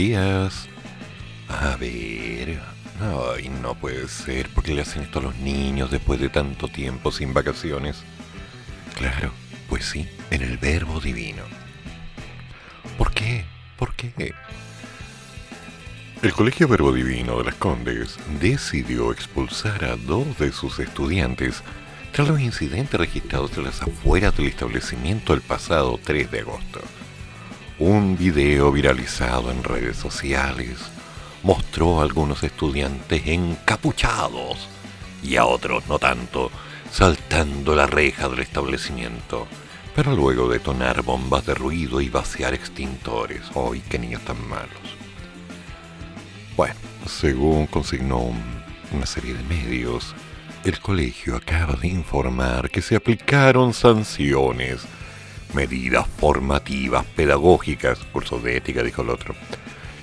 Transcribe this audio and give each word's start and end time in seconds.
Días. 0.00 0.66
A 1.48 1.76
ver. 1.76 2.58
Ay, 3.00 3.50
no 3.60 3.74
puede 3.74 4.08
ser. 4.08 4.48
¿Por 4.48 4.64
qué 4.64 4.72
le 4.72 4.80
hacen 4.80 5.02
esto 5.02 5.18
a 5.18 5.22
los 5.22 5.36
niños 5.36 5.90
después 5.90 6.18
de 6.18 6.30
tanto 6.30 6.68
tiempo 6.68 7.12
sin 7.12 7.34
vacaciones? 7.34 8.02
Claro, 8.96 9.30
pues 9.68 9.84
sí, 9.84 10.08
en 10.30 10.40
el 10.40 10.56
verbo 10.56 11.00
divino. 11.00 11.42
¿Por 12.96 13.12
qué? 13.12 13.44
¿Por 13.76 13.94
qué? 13.94 14.34
El 16.22 16.32
Colegio 16.32 16.66
Verbo 16.66 16.92
Divino 16.92 17.36
de 17.38 17.44
las 17.44 17.54
Condes 17.56 18.18
decidió 18.40 19.12
expulsar 19.12 19.84
a 19.84 19.96
dos 19.96 20.38
de 20.38 20.52
sus 20.52 20.78
estudiantes 20.78 21.62
tras 22.12 22.28
los 22.28 22.40
incidentes 22.40 22.98
registrados 22.98 23.56
en 23.58 23.64
las 23.64 23.82
afueras 23.82 24.34
del 24.36 24.46
establecimiento 24.46 25.34
el 25.34 25.42
pasado 25.42 26.00
3 26.02 26.30
de 26.30 26.40
agosto. 26.40 26.80
Un 27.80 28.18
video 28.18 28.70
viralizado 28.72 29.50
en 29.50 29.64
redes 29.64 29.96
sociales 29.96 30.76
mostró 31.42 31.98
a 31.98 32.02
algunos 32.02 32.42
estudiantes 32.42 33.22
encapuchados 33.26 34.68
y 35.22 35.36
a 35.36 35.46
otros 35.46 35.88
no 35.88 35.98
tanto, 35.98 36.50
saltando 36.92 37.74
la 37.74 37.86
reja 37.86 38.28
del 38.28 38.40
establecimiento, 38.40 39.46
pero 39.96 40.14
luego 40.14 40.46
detonar 40.46 41.00
bombas 41.00 41.46
de 41.46 41.54
ruido 41.54 42.02
y 42.02 42.10
vaciar 42.10 42.52
extintores. 42.52 43.40
¡Ay, 43.54 43.82
qué 43.88 43.98
niños 43.98 44.20
tan 44.26 44.46
malos! 44.46 44.68
Bueno, 46.58 46.74
según 47.06 47.66
consignó 47.66 48.30
una 48.92 49.06
serie 49.06 49.32
de 49.32 49.42
medios, 49.44 50.14
el 50.66 50.78
colegio 50.80 51.34
acaba 51.34 51.76
de 51.76 51.88
informar 51.88 52.68
que 52.68 52.82
se 52.82 52.94
aplicaron 52.94 53.72
sanciones, 53.72 54.82
medidas 55.54 56.06
formativas, 56.18 57.04
pedagógicas, 57.04 57.98
cursos 58.12 58.42
de 58.42 58.56
ética, 58.56 58.82
dijo 58.82 59.02
el 59.02 59.10
otro, 59.10 59.34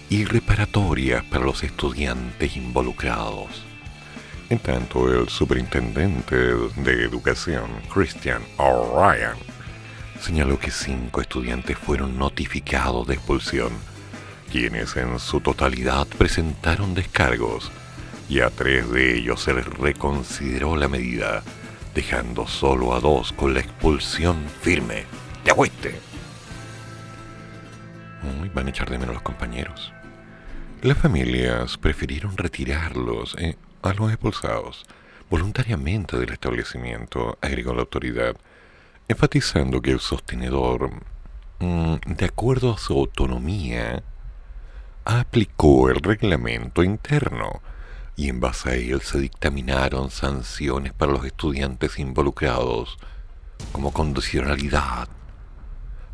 y 0.09 0.25
reparatorias 0.25 1.23
para 1.25 1.45
los 1.45 1.63
estudiantes 1.63 2.55
involucrados. 2.55 3.63
En 4.49 4.59
tanto, 4.59 5.11
el 5.11 5.27
superintendente 5.27 6.35
de 6.35 7.03
educación, 7.03 7.69
Christian 7.93 8.41
O'Ryan, 8.57 9.35
señaló 10.21 10.57
que 10.57 10.71
cinco 10.71 11.21
estudiantes 11.21 11.77
fueron 11.77 12.17
notificados 12.17 13.07
de 13.07 13.15
expulsión, 13.15 13.73
quienes 14.49 14.95
en 14.95 15.19
su 15.19 15.41
totalidad 15.41 16.07
presentaron 16.17 16.93
descargos, 16.93 17.71
y 18.29 18.39
a 18.39 18.49
tres 18.49 18.89
de 18.89 19.17
ellos 19.17 19.41
se 19.41 19.53
les 19.53 19.65
reconsideró 19.65 20.77
la 20.77 20.87
medida, 20.87 21.43
dejando 21.93 22.47
solo 22.47 22.93
a 22.93 23.01
dos 23.01 23.33
con 23.33 23.53
la 23.53 23.59
expulsión 23.59 24.37
firme. 24.61 25.05
¡Ya 25.47 25.55
fuiste! 25.55 25.95
van 28.53 28.67
a 28.67 28.69
echar 28.69 28.89
de 28.89 28.97
menos 28.97 29.13
los 29.13 29.23
compañeros. 29.23 29.93
Las 30.81 30.97
familias 30.97 31.77
prefirieron 31.77 32.35
retirarlos 32.35 33.33
eh, 33.39 33.55
a 33.81 33.93
los 33.93 34.11
expulsados 34.11 34.85
voluntariamente 35.29 36.17
del 36.17 36.33
establecimiento, 36.33 37.37
agregó 37.39 37.73
la 37.73 37.81
autoridad, 37.81 38.35
enfatizando 39.07 39.81
que 39.81 39.91
el 39.91 40.01
sostenedor, 40.01 40.91
mm, 41.59 41.95
de 42.07 42.25
acuerdo 42.25 42.73
a 42.73 42.77
su 42.77 42.93
autonomía, 42.97 44.03
aplicó 45.05 45.89
el 45.89 46.01
reglamento 46.01 46.83
interno 46.83 47.61
y 48.17 48.27
en 48.27 48.41
base 48.41 48.69
a 48.69 48.75
él 48.75 48.99
se 49.01 49.19
dictaminaron 49.19 50.11
sanciones 50.11 50.91
para 50.91 51.13
los 51.13 51.23
estudiantes 51.23 51.99
involucrados, 51.99 52.97
como 53.71 53.93
condicionalidad, 53.93 55.07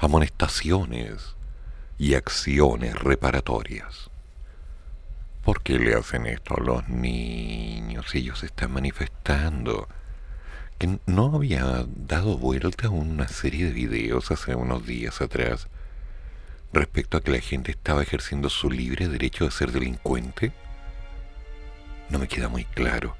amonestaciones 0.03 1.35
y 1.97 2.15
acciones 2.15 2.93
reparatorias. 2.99 4.09
¿Por 5.45 5.63
qué 5.63 5.79
le 5.79 5.95
hacen 5.95 6.25
esto 6.25 6.55
a 6.57 6.61
los 6.61 6.89
niños 6.89 8.13
ellos 8.13 8.43
están 8.43 8.73
manifestando? 8.73 9.87
Que 10.77 10.99
no 11.05 11.33
había 11.33 11.85
dado 11.87 12.37
vuelta 12.37 12.89
una 12.89 13.29
serie 13.29 13.67
de 13.67 13.71
videos 13.71 14.29
hace 14.29 14.55
unos 14.55 14.85
días 14.85 15.21
atrás 15.21 15.67
respecto 16.73 17.15
a 17.15 17.21
que 17.21 17.31
la 17.31 17.39
gente 17.39 17.71
estaba 17.71 18.01
ejerciendo 18.01 18.49
su 18.49 18.69
libre 18.69 19.07
derecho 19.07 19.45
de 19.45 19.51
ser 19.51 19.71
delincuente. 19.71 20.51
No 22.09 22.19
me 22.19 22.27
queda 22.27 22.49
muy 22.49 22.65
claro, 22.65 23.15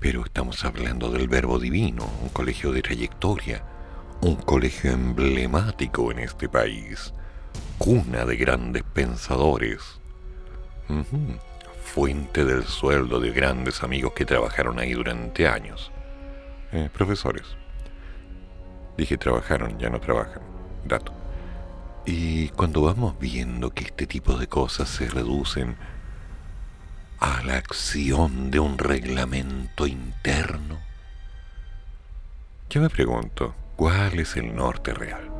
pero 0.00 0.24
estamos 0.24 0.64
hablando 0.64 1.12
del 1.12 1.28
verbo 1.28 1.60
divino, 1.60 2.10
un 2.22 2.30
colegio 2.30 2.72
de 2.72 2.82
trayectoria, 2.82 3.62
un 4.20 4.36
colegio 4.36 4.92
emblemático 4.92 6.10
en 6.10 6.20
este 6.20 6.48
país, 6.48 7.12
cuna 7.78 8.24
de 8.24 8.36
grandes 8.36 8.82
pensadores 8.82 10.00
Fuente 11.82 12.44
del 12.44 12.64
sueldo 12.64 13.20
de 13.20 13.30
grandes 13.30 13.82
amigos 13.82 14.12
que 14.12 14.24
trabajaron 14.24 14.78
ahí 14.78 14.92
durante 14.92 15.48
años. 15.48 15.90
Eh, 16.72 16.90
profesores. 16.92 17.44
Dije 18.96 19.16
trabajaron, 19.16 19.78
ya 19.78 19.90
no 19.90 20.00
trabajan. 20.00 20.42
Dato. 20.84 21.12
Y 22.04 22.48
cuando 22.50 22.82
vamos 22.82 23.18
viendo 23.18 23.70
que 23.70 23.84
este 23.84 24.06
tipo 24.06 24.36
de 24.36 24.46
cosas 24.46 24.88
se 24.88 25.08
reducen 25.08 25.76
a 27.18 27.42
la 27.42 27.56
acción 27.56 28.50
de 28.50 28.60
un 28.60 28.78
reglamento 28.78 29.86
interno, 29.86 30.78
yo 32.68 32.80
me 32.80 32.90
pregunto, 32.90 33.54
¿cuál 33.76 34.18
es 34.18 34.36
el 34.36 34.54
norte 34.54 34.92
real? 34.92 35.30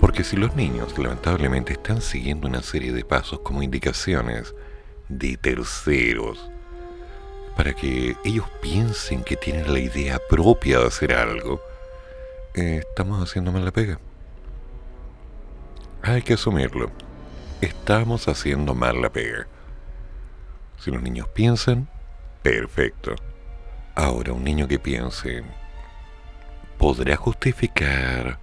Porque 0.00 0.24
si 0.24 0.36
los 0.36 0.54
niños 0.54 0.98
lamentablemente 0.98 1.72
están 1.72 2.00
siguiendo 2.02 2.48
una 2.48 2.62
serie 2.62 2.92
de 2.92 3.04
pasos 3.04 3.40
como 3.40 3.62
indicaciones 3.62 4.54
de 5.08 5.36
terceros, 5.36 6.50
para 7.56 7.74
que 7.74 8.16
ellos 8.24 8.46
piensen 8.60 9.22
que 9.22 9.36
tienen 9.36 9.72
la 9.72 9.78
idea 9.78 10.18
propia 10.28 10.78
de 10.78 10.86
hacer 10.86 11.12
algo, 11.12 11.60
eh, 12.54 12.82
estamos 12.88 13.22
haciendo 13.22 13.52
mal 13.52 13.64
la 13.64 13.70
pega. 13.70 13.98
Hay 16.02 16.22
que 16.22 16.34
asumirlo. 16.34 16.90
Estamos 17.60 18.26
haciendo 18.26 18.74
mal 18.74 19.00
la 19.00 19.10
pega. 19.10 19.46
Si 20.78 20.90
los 20.90 21.00
niños 21.00 21.28
piensan, 21.28 21.88
perfecto. 22.42 23.14
Ahora, 23.94 24.32
un 24.32 24.42
niño 24.42 24.66
que 24.66 24.80
piense, 24.80 25.44
¿podrá 26.82 27.14
justificar 27.14 28.40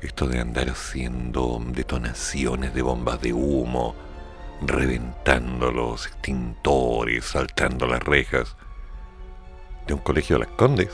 esto 0.00 0.26
de 0.26 0.40
andar 0.40 0.70
haciendo 0.70 1.62
detonaciones 1.68 2.74
de 2.74 2.82
bombas 2.82 3.20
de 3.20 3.32
humo, 3.32 3.94
reventando 4.60 5.70
los 5.70 6.08
extintores, 6.08 7.24
saltando 7.26 7.86
las 7.86 8.02
rejas 8.02 8.56
de 9.86 9.94
un 9.94 10.00
colegio 10.00 10.36
de 10.36 10.46
las 10.46 10.54
Condes. 10.56 10.90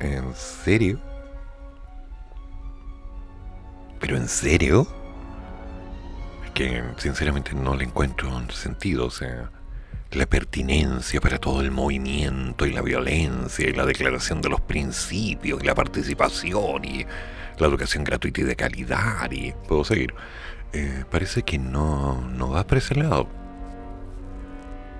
¿En 0.00 0.34
serio? 0.34 0.98
¿Pero 4.00 4.16
en 4.16 4.26
serio? 4.26 4.88
Es 6.46 6.50
que 6.50 6.82
sinceramente 6.96 7.54
no 7.54 7.76
le 7.76 7.84
encuentro 7.84 8.28
sentido, 8.50 9.06
o 9.06 9.10
sea, 9.10 9.52
la 10.12 10.26
pertinencia 10.26 11.20
para 11.20 11.38
todo 11.38 11.60
el 11.60 11.70
movimiento 11.70 12.66
y 12.66 12.72
la 12.72 12.82
violencia 12.82 13.68
y 13.68 13.72
la 13.72 13.84
declaración 13.84 14.40
de 14.40 14.48
los 14.48 14.60
principios 14.60 15.62
y 15.62 15.66
la 15.66 15.74
participación 15.74 16.84
y 16.84 17.06
la 17.58 17.66
educación 17.66 18.04
gratuita 18.04 18.40
y 18.40 18.44
de 18.44 18.56
calidad 18.56 19.30
y 19.30 19.52
puedo 19.68 19.84
seguir. 19.84 20.14
Eh, 20.72 21.04
parece 21.10 21.42
que 21.42 21.58
no, 21.58 22.20
no 22.30 22.50
va 22.50 22.66
por 22.66 22.78
ese 22.78 22.94
lado. 22.94 23.28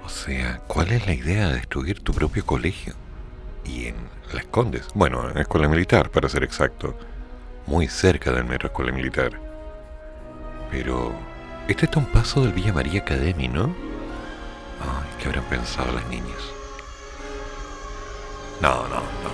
O 0.04 0.08
sea, 0.08 0.60
¿cuál 0.66 0.92
es 0.92 1.06
la 1.06 1.14
idea 1.14 1.48
de 1.48 1.54
destruir 1.54 2.00
tu 2.00 2.12
propio 2.12 2.46
colegio? 2.46 2.94
Y 3.64 3.86
en 3.86 3.96
Las 4.32 4.46
Condes, 4.46 4.86
bueno, 4.94 5.28
en 5.28 5.34
la 5.34 5.42
escuela 5.42 5.68
militar, 5.68 6.10
para 6.10 6.28
ser 6.28 6.44
exacto, 6.44 6.96
muy 7.66 7.88
cerca 7.88 8.30
del 8.30 8.44
metro 8.44 8.68
escuela 8.68 8.92
militar. 8.92 9.32
Pero, 10.70 11.12
este 11.66 11.86
está 11.86 11.98
un 11.98 12.06
paso 12.06 12.42
del 12.42 12.52
Villa 12.52 12.72
María 12.72 13.00
Academy, 13.00 13.48
¿no? 13.48 13.74
Ay, 14.80 15.08
¿qué 15.18 15.26
habrán 15.28 15.44
pensado 15.44 15.92
las 15.92 16.06
niñas? 16.08 16.42
No, 18.60 18.88
no, 18.88 19.00
no. 19.00 19.30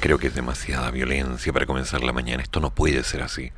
Creo 0.00 0.18
que 0.18 0.28
es 0.28 0.34
demasiada 0.34 0.90
violencia 0.90 1.52
para 1.52 1.66
comenzar 1.66 2.02
la 2.02 2.12
mañana. 2.12 2.42
Esto 2.42 2.60
no 2.60 2.70
puede 2.70 3.02
ser 3.02 3.22
así. 3.22 3.52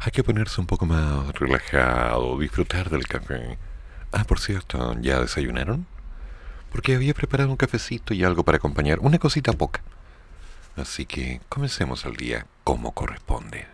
Hay 0.00 0.12
que 0.12 0.22
ponerse 0.22 0.60
un 0.60 0.66
poco 0.66 0.86
más 0.86 1.32
relajado, 1.34 2.38
disfrutar 2.38 2.90
del 2.90 3.06
café. 3.06 3.58
Ah, 4.12 4.24
por 4.24 4.38
cierto, 4.38 4.96
¿ya 5.00 5.20
desayunaron? 5.20 5.86
Porque 6.70 6.94
había 6.94 7.14
preparado 7.14 7.50
un 7.50 7.56
cafecito 7.56 8.14
y 8.14 8.24
algo 8.24 8.44
para 8.44 8.58
acompañar, 8.58 8.98
una 9.00 9.18
cosita 9.18 9.52
poca. 9.52 9.82
Así 10.76 11.06
que 11.06 11.40
comencemos 11.48 12.04
el 12.04 12.16
día 12.16 12.46
como 12.64 12.92
corresponde. 12.92 13.73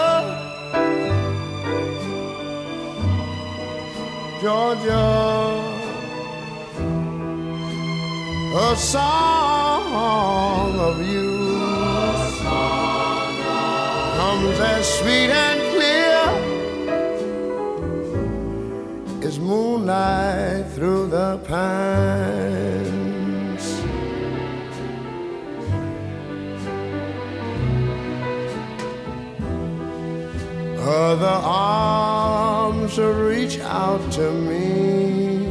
Georgia, 4.41 5.61
a 8.57 8.75
song 8.75 10.79
of 10.79 10.99
you 11.07 11.37
song 12.41 13.37
of 13.37 14.17
comes 14.17 14.59
as 14.59 14.85
sweet 14.97 15.29
and 15.29 15.61
clear 15.73 16.23
as 19.21 19.39
moonlight 19.39 20.65
through 20.73 21.05
the 21.05 21.37
pines. 21.47 22.65
Other 30.79 31.27
arms 31.27 32.10
reach 32.97 33.59
out 33.59 34.11
to 34.11 34.31
me. 34.31 35.47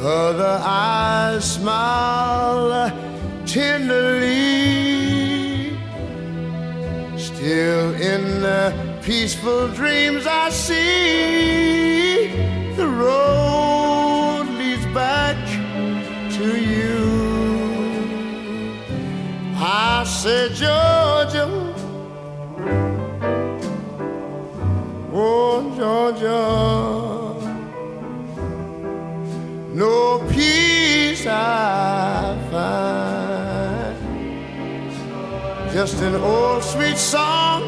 Other 0.00 0.60
eyes 0.62 1.54
smile 1.54 2.90
tenderly. 3.46 4.18
Still 7.16 7.94
in 7.94 8.40
the 8.42 8.74
peaceful 9.02 9.68
dreams 9.68 10.26
I 10.26 10.50
see 10.50 12.28
the 12.74 12.88
road 12.88 14.46
leads 14.58 14.86
back 14.86 15.36
to 16.36 16.58
you. 16.58 17.04
I 19.56 20.04
said, 20.04 20.52
Georgia. 20.52 21.63
Georgia, 25.84 26.42
no 29.74 30.26
peace 30.32 31.26
I 31.26 32.38
find. 32.50 33.96
Just 35.74 36.00
an 36.00 36.14
old 36.14 36.62
sweet 36.62 36.96
song 36.96 37.62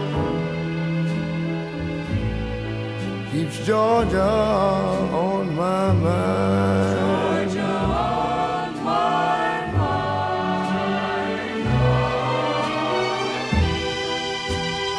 keeps 3.31 3.59
Georgia 3.67 4.23
on 4.23 5.55
my 5.55 5.93
mind. 5.93 6.97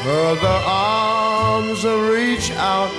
Other 0.10 0.60
arms 0.66 1.84
reach 1.84 2.52
out 2.52 2.87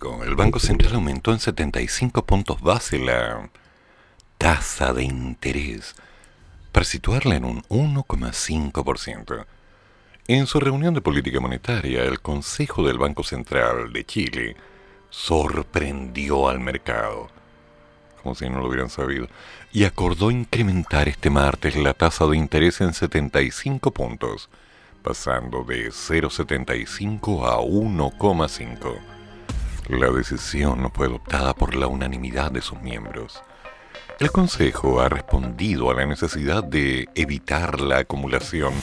El 0.00 0.36
Banco 0.36 0.60
Central 0.60 0.94
aumentó 0.94 1.32
en 1.32 1.40
75 1.40 2.24
puntos 2.24 2.60
base 2.60 3.00
la 3.00 3.50
tasa 4.38 4.92
de 4.92 5.02
interés 5.02 5.96
para 6.70 6.84
situarla 6.84 7.34
en 7.34 7.44
un 7.44 7.62
1,5%. 7.64 9.44
En 10.28 10.46
su 10.46 10.60
reunión 10.60 10.94
de 10.94 11.00
política 11.00 11.40
monetaria, 11.40 12.04
el 12.04 12.20
Consejo 12.20 12.86
del 12.86 12.96
Banco 12.96 13.24
Central 13.24 13.92
de 13.92 14.04
Chile 14.06 14.56
sorprendió 15.10 16.48
al 16.48 16.60
mercado, 16.60 17.28
como 18.22 18.36
si 18.36 18.48
no 18.48 18.60
lo 18.60 18.68
hubieran 18.68 18.90
sabido, 18.90 19.26
y 19.72 19.82
acordó 19.82 20.30
incrementar 20.30 21.08
este 21.08 21.28
martes 21.28 21.74
la 21.74 21.94
tasa 21.94 22.24
de 22.26 22.36
interés 22.36 22.80
en 22.80 22.94
75 22.94 23.90
puntos, 23.90 24.48
pasando 25.02 25.64
de 25.64 25.88
0,75 25.88 27.48
a 27.48 27.58
1,5. 27.58 29.17
La 29.88 30.10
decisión 30.10 30.90
fue 30.92 31.06
adoptada 31.06 31.54
por 31.54 31.74
la 31.74 31.86
unanimidad 31.86 32.52
de 32.52 32.60
sus 32.60 32.78
miembros. 32.82 33.42
El 34.20 34.30
Consejo 34.30 35.00
ha 35.00 35.08
respondido 35.08 35.90
a 35.90 35.94
la 35.94 36.04
necesidad 36.04 36.62
de 36.62 37.08
evitar 37.14 37.80
la 37.80 38.00
acumulación 38.00 38.74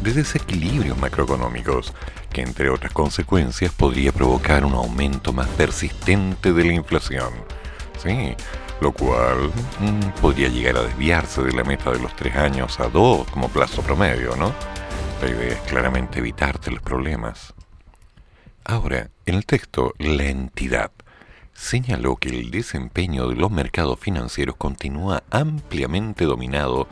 de 0.00 0.12
desequilibrios 0.12 0.96
macroeconómicos, 0.96 1.92
que 2.32 2.42
entre 2.42 2.70
otras 2.70 2.92
consecuencias 2.92 3.72
podría 3.72 4.12
provocar 4.12 4.64
un 4.64 4.74
aumento 4.74 5.32
más 5.32 5.48
persistente 5.48 6.52
de 6.52 6.64
la 6.64 6.72
inflación. 6.72 7.30
Sí, 8.00 8.36
lo 8.80 8.92
cual 8.92 9.50
mm, 9.80 10.20
podría 10.20 10.48
llegar 10.48 10.76
a 10.76 10.82
desviarse 10.82 11.42
de 11.42 11.52
la 11.52 11.64
meta 11.64 11.90
de 11.90 11.98
los 11.98 12.14
tres 12.14 12.36
años 12.36 12.78
a 12.78 12.88
dos 12.88 13.28
como 13.32 13.48
plazo 13.48 13.82
promedio, 13.82 14.36
¿no? 14.36 14.52
La 15.20 15.30
idea 15.30 15.54
es 15.54 15.60
claramente 15.62 16.20
evitarte 16.20 16.70
los 16.70 16.80
problemas. 16.80 17.54
Ahora, 18.70 19.08
en 19.24 19.34
el 19.34 19.46
texto, 19.46 19.94
la 19.98 20.24
entidad 20.24 20.90
señaló 21.54 22.16
que 22.16 22.28
el 22.28 22.50
desempeño 22.50 23.26
de 23.26 23.34
los 23.34 23.50
mercados 23.50 23.98
financieros 23.98 24.56
continúa 24.56 25.22
ampliamente 25.30 26.26
dominado 26.26 26.86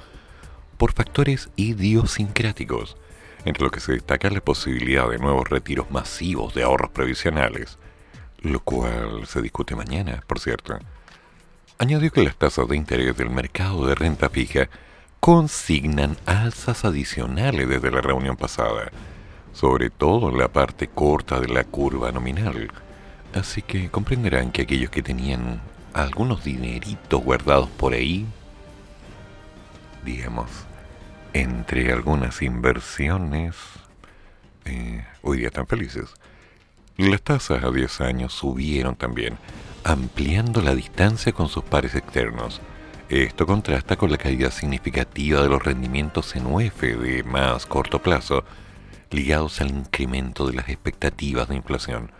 por 0.79 0.95
factores 0.95 1.51
idiosincráticos, 1.55 2.97
entre 3.45 3.63
lo 3.63 3.71
que 3.71 3.81
se 3.81 3.93
destaca 3.93 4.31
la 4.31 4.41
posibilidad 4.41 5.07
de 5.07 5.19
nuevos 5.19 5.51
retiros 5.51 5.91
masivos 5.91 6.55
de 6.55 6.63
ahorros 6.63 6.93
previsionales, 6.93 7.77
lo 8.41 8.61
cual 8.61 9.27
se 9.27 9.43
discute 9.43 9.77
mañana, 9.77 10.25
por 10.27 10.41
cierto. 10.41 10.79
Añadió 11.77 12.11
que 12.11 12.25
las 12.25 12.37
tasas 12.37 12.67
de 12.69 12.77
interés 12.77 13.15
del 13.19 13.29
mercado 13.29 13.87
de 13.87 13.95
renta 13.95 14.31
fija 14.31 14.71
consignan 15.21 16.17
alzas 16.25 16.87
adicionales 16.87 17.69
desde 17.69 17.91
la 17.91 18.01
reunión 18.01 18.39
pasada, 18.39 18.91
sobre 19.59 19.89
todo 19.89 20.29
en 20.29 20.37
la 20.37 20.49
parte 20.49 20.87
corta 20.87 21.41
de 21.41 21.49
la 21.49 21.65
curva 21.65 22.13
nominal. 22.13 22.71
Así 23.35 23.63
que 23.63 23.89
comprenderán 23.89 24.53
que 24.53 24.63
aquellos 24.63 24.91
que 24.91 25.03
tenían 25.03 25.61
algunos 25.95 26.45
dineritos 26.45 27.23
guardados 27.23 27.71
por 27.71 27.95
ahí, 27.95 28.27
digamos, 30.05 30.51
entre 31.33 31.91
algunas 31.91 32.43
inversiones, 32.43 33.57
eh, 34.67 35.07
hoy 35.23 35.39
día 35.39 35.47
están 35.49 35.67
felices. 35.67 36.13
Las 36.99 37.23
tasas 37.23 37.65
a 37.65 37.71
10 37.71 38.03
años 38.03 38.35
subieron 38.35 38.95
también, 38.95 39.39
ampliando 39.85 40.61
la 40.61 40.75
distancia 40.75 41.33
con 41.33 41.49
sus 41.49 41.65
pares 41.65 41.95
externos. 41.95 42.61
Esto 43.09 43.47
contrasta 43.47 43.97
con 43.97 44.11
la 44.11 44.19
caída 44.19 44.51
significativa 44.51 45.41
de 45.41 45.49
los 45.49 45.63
rendimientos 45.63 46.37
en 46.37 46.45
UF 46.47 46.83
de 46.83 47.23
más 47.23 47.65
corto 47.65 48.03
plazo, 48.03 48.45
ligados 49.11 49.61
al 49.61 49.71
incremento 49.71 50.47
de 50.47 50.55
las 50.55 50.69
expectativas 50.69 51.49
de 51.49 51.57
inflación, 51.57 52.11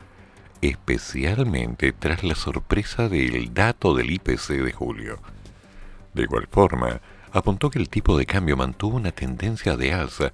especialmente 0.61 1.93
tras 1.93 2.25
la 2.25 2.35
sorpresa 2.35 3.09
del 3.09 3.53
dato 3.53 3.95
del 3.95 4.11
IPC 4.11 4.49
de 4.65 4.73
julio. 4.73 5.19
De 6.15 6.23
igual 6.23 6.49
forma, 6.51 7.01
apuntó 7.33 7.71
que 7.71 7.79
el 7.79 7.89
tipo 7.89 8.17
de 8.17 8.27
cambio 8.27 8.57
mantuvo 8.57 8.97
una 8.97 9.13
tendencia 9.13 9.77
de 9.77 9.93
alza, 9.93 10.33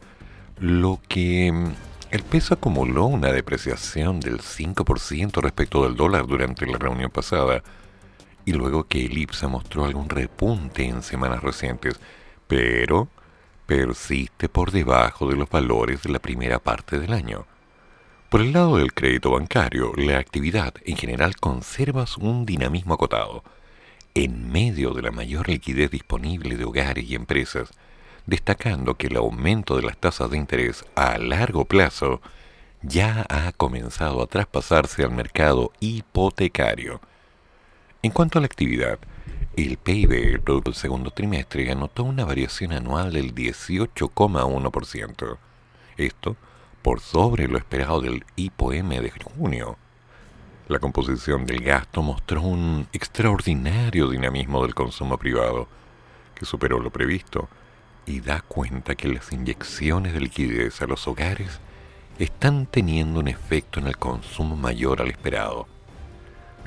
lo 0.59 1.01
que 1.09 1.51
mm, 1.51 1.73
el 2.13 2.23
peso 2.23 2.55
acumuló 2.55 3.07
una 3.07 3.33
depreciación 3.33 4.21
del 4.21 4.39
5% 4.39 5.41
respecto 5.41 5.83
del 5.83 5.97
dólar 5.97 6.27
durante 6.27 6.67
la 6.67 6.79
reunión 6.79 7.11
pasada, 7.11 7.63
y 8.45 8.53
luego 8.53 8.85
que 8.85 9.07
el 9.07 9.17
IPSA 9.17 9.49
mostró 9.49 9.85
algún 9.85 10.09
repunte 10.09 10.85
en 10.85 11.03
semanas 11.03 11.43
recientes, 11.43 11.99
pero 12.47 13.09
persiste 13.67 14.49
por 14.49 14.71
debajo 14.71 15.29
de 15.29 15.37
los 15.37 15.49
valores 15.49 16.03
de 16.03 16.11
la 16.11 16.19
primera 16.19 16.59
parte 16.59 16.99
del 16.99 17.13
año. 17.13 17.47
Por 18.29 18.41
el 18.41 18.53
lado 18.53 18.79
del 18.79 18.95
crédito 18.95 19.31
bancario, 19.33 19.93
la 19.97 20.19
actividad 20.19 20.75
en 20.85 20.97
general 20.97 21.37
conserva 21.37 22.07
un 22.19 22.47
dinamismo 22.47 22.95
acotado, 22.95 23.45
en 24.15 24.51
medio 24.51 24.95
de 24.95 25.03
la 25.03 25.11
mayor 25.11 25.49
liquidez 25.49 25.91
disponible 25.91 26.57
de 26.57 26.65
hogares 26.65 27.05
y 27.05 27.15
empresas, 27.15 27.71
destacando 28.27 28.95
que 28.95 29.09
el 29.09 29.17
aumento 29.17 29.77
de 29.77 29.83
las 29.83 29.97
tasas 29.97 30.31
de 30.31 30.39
interés 30.39 30.85
a 30.95 31.19
largo 31.19 31.65
plazo 31.65 32.21
ya 32.83 33.27
ha 33.29 33.53
comenzado 33.53 34.23
a 34.23 34.27
traspasarse 34.27 35.03
al 35.03 35.13
mercado 35.13 35.73
hipotecario. 35.81 37.01
En 38.03 38.11
cuanto 38.11 38.39
a 38.39 38.41
la 38.41 38.47
actividad, 38.47 38.99
el 39.57 39.77
PIB, 39.77 40.43
del 40.45 40.75
Segundo 40.75 41.11
Trimestre, 41.11 41.71
anotó 41.71 42.05
una 42.05 42.25
variación 42.25 42.73
anual 42.73 43.13
del 43.13 43.35
18,1%. 43.35 45.37
Esto 45.97 46.37
por 46.83 47.01
sobre 47.01 47.49
lo 47.49 47.59
esperado 47.59 48.01
del 48.01 48.25
IPOM 48.37 48.89
de 48.89 49.11
junio, 49.11 49.77
la 50.69 50.79
composición 50.79 51.45
del 51.45 51.63
gasto 51.63 52.03
mostró 52.03 52.41
un 52.41 52.87
extraordinario 52.93 54.09
dinamismo 54.09 54.63
del 54.63 54.75
consumo 54.75 55.19
privado, 55.19 55.69
que 56.35 56.47
superó 56.47 56.81
lo 56.81 56.91
previsto, 56.91 57.49
y 58.07 58.21
da 58.21 58.41
cuenta 58.41 58.95
que 58.95 59.09
las 59.09 59.33
inyecciones 59.33 60.13
de 60.13 60.21
liquidez 60.21 60.81
a 60.81 60.87
los 60.87 61.07
hogares 61.07 61.61
están 62.19 62.67
teniendo 62.67 63.21
un 63.21 63.29
efecto 63.29 63.81
en 63.81 63.89
el 63.89 63.97
consumo 63.97 64.57
mayor 64.57 65.03
al 65.03 65.11
esperado. 65.11 65.67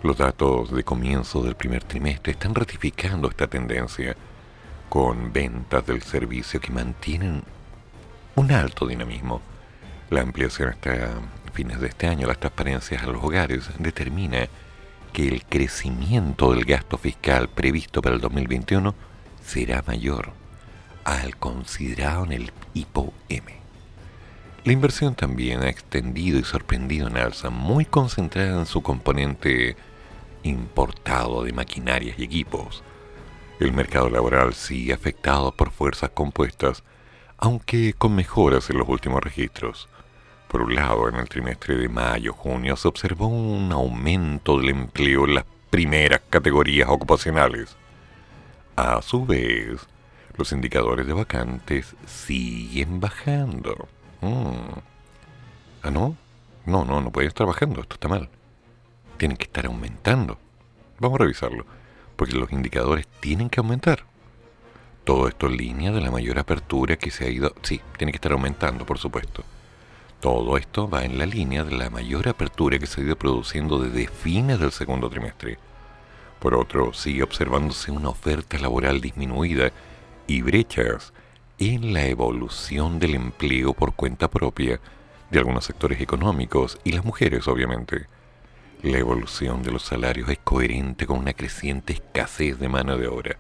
Los 0.06 0.18
datos 0.18 0.70
de 0.70 0.84
comienzo 0.84 1.42
del 1.42 1.56
primer 1.56 1.84
trimestre 1.84 2.34
están 2.34 2.54
ratificando 2.54 3.28
esta 3.28 3.48
tendencia, 3.48 4.16
con 4.88 5.34
ventas 5.34 5.84
del 5.88 6.04
servicio 6.04 6.62
que 6.62 6.72
mantienen 6.72 7.42
un 8.36 8.52
alto 8.52 8.86
dinamismo. 8.86 9.42
La 10.12 10.22
ampliación 10.22 10.70
hasta 10.70 11.10
fines 11.54 11.80
de 11.80 11.88
este 11.88 12.06
año, 12.06 12.28
las 12.28 12.38
transparencias 12.38 13.02
a 13.02 13.08
los 13.08 13.24
hogares 13.24 13.68
determina 13.80 14.48
que 15.12 15.28
el 15.28 15.44
crecimiento 15.44 16.54
del 16.54 16.66
gasto 16.66 17.00
fiscal 17.00 17.50
previsto 17.50 18.04
para 18.04 18.14
el 18.14 18.22
2021 18.22 18.94
será 19.44 19.84
mayor 19.88 20.34
al 21.04 21.36
considerado 21.38 22.26
en 22.26 22.32
el 22.34 22.52
IPO-M. 22.76 23.56
La 24.66 24.72
inversión 24.72 25.16
también 25.16 25.64
ha 25.64 25.70
extendido 25.70 26.38
y 26.38 26.44
sorprendido 26.44 27.08
en 27.08 27.18
alza, 27.18 27.50
muy 27.50 27.86
concentrada 27.86 28.60
en 28.60 28.68
su 28.68 28.84
componente 28.84 29.76
importado 30.46 31.44
de 31.44 31.54
maquinarias 31.54 32.18
y 32.20 32.24
equipos. 32.24 32.84
El 33.60 33.74
mercado 33.74 34.10
laboral 34.10 34.54
sigue 34.54 34.94
afectado 34.94 35.52
por 35.52 35.72
fuerzas 35.72 36.12
compuestas, 36.12 36.84
aunque 37.38 37.94
con 37.94 38.16
mejoras 38.16 38.70
en 38.70 38.78
los 38.78 38.88
últimos 38.88 39.22
registros. 39.22 39.90
Por 40.48 40.62
un 40.62 40.76
lado, 40.76 41.10
en 41.10 41.16
el 41.16 41.28
trimestre 41.28 41.76
de 41.76 41.90
mayo-junio 41.90 42.76
se 42.76 42.88
observó 42.88 43.28
un 43.28 43.72
aumento 43.72 44.60
del 44.60 44.70
empleo 44.70 45.26
en 45.26 45.36
las 45.36 45.46
primeras 45.70 46.22
categorías 46.30 46.88
ocupacionales. 46.90 47.76
A 48.76 49.02
su 49.02 49.26
vez, 49.26 49.88
los 50.38 50.52
indicadores 50.52 51.08
de 51.08 51.14
vacantes 51.14 51.96
siguen 52.06 53.00
bajando. 53.00 53.88
Mm. 54.22 54.80
¿Ah, 55.84 55.92
no? 55.92 56.16
No, 56.66 56.84
no, 56.84 57.02
no 57.02 57.12
pueden 57.12 57.30
estar 57.30 57.48
bajando, 57.48 57.82
esto 57.82 57.96
está 57.96 58.08
mal. 58.08 58.30
Tienen 59.18 59.38
que 59.38 59.46
estar 59.46 59.66
aumentando. 59.66 60.38
Vamos 61.00 61.20
a 61.20 61.24
revisarlo, 61.24 61.66
porque 62.16 62.36
los 62.36 62.52
indicadores 62.52 63.08
tienen 63.20 63.50
que 63.50 63.60
aumentar. 63.60 64.06
Todo 65.04 65.28
esto 65.28 65.48
en 65.48 65.58
línea 65.58 65.92
de 65.92 66.02
la 66.02 66.12
mayor 66.12 66.40
apertura 66.40 66.98
que 66.98 67.12
se 67.12 67.26
ha 67.26 67.30
ido... 67.30 67.54
Sí, 67.62 67.80
tiene 67.98 68.12
que 68.12 68.18
estar 68.18 68.32
aumentando, 68.32 68.86
por 68.86 68.98
supuesto. 68.98 69.44
Todo 70.20 70.58
esto 70.58 70.90
va 70.90 71.06
en 71.06 71.18
la 71.18 71.26
línea 71.26 71.64
de 71.64 71.78
la 71.78 71.90
mayor 71.90 72.28
apertura 72.28 72.80
que 72.80 72.88
se 72.88 73.02
ha 73.02 73.04
ido 73.04 73.16
produciendo 73.16 73.78
desde 73.78 74.08
fines 74.08 74.60
del 74.60 74.72
segundo 74.72 75.10
trimestre. 75.10 75.60
Por 76.40 76.56
otro, 76.56 76.94
sigue 76.94 77.24
observándose 77.24 77.92
una 77.92 78.10
oferta 78.10 78.58
laboral 78.58 79.02
disminuida 79.02 79.72
y 80.28 80.42
brechas 80.42 81.14
en 81.60 81.94
la 81.94 82.06
evolución 82.08 83.00
del 83.00 83.16
empleo 83.16 83.74
por 83.74 83.94
cuenta 83.94 84.30
propia 84.30 84.80
de 85.30 85.40
algunos 85.40 85.66
sectores 85.66 86.02
económicos 86.02 86.80
y 86.84 86.92
las 86.92 87.06
mujeres, 87.06 87.48
obviamente. 87.48 88.08
La 88.86 89.00
evolución 89.00 89.64
de 89.64 89.72
los 89.72 89.82
salarios 89.82 90.30
es 90.30 90.38
coherente 90.38 91.08
con 91.08 91.18
una 91.18 91.34
creciente 91.34 91.94
escasez 91.94 92.60
de 92.60 92.70
mano 92.70 92.96
de 92.98 93.08
obra. 93.08 93.36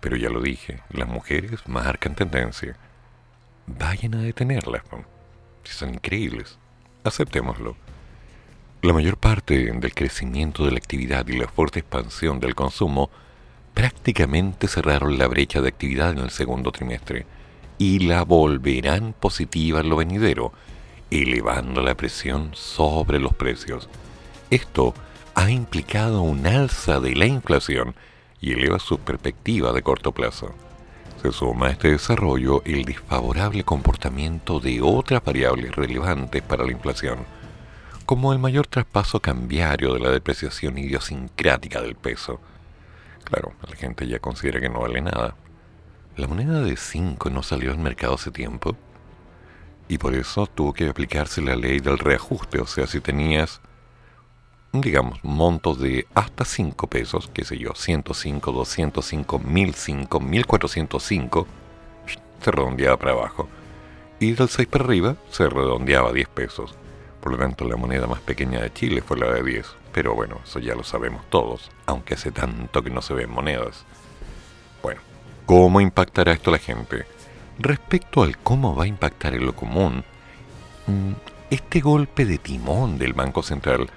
Pero 0.00 0.16
ya 0.16 0.30
lo 0.30 0.40
dije, 0.40 0.80
las 0.88 1.06
mujeres 1.06 1.60
marcan 1.66 2.14
tendencia. 2.14 2.74
Vayan 3.66 4.14
a 4.14 4.22
detenerlas 4.22 4.82
son 5.64 5.92
increíbles. 5.92 6.56
Aceptémoslo. 7.04 7.76
La 8.80 8.94
mayor 8.94 9.18
parte 9.18 9.70
del 9.70 9.94
crecimiento 9.94 10.64
de 10.64 10.70
la 10.70 10.78
actividad 10.78 11.28
y 11.28 11.36
la 11.36 11.46
fuerte 11.46 11.80
expansión 11.80 12.40
del 12.40 12.54
consumo 12.54 13.10
prácticamente 13.74 14.66
cerraron 14.66 15.18
la 15.18 15.26
brecha 15.26 15.60
de 15.60 15.68
actividad 15.68 16.12
en 16.12 16.20
el 16.20 16.30
segundo 16.30 16.72
trimestre 16.72 17.26
y 17.76 17.98
la 17.98 18.24
volverán 18.24 19.12
positiva 19.12 19.80
en 19.80 19.90
lo 19.90 19.96
venidero, 19.96 20.54
elevando 21.10 21.82
la 21.82 21.94
presión 21.94 22.52
sobre 22.54 23.18
los 23.18 23.34
precios. 23.34 23.90
Esto 24.50 24.94
ha 25.34 25.50
implicado 25.50 26.22
un 26.22 26.46
alza 26.46 27.00
de 27.00 27.14
la 27.14 27.26
inflación 27.26 27.94
y 28.40 28.52
eleva 28.52 28.78
su 28.78 28.98
perspectiva 28.98 29.72
de 29.72 29.82
corto 29.82 30.12
plazo. 30.12 30.54
Se 31.20 31.32
suma 31.32 31.66
a 31.66 31.70
este 31.70 31.90
desarrollo 31.90 32.62
el 32.64 32.84
desfavorable 32.84 33.62
comportamiento 33.64 34.58
de 34.58 34.80
otras 34.80 35.22
variables 35.22 35.74
relevantes 35.76 36.42
para 36.42 36.64
la 36.64 36.72
inflación, 36.72 37.18
como 38.06 38.32
el 38.32 38.38
mayor 38.38 38.66
traspaso 38.66 39.20
cambiario 39.20 39.92
de 39.92 40.00
la 40.00 40.10
depreciación 40.10 40.78
idiosincrática 40.78 41.82
del 41.82 41.94
peso. 41.94 42.40
Claro, 43.24 43.52
la 43.68 43.76
gente 43.76 44.06
ya 44.06 44.18
considera 44.18 44.60
que 44.60 44.70
no 44.70 44.80
vale 44.80 45.02
nada. 45.02 45.34
La 46.16 46.26
moneda 46.26 46.62
de 46.62 46.76
5 46.76 47.28
no 47.28 47.42
salió 47.42 47.70
al 47.70 47.78
mercado 47.78 48.14
hace 48.14 48.30
tiempo 48.30 48.76
y 49.88 49.98
por 49.98 50.14
eso 50.14 50.46
tuvo 50.46 50.72
que 50.72 50.88
aplicarse 50.88 51.42
la 51.42 51.54
ley 51.54 51.80
del 51.80 51.98
reajuste, 51.98 52.60
o 52.60 52.66
sea, 52.66 52.86
si 52.86 53.00
tenías 53.00 53.60
digamos, 54.80 55.22
montos 55.22 55.80
de 55.80 56.06
hasta 56.14 56.44
5 56.44 56.86
pesos, 56.86 57.30
qué 57.32 57.44
sé 57.44 57.58
yo, 57.58 57.74
105, 57.74 58.52
205, 58.52 59.38
1005, 59.38 60.20
1405, 60.20 61.46
se 62.42 62.50
redondeaba 62.50 62.96
para 62.96 63.12
abajo. 63.12 63.48
Y 64.20 64.32
del 64.32 64.48
6 64.48 64.68
para 64.68 64.84
arriba 64.84 65.16
se 65.30 65.48
redondeaba 65.48 66.10
a 66.10 66.12
10 66.12 66.28
pesos. 66.28 66.74
Por 67.20 67.32
lo 67.32 67.38
tanto, 67.38 67.64
la 67.64 67.76
moneda 67.76 68.06
más 68.06 68.20
pequeña 68.20 68.60
de 68.60 68.72
Chile 68.72 69.02
fue 69.02 69.18
la 69.18 69.32
de 69.32 69.42
10. 69.42 69.66
Pero 69.92 70.14
bueno, 70.14 70.40
eso 70.44 70.58
ya 70.58 70.74
lo 70.74 70.84
sabemos 70.84 71.28
todos, 71.30 71.70
aunque 71.86 72.14
hace 72.14 72.30
tanto 72.30 72.82
que 72.82 72.90
no 72.90 73.02
se 73.02 73.14
ven 73.14 73.30
monedas. 73.30 73.84
Bueno, 74.82 75.00
¿Cómo 75.48 75.80
impactará 75.80 76.32
esto 76.32 76.50
a 76.50 76.52
la 76.52 76.58
gente? 76.58 77.06
Respecto 77.58 78.22
al 78.22 78.36
cómo 78.36 78.76
va 78.76 78.84
a 78.84 78.86
impactar 78.86 79.34
en 79.34 79.46
lo 79.46 79.56
común, 79.56 80.04
mm, 80.86 81.12
este 81.48 81.80
golpe 81.80 82.26
de 82.26 82.36
timón 82.36 82.98
del 82.98 83.14
Banco 83.14 83.42
Central, 83.42 83.88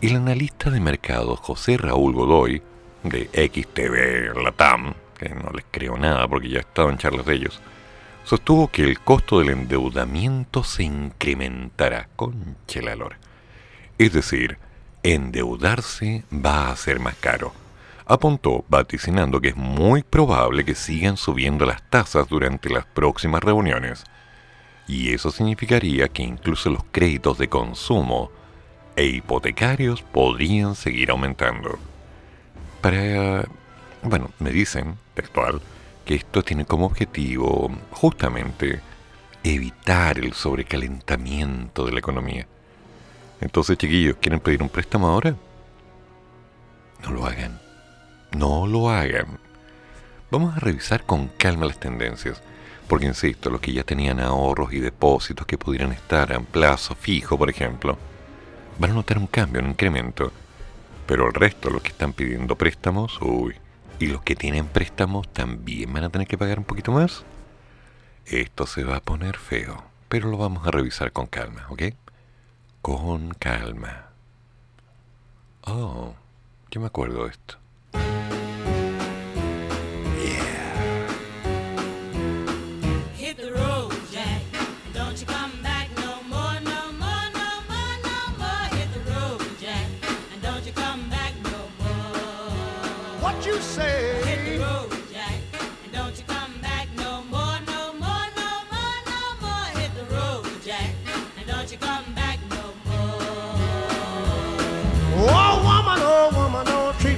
el 0.00 0.16
analista 0.16 0.70
de 0.70 0.80
mercados 0.80 1.40
José 1.40 1.76
Raúl 1.76 2.14
Godoy, 2.14 2.62
de 3.02 3.28
XTV 3.32 4.42
Latam, 4.42 4.94
que 5.18 5.28
no 5.30 5.50
les 5.50 5.64
creo 5.70 5.96
nada 5.96 6.26
porque 6.28 6.48
ya 6.48 6.58
he 6.58 6.60
estado 6.60 6.90
en 6.90 6.98
charlas 6.98 7.26
de 7.26 7.34
ellos, 7.34 7.60
sostuvo 8.24 8.68
que 8.68 8.82
el 8.82 9.00
costo 9.00 9.38
del 9.38 9.50
endeudamiento 9.50 10.64
se 10.64 10.84
incrementará 10.84 12.08
con 12.16 12.56
chelalor. 12.66 13.16
Es 13.98 14.12
decir, 14.12 14.58
endeudarse 15.02 16.24
va 16.32 16.70
a 16.70 16.76
ser 16.76 16.98
más 16.98 17.14
caro. 17.16 17.52
Apuntó 18.06 18.64
vaticinando 18.68 19.40
que 19.40 19.48
es 19.48 19.56
muy 19.56 20.02
probable 20.02 20.64
que 20.64 20.74
sigan 20.74 21.16
subiendo 21.16 21.64
las 21.64 21.82
tasas 21.88 22.28
durante 22.28 22.68
las 22.68 22.84
próximas 22.86 23.42
reuniones. 23.42 24.04
Y 24.86 25.14
eso 25.14 25.30
significaría 25.30 26.08
que 26.08 26.22
incluso 26.22 26.68
los 26.68 26.84
créditos 26.92 27.38
de 27.38 27.48
consumo 27.48 28.30
e 28.96 29.06
hipotecarios 29.06 30.02
podrían 30.02 30.74
seguir 30.74 31.10
aumentando. 31.10 31.78
Para... 32.80 33.44
Bueno, 34.02 34.30
me 34.38 34.50
dicen, 34.50 34.96
textual, 35.14 35.60
que 36.04 36.14
esto 36.16 36.42
tiene 36.42 36.66
como 36.66 36.86
objetivo 36.86 37.70
justamente 37.90 38.80
evitar 39.42 40.18
el 40.18 40.32
sobrecalentamiento 40.34 41.86
de 41.86 41.92
la 41.92 41.98
economía. 41.98 42.46
Entonces, 43.40 43.78
chiquillos, 43.78 44.16
¿quieren 44.20 44.40
pedir 44.40 44.62
un 44.62 44.68
préstamo 44.68 45.08
ahora? 45.08 45.34
No 47.02 47.10
lo 47.10 47.26
hagan. 47.26 47.60
No 48.36 48.66
lo 48.66 48.90
hagan. 48.90 49.38
Vamos 50.30 50.56
a 50.56 50.60
revisar 50.60 51.04
con 51.04 51.28
calma 51.28 51.66
las 51.66 51.78
tendencias, 51.78 52.42
porque 52.88 53.06
insisto, 53.06 53.50
los 53.50 53.60
que 53.60 53.72
ya 53.72 53.84
tenían 53.84 54.20
ahorros 54.20 54.72
y 54.72 54.80
depósitos 54.80 55.46
que 55.46 55.58
pudieran 55.58 55.92
estar 55.92 56.32
a 56.32 56.40
plazo 56.40 56.94
fijo, 56.94 57.38
por 57.38 57.50
ejemplo, 57.50 57.98
van 58.78 58.90
a 58.90 58.94
notar 58.94 59.18
un 59.18 59.26
cambio, 59.26 59.60
un 59.60 59.70
incremento. 59.70 60.32
Pero 61.06 61.26
el 61.26 61.34
resto, 61.34 61.70
los 61.70 61.82
que 61.82 61.88
están 61.88 62.12
pidiendo 62.12 62.56
préstamos, 62.56 63.18
uy, 63.20 63.56
y 63.98 64.06
los 64.06 64.22
que 64.22 64.36
tienen 64.36 64.66
préstamos 64.66 65.28
también 65.32 65.92
van 65.92 66.04
a 66.04 66.10
tener 66.10 66.26
que 66.26 66.38
pagar 66.38 66.58
un 66.58 66.64
poquito 66.64 66.92
más. 66.92 67.24
Esto 68.26 68.66
se 68.66 68.84
va 68.84 68.96
a 68.96 69.02
poner 69.02 69.36
feo, 69.36 69.84
pero 70.08 70.30
lo 70.30 70.38
vamos 70.38 70.66
a 70.66 70.70
revisar 70.70 71.12
con 71.12 71.26
calma, 71.26 71.66
¿ok? 71.68 71.82
Con 72.80 73.34
calma. 73.34 74.08
Oh, 75.66 76.14
yo 76.70 76.80
me 76.80 76.86
acuerdo 76.86 77.24
de 77.24 77.30
esto. 77.30 77.63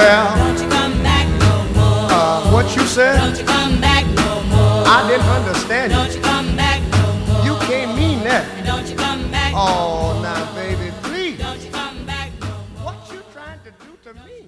Well, 0.00 0.36
Don't 0.36 0.60
you 0.62 0.68
come 0.70 0.96
back 1.02 1.26
no 1.44 1.52
more. 1.76 2.08
uh, 2.10 2.50
what 2.52 2.66
you 2.76 2.82
said? 2.86 3.16
Don't 3.20 3.38
you 3.38 3.44
come 3.44 3.80
back 3.80 4.04
no 4.22 4.30
more. 4.52 4.84
I 4.96 4.98
didn't 5.08 5.28
understand 5.38 5.92
Don't 5.92 6.14
you. 6.14 6.22
come 6.22 6.56
back 6.56 6.80
no 6.96 7.04
more. 7.26 7.44
You 7.46 7.54
can't 7.68 7.92
mean 7.96 8.18
that. 8.24 8.44
And 8.56 8.66
don't 8.66 8.88
you 8.88 8.96
come 8.96 9.30
back 9.30 9.52
Oh, 9.54 10.18
now, 10.22 10.42
baby, 10.54 10.90
please. 11.02 11.36
Don't 11.38 11.60
you 11.62 11.70
come 11.70 11.98
back 12.06 12.30
no 12.40 12.48
more. 12.80 12.92
What 12.94 13.12
you 13.12 13.20
trying 13.34 13.60
to 13.66 13.70
do 13.84 13.90
to 14.04 14.14
me? 14.24 14.46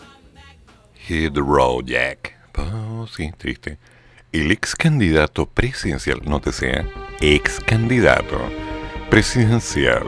Hit 0.95 1.35
the 1.35 1.43
road, 1.43 1.87
Jack. 1.87 2.35
Oh, 2.57 3.07
sí, 3.15 3.31
triste. 3.37 3.77
El 4.33 4.51
ex 4.51 4.75
candidato 4.75 5.45
presidencial, 5.47 6.21
no 6.25 6.41
te 6.41 6.53
sea, 6.53 6.87
ex 7.21 7.61
candidato 7.61 8.39
presidencial 9.11 10.07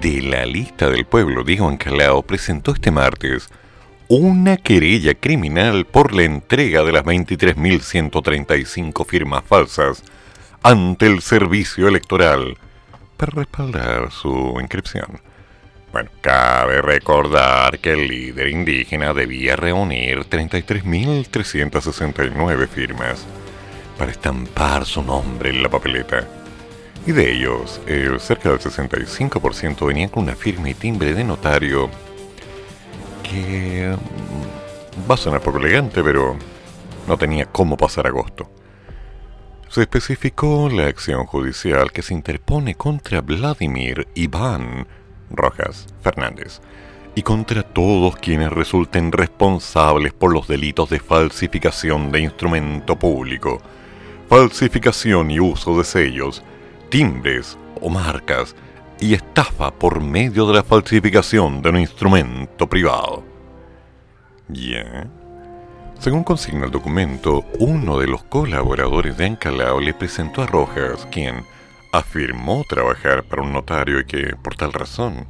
de 0.00 0.22
la 0.22 0.46
lista 0.46 0.88
del 0.88 1.04
pueblo, 1.04 1.42
Diego 1.42 1.66
Ancalao, 1.68 2.22
presentó 2.22 2.70
este 2.72 2.92
martes 2.92 3.48
una 4.12 4.56
querella 4.56 5.14
criminal 5.14 5.86
por 5.86 6.12
la 6.12 6.24
entrega 6.24 6.82
de 6.82 6.90
las 6.90 7.04
23.135 7.04 9.06
firmas 9.06 9.44
falsas 9.44 10.02
ante 10.64 11.06
el 11.06 11.22
servicio 11.22 11.86
electoral 11.86 12.58
para 13.16 13.36
respaldar 13.36 14.10
su 14.10 14.58
inscripción. 14.60 15.20
Bueno, 15.92 16.10
cabe 16.22 16.82
recordar 16.82 17.78
que 17.78 17.92
el 17.92 18.08
líder 18.08 18.48
indígena 18.48 19.14
debía 19.14 19.54
reunir 19.54 20.28
33.369 20.28 22.66
firmas 22.66 23.24
para 23.96 24.10
estampar 24.10 24.86
su 24.86 25.04
nombre 25.04 25.50
en 25.50 25.62
la 25.62 25.68
papeleta. 25.68 26.26
Y 27.06 27.12
de 27.12 27.32
ellos, 27.32 27.80
el 27.86 28.18
cerca 28.18 28.48
del 28.48 28.58
65% 28.58 29.86
venían 29.86 30.08
con 30.08 30.24
una 30.24 30.34
firma 30.34 30.68
y 30.68 30.74
timbre 30.74 31.14
de 31.14 31.22
notario 31.22 31.88
que 33.30 33.96
mm, 33.96 35.10
va 35.10 35.14
a 35.14 35.18
sonar 35.18 35.40
poco 35.40 35.58
elegante, 35.58 36.02
pero 36.02 36.36
no 37.06 37.16
tenía 37.16 37.46
cómo 37.46 37.76
pasar 37.76 38.06
agosto. 38.06 38.50
Se 39.68 39.82
especificó 39.82 40.68
la 40.68 40.86
acción 40.86 41.26
judicial 41.26 41.92
que 41.92 42.02
se 42.02 42.12
interpone 42.12 42.74
contra 42.74 43.20
Vladimir 43.20 44.08
Iván 44.14 44.88
Rojas 45.30 45.86
Fernández 46.02 46.60
y 47.14 47.22
contra 47.22 47.62
todos 47.62 48.16
quienes 48.16 48.50
resulten 48.52 49.12
responsables 49.12 50.12
por 50.12 50.32
los 50.32 50.48
delitos 50.48 50.90
de 50.90 50.98
falsificación 50.98 52.10
de 52.10 52.20
instrumento 52.20 52.98
público, 52.98 53.60
falsificación 54.28 55.30
y 55.30 55.38
uso 55.38 55.78
de 55.78 55.84
sellos, 55.84 56.42
timbres 56.88 57.56
o 57.80 57.90
marcas 57.90 58.56
y 59.00 59.14
estafa 59.14 59.70
por 59.70 60.00
medio 60.00 60.46
de 60.46 60.54
la 60.54 60.62
falsificación 60.62 61.62
de 61.62 61.70
un 61.70 61.78
instrumento 61.78 62.68
privado. 62.68 63.24
¿Ya? 64.48 65.08
Según 65.98 66.24
consigna 66.24 66.66
el 66.66 66.70
documento, 66.70 67.44
uno 67.58 67.98
de 67.98 68.06
los 68.06 68.22
colaboradores 68.24 69.16
de 69.16 69.26
Ancalao 69.26 69.80
le 69.80 69.94
presentó 69.94 70.42
a 70.42 70.46
Rojas, 70.46 71.06
quien 71.10 71.44
afirmó 71.92 72.64
trabajar 72.68 73.24
para 73.24 73.42
un 73.42 73.52
notario 73.52 74.00
y 74.00 74.04
que, 74.04 74.36
por 74.42 74.54
tal 74.54 74.72
razón, 74.72 75.26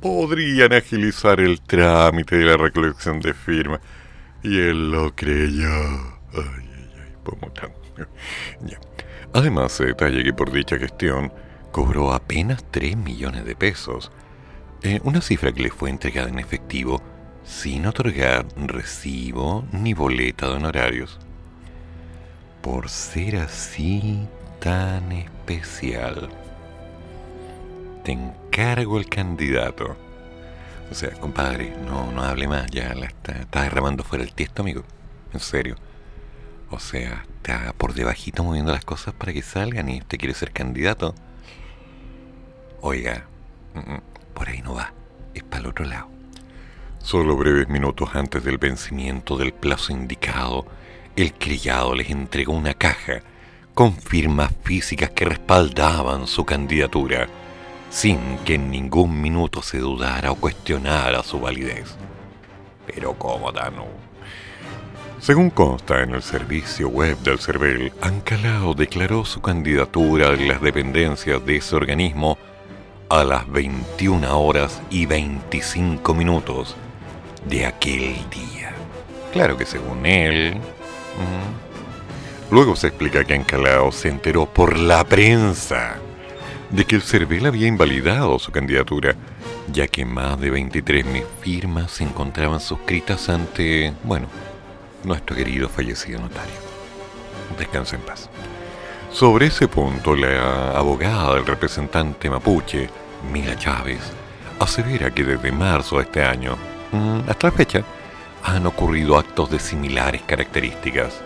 podrían 0.00 0.72
agilizar 0.72 1.40
el 1.40 1.60
trámite 1.60 2.36
de 2.36 2.44
la 2.44 2.56
recolección 2.56 3.20
de 3.20 3.34
firmas. 3.34 3.80
Y 4.42 4.58
él 4.58 4.90
lo 4.90 5.14
creyó. 5.14 5.68
Ay, 6.32 6.68
ay, 6.76 6.90
ay, 6.98 7.68
Ya. 8.66 8.78
Además, 9.32 9.72
se 9.72 9.86
detalla 9.86 10.22
que 10.22 10.32
por 10.32 10.50
dicha 10.50 10.78
gestión 10.78 11.32
cobró 11.72 12.12
apenas 12.12 12.64
3 12.70 12.96
millones 12.96 13.44
de 13.44 13.56
pesos, 13.56 14.10
eh, 14.82 15.00
una 15.04 15.20
cifra 15.20 15.52
que 15.52 15.62
le 15.62 15.70
fue 15.70 15.90
entregada 15.90 16.28
en 16.28 16.38
efectivo 16.38 17.02
sin 17.44 17.86
otorgar 17.86 18.46
recibo 18.56 19.64
ni 19.72 19.94
boleta 19.94 20.46
de 20.48 20.54
honorarios. 20.54 21.18
Por 22.62 22.88
ser 22.88 23.36
así 23.36 24.26
tan 24.60 25.12
especial, 25.12 26.28
te 28.04 28.12
encargo 28.12 28.98
el 28.98 29.08
candidato. 29.08 29.96
O 30.90 30.94
sea, 30.94 31.10
compadre, 31.12 31.74
no, 31.86 32.10
no 32.12 32.22
hable 32.22 32.48
más, 32.48 32.70
ya 32.70 32.88
está, 32.88 33.32
está 33.32 33.62
derramando 33.62 34.02
fuera 34.02 34.24
el 34.24 34.32
tiesto, 34.32 34.62
amigo. 34.62 34.82
En 35.32 35.40
serio. 35.40 35.76
O 36.70 36.78
sea, 36.78 37.24
está 37.36 37.72
por 37.72 37.94
debajito 37.94 38.44
moviendo 38.44 38.72
las 38.72 38.84
cosas 38.84 39.14
para 39.14 39.32
que 39.32 39.42
salgan 39.42 39.88
y 39.88 39.98
usted 39.98 40.18
quiere 40.18 40.34
ser 40.34 40.52
candidato. 40.52 41.14
Oiga, 42.82 43.26
mm, 43.74 43.78
mm, 43.78 44.00
por 44.32 44.48
ahí 44.48 44.62
no 44.62 44.74
va, 44.74 44.92
es 45.34 45.42
para 45.42 45.60
el 45.60 45.66
otro 45.66 45.84
lado. 45.84 46.08
Solo 46.98 47.36
breves 47.36 47.68
minutos 47.68 48.10
antes 48.14 48.42
del 48.42 48.56
vencimiento 48.56 49.36
del 49.36 49.52
plazo 49.52 49.92
indicado, 49.92 50.66
el 51.14 51.34
criado 51.34 51.94
les 51.94 52.10
entregó 52.10 52.54
una 52.54 52.72
caja 52.72 53.20
con 53.74 53.94
firmas 53.94 54.52
físicas 54.62 55.10
que 55.10 55.26
respaldaban 55.26 56.26
su 56.26 56.44
candidatura, 56.44 57.28
sin 57.90 58.38
que 58.44 58.54
en 58.54 58.70
ningún 58.70 59.20
minuto 59.20 59.62
se 59.62 59.78
dudara 59.78 60.30
o 60.32 60.36
cuestionara 60.36 61.22
su 61.22 61.38
validez. 61.38 61.96
Pero 62.86 63.14
¿cómo, 63.14 63.52
Dano? 63.52 63.86
Según 65.18 65.50
consta 65.50 66.02
en 66.02 66.14
el 66.14 66.22
servicio 66.22 66.88
web 66.88 67.18
del 67.18 67.38
CERVEL, 67.38 67.92
Ancalao 68.00 68.72
declaró 68.72 69.26
su 69.26 69.42
candidatura 69.42 70.32
en 70.32 70.48
las 70.48 70.62
dependencias 70.62 71.44
de 71.44 71.56
ese 71.56 71.76
organismo 71.76 72.38
a 73.10 73.24
las 73.24 73.50
21 73.50 74.40
horas 74.40 74.80
y 74.88 75.04
25 75.04 76.14
minutos 76.14 76.76
de 77.44 77.66
aquel 77.66 78.14
día. 78.30 78.72
Claro 79.32 79.58
que 79.58 79.66
según 79.66 80.06
él... 80.06 80.56
Luego 82.50 82.74
se 82.74 82.88
explica 82.88 83.24
que 83.24 83.34
Ancalao 83.34 83.92
se 83.92 84.08
enteró 84.08 84.46
por 84.46 84.78
la 84.78 85.04
prensa 85.04 85.96
de 86.70 86.84
que 86.84 86.96
el 86.96 87.02
CERVEL 87.02 87.46
había 87.46 87.66
invalidado 87.66 88.38
su 88.38 88.50
candidatura, 88.52 89.14
ya 89.72 89.86
que 89.86 90.04
más 90.04 90.40
de 90.40 90.52
23.000 90.52 91.24
firmas 91.40 91.92
se 91.92 92.04
encontraban 92.04 92.60
suscritas 92.60 93.28
ante, 93.28 93.92
bueno, 94.04 94.26
nuestro 95.04 95.36
querido 95.36 95.68
fallecido 95.68 96.20
notario. 96.20 96.54
Descansa 97.58 97.96
en 97.96 98.02
paz. 98.02 98.30
Sobre 99.12 99.46
ese 99.46 99.66
punto, 99.66 100.14
la 100.14 100.70
abogada 100.70 101.34
del 101.34 101.44
representante 101.44 102.30
mapuche, 102.30 102.88
Mila 103.32 103.58
Chávez, 103.58 104.00
asevera 104.60 105.10
que 105.10 105.24
desde 105.24 105.50
marzo 105.50 105.96
de 105.96 106.04
este 106.04 106.22
año, 106.22 106.56
mm, 106.92 107.28
hasta 107.28 107.48
la 107.48 107.52
fecha, 107.52 107.84
han 108.44 108.66
ocurrido 108.66 109.18
actos 109.18 109.50
de 109.50 109.58
similares 109.58 110.22
características. 110.22 111.20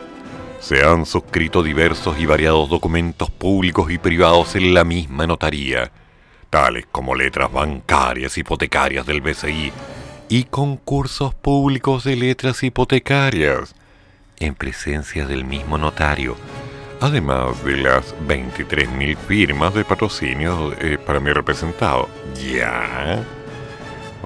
Se 0.60 0.82
han 0.82 1.04
suscrito 1.04 1.62
diversos 1.62 2.18
y 2.18 2.24
variados 2.24 2.70
documentos 2.70 3.30
públicos 3.30 3.90
y 3.90 3.98
privados 3.98 4.56
en 4.56 4.72
la 4.72 4.82
misma 4.84 5.26
notaría, 5.26 5.92
tales 6.48 6.86
como 6.90 7.14
letras 7.14 7.52
bancarias 7.52 8.38
hipotecarias 8.38 9.04
del 9.04 9.20
BCI 9.20 9.72
y 10.30 10.44
concursos 10.44 11.34
públicos 11.34 12.04
de 12.04 12.16
letras 12.16 12.62
hipotecarias, 12.62 13.74
en 14.40 14.54
presencia 14.54 15.26
del 15.26 15.44
mismo 15.44 15.76
notario, 15.76 16.34
además 17.04 17.62
de 17.64 17.76
las 17.76 18.14
23.000 18.26 19.16
firmas 19.18 19.74
de 19.74 19.84
patrocinio 19.84 20.72
eh, 20.80 20.96
para 20.96 21.20
mi 21.20 21.30
representado. 21.32 22.08
Ya. 22.34 23.22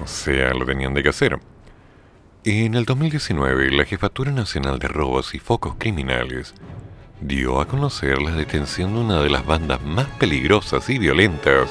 O 0.01 0.07
sea, 0.07 0.53
lo 0.53 0.65
tenían 0.65 0.93
de 0.93 1.03
que 1.03 1.09
hacer. 1.09 1.37
En 2.45 2.75
el 2.75 2.85
2019, 2.85 3.71
la 3.71 3.83
Jefatura 3.83 4.31
Nacional 4.31 4.79
de 4.79 4.87
Robos 4.87 5.35
y 5.35 5.39
Focos 5.39 5.75
Criminales 5.77 6.53
dio 7.19 7.59
a 7.59 7.67
conocer 7.67 8.21
la 8.21 8.31
detención 8.31 8.93
de 8.93 9.01
una 9.01 9.21
de 9.21 9.29
las 9.29 9.45
bandas 9.45 9.81
más 9.83 10.07
peligrosas 10.17 10.89
y 10.89 10.97
violentas 10.99 11.69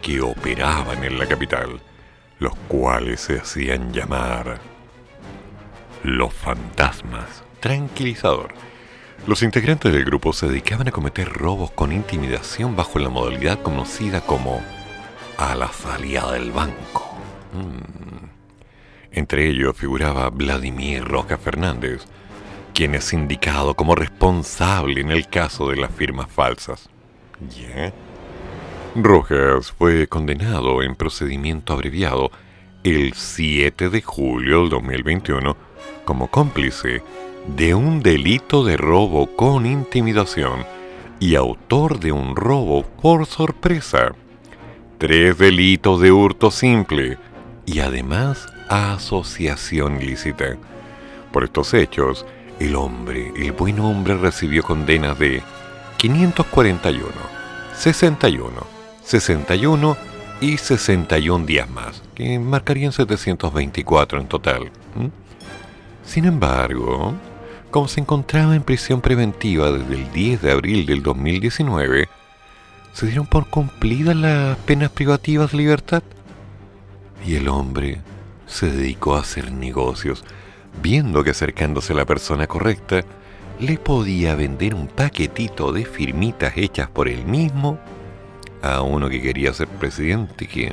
que 0.00 0.22
operaban 0.22 1.04
en 1.04 1.18
la 1.18 1.26
capital, 1.26 1.82
los 2.38 2.54
cuales 2.66 3.20
se 3.20 3.40
hacían 3.40 3.92
llamar 3.92 4.58
los 6.02 6.32
fantasmas. 6.32 7.44
Tranquilizador. 7.60 8.69
Los 9.26 9.42
integrantes 9.42 9.92
del 9.92 10.04
grupo 10.04 10.32
se 10.32 10.48
dedicaban 10.48 10.88
a 10.88 10.92
cometer 10.92 11.28
robos 11.28 11.70
con 11.70 11.92
intimidación 11.92 12.74
bajo 12.74 12.98
la 12.98 13.10
modalidad 13.10 13.60
conocida 13.60 14.22
como 14.22 14.62
a 15.36 15.54
la 15.54 15.68
salida 15.68 16.32
del 16.32 16.50
banco. 16.52 17.16
Mm. 17.52 18.30
Entre 19.12 19.48
ellos 19.48 19.76
figuraba 19.76 20.30
Vladimir 20.30 21.04
Roca 21.04 21.36
Fernández, 21.36 22.04
quien 22.74 22.94
es 22.94 23.12
indicado 23.12 23.74
como 23.74 23.94
responsable 23.94 25.00
en 25.00 25.10
el 25.10 25.28
caso 25.28 25.68
de 25.68 25.76
las 25.76 25.90
firmas 25.90 26.30
falsas. 26.30 26.88
¿Ya? 27.50 27.92
Rojas 28.94 29.72
fue 29.72 30.06
condenado 30.06 30.82
en 30.82 30.96
procedimiento 30.96 31.72
abreviado 31.72 32.30
el 32.84 33.12
7 33.12 33.90
de 33.90 34.00
julio 34.00 34.60
del 34.60 34.70
2021 34.70 35.56
como 36.04 36.28
cómplice 36.28 37.02
de 37.46 37.74
un 37.74 38.02
delito 38.02 38.64
de 38.64 38.76
robo 38.76 39.34
con 39.36 39.66
intimidación 39.66 40.64
y 41.18 41.34
autor 41.34 42.00
de 42.00 42.12
un 42.12 42.36
robo 42.36 42.84
por 42.84 43.26
sorpresa, 43.26 44.12
tres 44.98 45.38
delitos 45.38 46.00
de 46.00 46.12
hurto 46.12 46.50
simple 46.50 47.18
y 47.66 47.80
además 47.80 48.48
asociación 48.68 50.00
ilícita. 50.00 50.56
Por 51.32 51.44
estos 51.44 51.74
hechos, 51.74 52.26
el 52.58 52.76
hombre, 52.76 53.32
el 53.36 53.52
buen 53.52 53.80
hombre 53.80 54.16
recibió 54.16 54.62
condenas 54.62 55.18
de 55.18 55.42
541, 55.98 57.04
61, 57.74 58.50
61 59.02 59.96
y 60.40 60.56
61 60.56 61.46
días 61.46 61.68
más, 61.68 62.02
que 62.14 62.38
marcarían 62.38 62.92
724 62.92 64.20
en 64.20 64.26
total. 64.26 64.70
Sin 66.04 66.24
embargo, 66.24 67.14
como 67.70 67.88
se 67.88 68.00
encontraba 68.00 68.56
en 68.56 68.62
prisión 68.62 69.00
preventiva 69.00 69.70
desde 69.70 69.94
el 69.94 70.12
10 70.12 70.42
de 70.42 70.52
abril 70.52 70.86
del 70.86 71.02
2019, 71.02 72.08
se 72.92 73.06
dieron 73.06 73.26
por 73.26 73.48
cumplidas 73.48 74.16
las 74.16 74.56
penas 74.58 74.90
privativas 74.90 75.52
de 75.52 75.58
libertad 75.58 76.02
y 77.24 77.36
el 77.36 77.48
hombre 77.48 78.00
se 78.46 78.70
dedicó 78.70 79.14
a 79.14 79.20
hacer 79.20 79.52
negocios, 79.52 80.24
viendo 80.82 81.22
que 81.22 81.30
acercándose 81.30 81.92
a 81.92 81.96
la 81.96 82.04
persona 82.04 82.46
correcta, 82.46 83.04
le 83.60 83.76
podía 83.76 84.34
vender 84.34 84.74
un 84.74 84.88
paquetito 84.88 85.72
de 85.72 85.84
firmitas 85.84 86.54
hechas 86.56 86.88
por 86.88 87.08
él 87.08 87.24
mismo 87.24 87.78
a 88.62 88.82
uno 88.82 89.08
que 89.08 89.22
quería 89.22 89.52
ser 89.52 89.68
presidente 89.68 90.46
que 90.46 90.72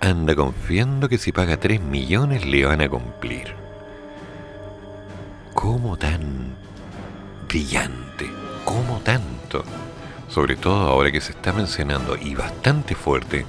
anda 0.00 0.34
confiando 0.34 1.08
que 1.08 1.18
si 1.18 1.32
paga 1.32 1.56
3 1.58 1.80
millones 1.80 2.44
le 2.44 2.64
van 2.64 2.80
a 2.80 2.88
cumplir. 2.88 3.59
¿Cómo 5.54 5.96
tan 5.96 6.54
brillante? 7.48 8.30
¿Cómo 8.64 9.00
tanto? 9.00 9.64
Sobre 10.28 10.56
todo 10.56 10.88
ahora 10.88 11.10
que 11.10 11.20
se 11.20 11.32
está 11.32 11.52
mencionando, 11.52 12.16
y 12.16 12.34
bastante 12.34 12.94
fuerte, 12.94 13.44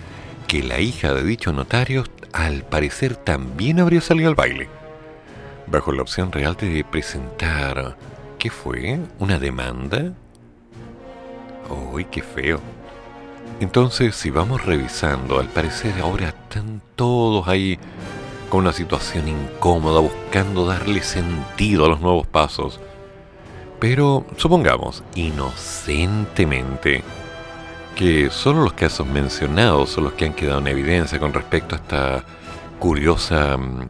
que 0.48 0.64
la 0.64 0.80
hija 0.80 1.14
de 1.14 1.24
dicho 1.24 1.54
notario 1.54 2.04
al 2.34 2.64
parecer 2.64 3.16
también 3.16 3.80
habría 3.80 4.02
salido 4.02 4.30
al 4.30 4.36
baile. 4.36 4.68
Bajo 5.68 5.92
la 5.92 6.02
opción 6.02 6.32
real 6.32 6.56
de 6.56 6.84
presentar... 6.84 7.96
¿Qué 8.40 8.50
fue? 8.50 9.00
¿Una 9.20 9.38
demanda? 9.38 10.14
¡Uy, 11.94 12.06
qué 12.06 12.24
feo! 12.24 12.60
Entonces, 13.60 14.16
si 14.16 14.32
vamos 14.32 14.66
revisando, 14.66 15.40
al 15.40 15.48
parecer 15.48 15.94
ahora 16.02 16.30
están 16.30 16.82
todos 16.96 17.48
ahí 17.48 17.78
con 18.52 18.60
una 18.60 18.74
situación 18.74 19.30
incómoda 19.30 20.02
buscando 20.02 20.66
darle 20.66 21.02
sentido 21.02 21.86
a 21.86 21.88
los 21.88 22.02
nuevos 22.02 22.28
pasos. 22.28 22.82
Pero 23.80 24.26
supongamos, 24.36 25.04
inocentemente, 25.16 27.02
que 27.96 28.30
solo 28.30 28.64
los 28.64 28.74
casos 28.74 29.08
mencionados 29.08 29.92
son 29.92 30.04
los 30.04 30.14
que 30.14 30.26
han 30.26 30.34
quedado 30.34 30.60
en 30.60 30.68
evidencia 30.68 31.18
con 31.18 31.34
respecto 31.34 31.76
a 31.76 31.78
esta 31.78 32.26
curiosa 32.78 33.56
mm, 33.56 33.90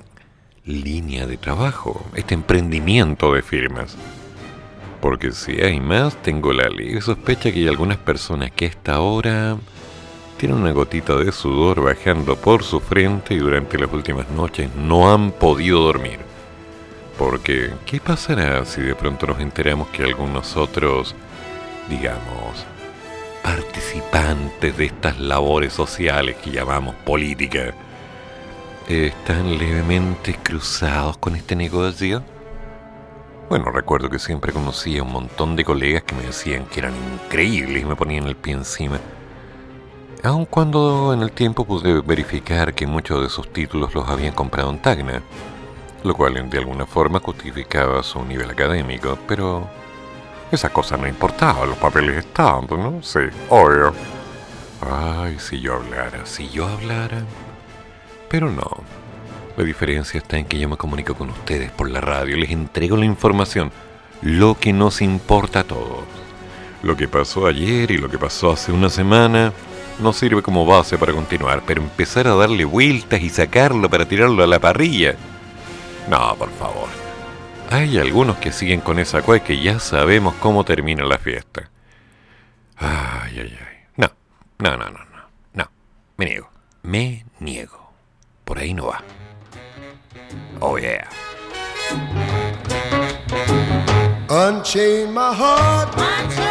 línea 0.66 1.26
de 1.26 1.38
trabajo, 1.38 2.06
este 2.14 2.36
emprendimiento 2.36 3.34
de 3.34 3.42
firmas. 3.42 3.98
Porque 5.02 5.32
si 5.32 5.60
hay 5.60 5.80
más, 5.80 6.22
tengo 6.22 6.54
la 6.54 6.70
leve 6.70 7.02
sospecha 7.02 7.52
que 7.52 7.62
hay 7.62 7.68
algunas 7.68 7.98
personas 7.98 8.52
que 8.52 8.66
a 8.66 8.70
esta 8.70 9.00
hora 9.00 9.58
tienen 10.42 10.58
una 10.58 10.72
gotita 10.72 11.16
de 11.18 11.32
sudor 11.32 11.84
bajando 11.84 12.36
por 12.36 12.64
su 12.64 12.80
frente 12.80 13.36
y 13.36 13.38
durante 13.38 13.78
las 13.78 13.94
últimas 13.94 14.28
noches 14.32 14.74
no 14.76 15.14
han 15.14 15.30
podido 15.30 15.84
dormir. 15.84 16.18
Porque, 17.16 17.72
¿qué 17.86 18.00
pasará 18.00 18.66
si 18.66 18.82
de 18.82 18.96
pronto 18.96 19.28
nos 19.28 19.40
enteramos 19.40 19.90
que 19.90 20.04
algunos 20.04 20.58
otros, 20.58 21.14
digamos, 21.88 22.66
participantes 23.44 24.76
de 24.76 24.86
estas 24.86 25.20
labores 25.20 25.74
sociales 25.74 26.38
que 26.38 26.50
llamamos 26.50 26.96
política 27.06 27.76
están 28.88 29.60
levemente 29.60 30.34
cruzados 30.42 31.18
con 31.18 31.36
este 31.36 31.56
negocio? 31.56 32.24
Bueno, 33.48 33.66
recuerdo 33.66 34.10
que 34.10 34.18
siempre 34.18 34.52
conocía 34.52 35.04
un 35.04 35.12
montón 35.12 35.56
de 35.56 35.64
colegas 35.64 36.02
que 36.02 36.16
me 36.16 36.24
decían 36.24 36.66
que 36.66 36.80
eran 36.80 36.96
increíbles 37.14 37.84
y 37.84 37.86
me 37.86 37.96
ponían 37.96 38.26
el 38.26 38.36
pie 38.36 38.56
encima. 38.56 39.00
Aun 40.24 40.46
cuando 40.46 41.14
en 41.16 41.24
el 41.24 41.32
tiempo 41.32 41.66
pude 41.66 42.00
verificar 42.02 42.76
que 42.76 42.86
muchos 42.86 43.24
de 43.24 43.30
sus 43.30 43.52
títulos 43.52 43.96
los 43.96 44.08
habían 44.08 44.34
comprado 44.34 44.70
en 44.70 44.78
Tacna, 44.78 45.24
lo 46.04 46.14
cual 46.14 46.48
de 46.48 46.58
alguna 46.60 46.86
forma 46.86 47.20
justificaba 47.20 48.04
su 48.04 48.24
nivel 48.24 48.52
académico, 48.52 49.18
pero 49.28 49.68
esa 50.52 50.70
cosa 50.70 50.96
no 50.96 51.08
importaba, 51.08 51.66
los 51.66 51.78
papeles 51.78 52.18
estaban, 52.18 52.68
¿no? 52.70 53.02
Sí, 53.02 53.20
obvio. 53.50 53.94
Ay, 54.88 55.40
si 55.40 55.60
yo 55.60 55.78
hablara, 55.78 56.24
si 56.28 56.48
yo 56.50 56.68
hablara. 56.68 57.24
Pero 58.30 58.52
no, 58.52 58.70
la 59.58 59.64
diferencia 59.64 60.20
está 60.20 60.38
en 60.38 60.46
que 60.46 60.60
yo 60.60 60.70
me 60.70 60.78
comunico 60.78 61.16
con 61.16 61.32
ustedes 61.32 61.72
por 61.72 61.90
la 61.90 62.00
radio, 62.00 62.38
les 62.38 62.52
entrego 62.52 62.96
la 62.96 63.06
información, 63.06 63.72
lo 64.22 64.54
que 64.54 64.72
nos 64.72 65.02
importa 65.02 65.62
a 65.62 65.64
todos. 65.64 66.04
Lo 66.84 66.96
que 66.96 67.08
pasó 67.08 67.48
ayer 67.48 67.90
y 67.90 67.98
lo 67.98 68.08
que 68.10 68.20
pasó 68.20 68.52
hace 68.52 68.72
una 68.72 68.90
semana 68.90 69.52
no 70.02 70.14
sirve 70.14 70.42
como 70.42 70.66
base 70.66 70.98
para 70.98 71.14
continuar, 71.14 71.64
pero 71.66 71.82
empezar 71.82 72.28
a 72.28 72.36
darle 72.36 72.66
vueltas 72.66 73.22
y 73.22 73.30
sacarlo 73.30 73.90
para 73.90 74.08
tirarlo 74.08 74.44
a 74.44 74.48
la 74.48 74.60
parrilla. 74.60 75.16
No, 76.10 76.36
por 76.36 76.50
favor. 76.52 76.90
Hay 77.70 77.98
algunos 77.98 78.38
que 78.38 78.52
siguen 78.52 78.82
con 78.82 79.00
esa 79.00 79.22
cueva 79.22 79.44
que 79.44 79.62
ya 79.62 79.80
sabemos 79.80 80.34
cómo 80.36 80.66
termina 80.66 81.06
la 81.06 81.18
fiesta. 81.18 81.70
Ay, 82.78 83.40
ay, 83.40 83.58
ay. 83.60 83.78
No, 83.96 84.12
no, 84.60 84.78
no, 84.78 84.86
no, 84.86 85.00
no. 85.00 85.22
No, 85.54 85.72
me 86.18 86.26
niego. 86.26 86.50
Me 86.84 87.26
niego. 87.40 87.92
Por 88.44 88.60
ahí 88.60 88.74
no 88.74 88.88
va. 88.88 89.02
Oh 90.60 90.78
yeah. 90.78 91.08
Unchain 94.30 95.14
my 95.14 95.34
heart, 95.34 95.96
Unchain 95.98 96.51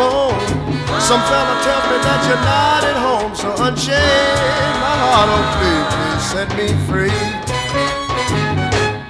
Phone, 0.00 0.40
some 1.08 1.22
fella 1.28 1.54
tells 1.66 1.84
me 1.90 1.96
that 2.06 2.20
you're 2.28 2.44
not 2.48 2.82
at 2.90 2.98
home. 3.06 3.32
So 3.36 3.48
unchain 3.66 4.72
my 4.84 4.94
heart, 5.02 5.28
oh 5.36 5.44
please, 5.56 5.88
please 5.94 6.24
set 6.32 6.48
me 6.60 6.68
free. 6.88 7.20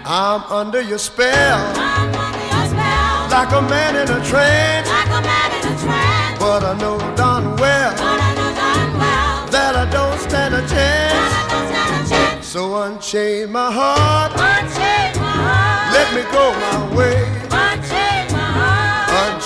I'm 0.05 0.43
under 0.61 0.83
your 0.83 0.99
spell, 0.99 1.61
under 1.79 2.45
your 2.55 2.67
spell, 2.73 3.31
like 3.37 3.53
a 3.61 3.63
man 3.75 3.93
in 4.03 4.09
a 4.19 4.21
trance. 4.31 4.89
like 4.89 5.13
a 5.19 5.23
man 5.31 5.51
in 5.59 5.63
a 5.73 5.75
trance. 5.85 6.39
But 6.43 6.65
I 6.65 6.75
know 6.83 6.97
darn 7.17 7.45
well 7.63 7.93
But 7.93 8.19
I 8.29 8.31
know 8.39 8.51
darn 8.61 8.91
well 8.99 9.47
that 9.55 9.73
I 9.77 9.87
don't 9.97 10.19
stand 10.27 10.53
a 10.55 10.63
chance. 10.75 11.31
Stand 11.35 12.07
a 12.07 12.11
chance. 12.11 12.47
So 12.47 12.61
unchain 12.83 13.53
my 13.53 13.71
heart, 13.79 14.33
Unchain 14.33 15.13
my 15.23 15.31
heart, 15.47 15.95
let 15.97 16.09
me 16.17 16.23
go 16.37 16.45
my 16.65 16.97
way. 16.97 17.19
Uh, 17.53 17.70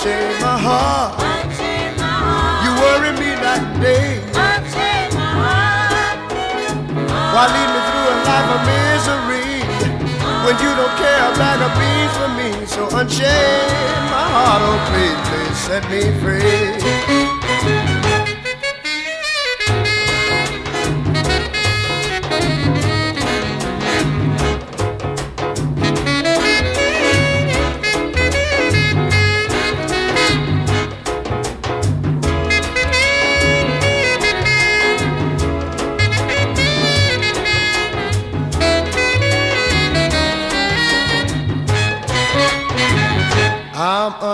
unchain 0.05 0.41
my 0.41 0.59
heart, 0.59 1.15
Unchain 1.21 1.97
my 1.97 2.05
heart, 2.05 2.61
you 2.65 2.71
worry 2.83 3.13
me 3.21 3.31
and 3.33 3.81
day. 3.81 4.21
unchain 4.37 5.09
my 5.17 5.33
heart. 5.41 6.19
Why 7.33 7.45
lead 7.55 7.69
me 7.73 7.81
through 7.89 8.07
a 8.13 8.17
life 8.29 8.51
of 8.55 8.61
misery 8.69 9.51
when 10.45 10.55
you 10.61 10.71
don't 10.77 10.95
care 11.01 11.21
a 11.25 11.33
bag 11.41 11.61
of 11.65 11.73
beans 11.81 12.15
for 12.21 12.31
me? 12.37 12.51
So 12.67 12.83
unchain 12.99 14.01
my 14.13 14.27
heart, 14.37 14.61
oh 14.69 14.79
please, 14.93 15.21
please 15.29 15.57
set 15.57 15.83
me 15.91 16.03
free. 16.21 17.94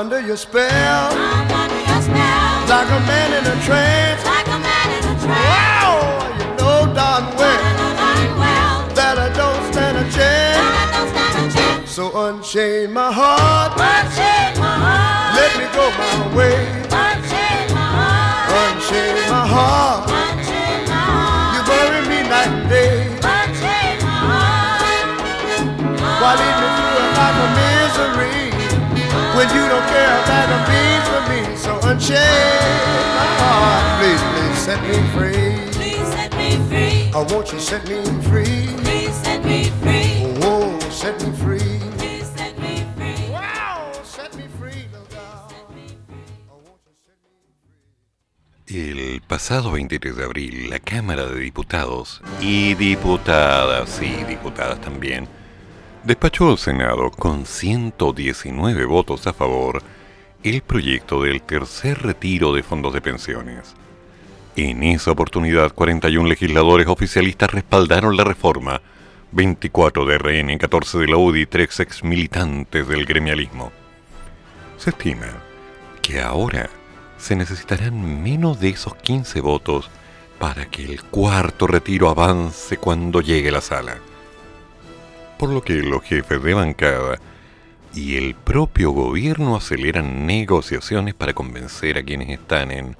Under 0.00 0.20
your 0.20 0.36
spell, 0.36 1.12
I'm 1.12 1.50
under 1.52 1.80
your 1.90 2.00
spell, 2.00 2.68
like 2.72 2.88
a 2.88 3.00
man 3.10 3.28
in 3.38 3.44
a 3.44 3.56
trance. 3.66 4.24
like 4.24 4.46
a 4.48 4.58
man 4.58 4.88
in 4.96 5.02
a 5.04 5.14
trance. 5.20 5.50
Wow, 5.52 5.92
you 6.40 6.46
know 6.56 6.78
darn 6.96 7.24
well 7.36 7.60
well 8.40 8.78
that 8.98 9.16
I 9.18 9.28
don't 9.40 9.62
stand 9.72 9.98
a 9.98 10.04
chance. 10.08 10.56
that 10.56 10.76
I 10.80 10.86
don't 10.96 11.10
stand 11.12 11.34
a 11.36 11.52
chance. 11.52 11.90
So 11.90 12.04
unchain 12.24 12.92
my 12.94 13.12
heart, 13.12 13.72
Unchain 13.76 14.56
my 14.64 14.72
heart, 14.84 15.36
let 15.36 15.50
me 15.60 15.66
go 15.76 15.84
my 16.00 16.12
way. 16.38 16.60
unchain 17.04 17.66
my 17.76 17.88
heart, 18.00 18.48
Unchain 18.56 19.16
my 19.28 19.44
heart, 19.54 20.08
unchain 20.08 20.80
my 20.88 20.96
heart, 21.12 21.52
you 21.54 21.60
bury 21.68 22.02
me 22.08 22.18
night 22.24 22.48
and 22.56 22.68
day. 22.72 22.96
unchain 23.20 23.96
my 24.00 24.16
heart. 24.32 24.80
Why 26.22 26.32
lead 26.40 26.56
me 26.62 26.68
through 26.76 26.96
a 27.00 27.06
life 27.20 27.38
of 27.44 27.50
misery 27.60 28.39
when 29.40 29.48
you 29.56 29.64
don't 29.72 29.86
care 29.88 30.12
a 30.20 30.22
bag 30.28 30.48
of 30.52 30.60
beans 30.68 31.06
for 31.08 31.22
me? 31.32 31.40
So 31.56 31.72
unchain 31.88 32.76
my 33.16 33.28
heart, 33.40 33.84
please, 33.98 34.22
please 34.32 34.58
set 34.66 34.80
me 34.84 34.96
free. 35.16 35.56
Please 35.72 36.08
set 36.12 36.30
me 36.36 36.50
free, 36.68 37.10
Oh, 37.14 37.24
won't 37.32 37.50
you 37.52 37.58
set 37.58 37.88
me 37.88 38.04
free? 38.28 38.68
please 38.84 39.14
set 39.24 39.42
me 39.42 39.70
free, 39.80 40.28
Oh, 40.42 40.78
set 40.90 41.16
me 41.24 41.32
free. 41.42 41.78
please 41.96 42.28
set 42.36 42.58
me 42.58 42.84
free. 42.96 43.30
Wow, 43.32 43.92
set 44.04 44.36
me 44.36 44.44
free, 44.58 44.82
little 44.92 45.08
girl. 45.08 45.48
Oh, 46.52 46.76
set 46.84 46.98
me 47.00 47.14
free? 48.68 49.14
El 49.16 49.22
pasado 49.22 49.72
23 49.72 50.16
de 50.16 50.24
abril, 50.24 50.68
la 50.68 50.80
Cámara 50.80 51.24
de 51.26 51.40
Diputados 51.40 52.20
y 52.42 52.74
diputadas, 52.74 53.88
sí, 53.88 54.22
diputadas 54.28 54.80
también, 54.82 55.28
despachó 56.04 56.50
al 56.50 56.58
Senado 56.58 57.10
con 57.10 57.46
119 57.46 58.84
votos 58.84 59.26
a 59.26 59.32
favor 59.32 59.82
el 60.42 60.62
proyecto 60.62 61.22
del 61.22 61.42
tercer 61.42 62.02
retiro 62.02 62.54
de 62.54 62.62
fondos 62.62 62.94
de 62.94 63.00
pensiones. 63.00 63.74
En 64.56 64.82
esa 64.82 65.12
oportunidad, 65.12 65.72
41 65.72 66.28
legisladores 66.28 66.86
oficialistas 66.86 67.50
respaldaron 67.50 68.16
la 68.16 68.24
reforma, 68.24 68.80
24 69.32 70.06
de 70.06 70.18
RN, 70.18 70.58
14 70.58 70.98
de 70.98 71.06
la 71.06 71.16
UDI 71.16 71.42
y 71.42 71.46
3 71.46 71.80
ex 71.80 72.02
militantes 72.02 72.88
del 72.88 73.04
gremialismo. 73.04 73.70
Se 74.76 74.90
estima 74.90 75.28
que 76.02 76.20
ahora 76.20 76.70
se 77.18 77.36
necesitarán 77.36 78.22
menos 78.22 78.58
de 78.60 78.70
esos 78.70 78.94
15 78.94 79.40
votos 79.40 79.90
para 80.38 80.66
que 80.66 80.84
el 80.84 81.02
cuarto 81.04 81.66
retiro 81.66 82.08
avance 82.08 82.78
cuando 82.78 83.20
llegue 83.20 83.50
la 83.50 83.60
sala. 83.60 83.98
Por 85.40 85.48
lo 85.48 85.62
que 85.62 85.82
los 85.82 86.02
jefes 86.02 86.42
de 86.42 86.52
bancada 86.52 87.18
y 87.94 88.18
el 88.18 88.34
propio 88.34 88.90
gobierno 88.90 89.56
aceleran 89.56 90.26
negociaciones 90.26 91.14
para 91.14 91.32
convencer 91.32 91.96
a 91.96 92.02
quienes 92.02 92.28
están 92.28 92.70
en 92.70 92.94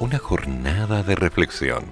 una 0.00 0.18
jornada 0.18 1.04
de 1.04 1.14
reflexión. 1.14 1.84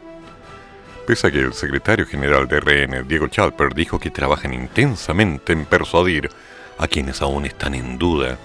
Pese 1.06 1.28
a 1.28 1.30
que 1.30 1.38
el 1.38 1.54
secretario 1.54 2.04
general 2.04 2.48
de 2.48 2.58
RN, 2.58 3.06
Diego 3.06 3.28
Chalper, 3.28 3.74
dijo 3.74 4.00
que 4.00 4.10
trabajan 4.10 4.52
intensamente 4.54 5.52
en 5.52 5.64
persuadir 5.66 6.30
a 6.78 6.88
quienes 6.88 7.22
aún 7.22 7.46
están 7.46 7.76
en 7.76 7.96
duda. 7.96 8.38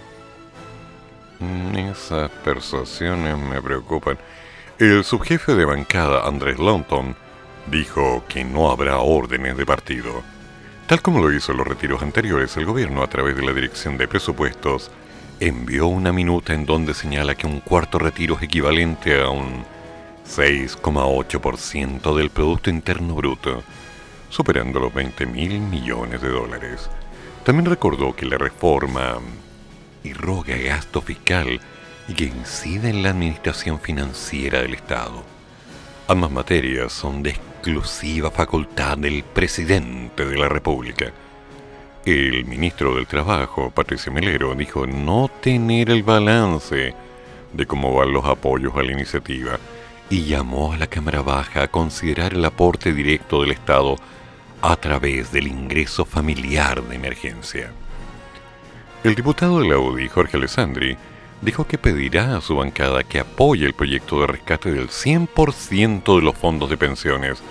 Mm, 1.39 1.75
Esas 1.75 2.29
persuasiones 2.43 3.35
me 3.35 3.59
preocupan. 3.59 4.19
El 4.77 5.03
subjefe 5.03 5.55
de 5.55 5.65
bancada, 5.65 6.27
Andrés 6.27 6.59
Longton, 6.59 7.15
dijo 7.65 8.23
que 8.27 8.43
no 8.43 8.69
habrá 8.69 8.99
órdenes 8.99 9.57
de 9.57 9.65
partido. 9.65 10.21
Tal 10.91 11.01
como 11.01 11.21
lo 11.21 11.31
hizo 11.31 11.53
en 11.53 11.57
los 11.57 11.65
retiros 11.65 12.01
anteriores, 12.01 12.57
el 12.57 12.65
gobierno, 12.65 13.01
a 13.01 13.07
través 13.07 13.37
de 13.37 13.43
la 13.43 13.53
Dirección 13.53 13.97
de 13.97 14.09
Presupuestos, 14.09 14.91
envió 15.39 15.87
una 15.87 16.11
minuta 16.11 16.53
en 16.53 16.65
donde 16.65 16.93
señala 16.93 17.33
que 17.35 17.47
un 17.47 17.61
cuarto 17.61 17.97
retiro 17.97 18.35
es 18.35 18.43
equivalente 18.43 19.21
a 19.21 19.29
un 19.29 19.63
6,8% 20.27 22.13
del 22.13 22.29
Producto 22.29 22.69
Interno 22.69 23.15
Bruto, 23.15 23.63
superando 24.29 24.81
los 24.81 24.93
20 24.93 25.27
mil 25.27 25.61
millones 25.61 26.21
de 26.21 26.27
dólares. 26.27 26.89
También 27.45 27.67
recordó 27.67 28.13
que 28.13 28.25
la 28.25 28.37
reforma 28.37 29.17
irroga 30.03 30.57
gasto 30.57 31.01
fiscal 31.01 31.61
y 32.09 32.13
que 32.13 32.25
incide 32.25 32.89
en 32.89 33.01
la 33.01 33.11
administración 33.11 33.79
financiera 33.79 34.61
del 34.61 34.73
Estado. 34.73 35.23
Ambas 36.09 36.31
materias 36.31 36.91
son 36.91 37.23
de 37.23 37.31
exclusiva 37.61 38.31
facultad 38.31 38.97
del 38.97 39.23
presidente 39.23 40.25
de 40.25 40.35
la 40.35 40.49
República. 40.49 41.11
El 42.03 42.43
ministro 42.45 42.95
del 42.95 43.05
Trabajo, 43.05 43.69
Patricio 43.69 44.11
Melero, 44.11 44.55
dijo 44.55 44.87
no 44.87 45.29
tener 45.41 45.91
el 45.91 46.01
balance 46.01 46.95
de 47.53 47.65
cómo 47.67 47.93
van 47.93 48.13
los 48.13 48.25
apoyos 48.25 48.75
a 48.75 48.81
la 48.81 48.91
iniciativa 48.91 49.59
y 50.09 50.23
llamó 50.23 50.73
a 50.73 50.77
la 50.77 50.87
Cámara 50.87 51.21
Baja 51.21 51.61
a 51.61 51.67
considerar 51.67 52.33
el 52.33 52.43
aporte 52.45 52.93
directo 52.93 53.43
del 53.43 53.51
Estado 53.51 53.95
a 54.63 54.75
través 54.75 55.31
del 55.31 55.45
ingreso 55.45 56.03
familiar 56.03 56.81
de 56.81 56.95
emergencia. 56.95 57.71
El 59.03 59.13
diputado 59.13 59.59
de 59.59 59.69
la 59.69 59.77
UDI, 59.77 60.09
Jorge 60.09 60.37
Alessandri, 60.37 60.97
dijo 61.41 61.65
que 61.65 61.77
pedirá 61.77 62.37
a 62.37 62.41
su 62.41 62.55
bancada 62.55 63.03
que 63.03 63.19
apoye 63.19 63.65
el 63.65 63.73
proyecto 63.73 64.21
de 64.21 64.27
rescate 64.27 64.71
del 64.71 64.89
100% 64.89 66.15
de 66.15 66.21
los 66.21 66.37
fondos 66.37 66.69
de 66.69 66.77
pensiones, 66.77 67.41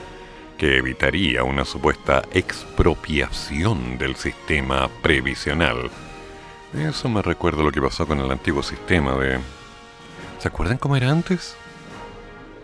que 0.57 0.76
evitaría 0.76 1.42
una 1.42 1.64
supuesta 1.64 2.22
expropiación 2.33 3.98
del 3.98 4.16
sistema 4.16 4.88
previsional. 5.03 5.90
Eso 6.74 7.09
me 7.09 7.22
recuerda 7.22 7.62
lo 7.62 7.72
que 7.72 7.83
pasó 7.83 8.07
con 8.07 8.20
el 8.20 8.31
antiguo 8.31 8.62
sistema 8.62 9.14
de... 9.16 9.38
¿Se 10.38 10.48
acuerdan 10.48 10.79
cómo 10.79 10.96
era 10.96 11.11
antes? 11.11 11.57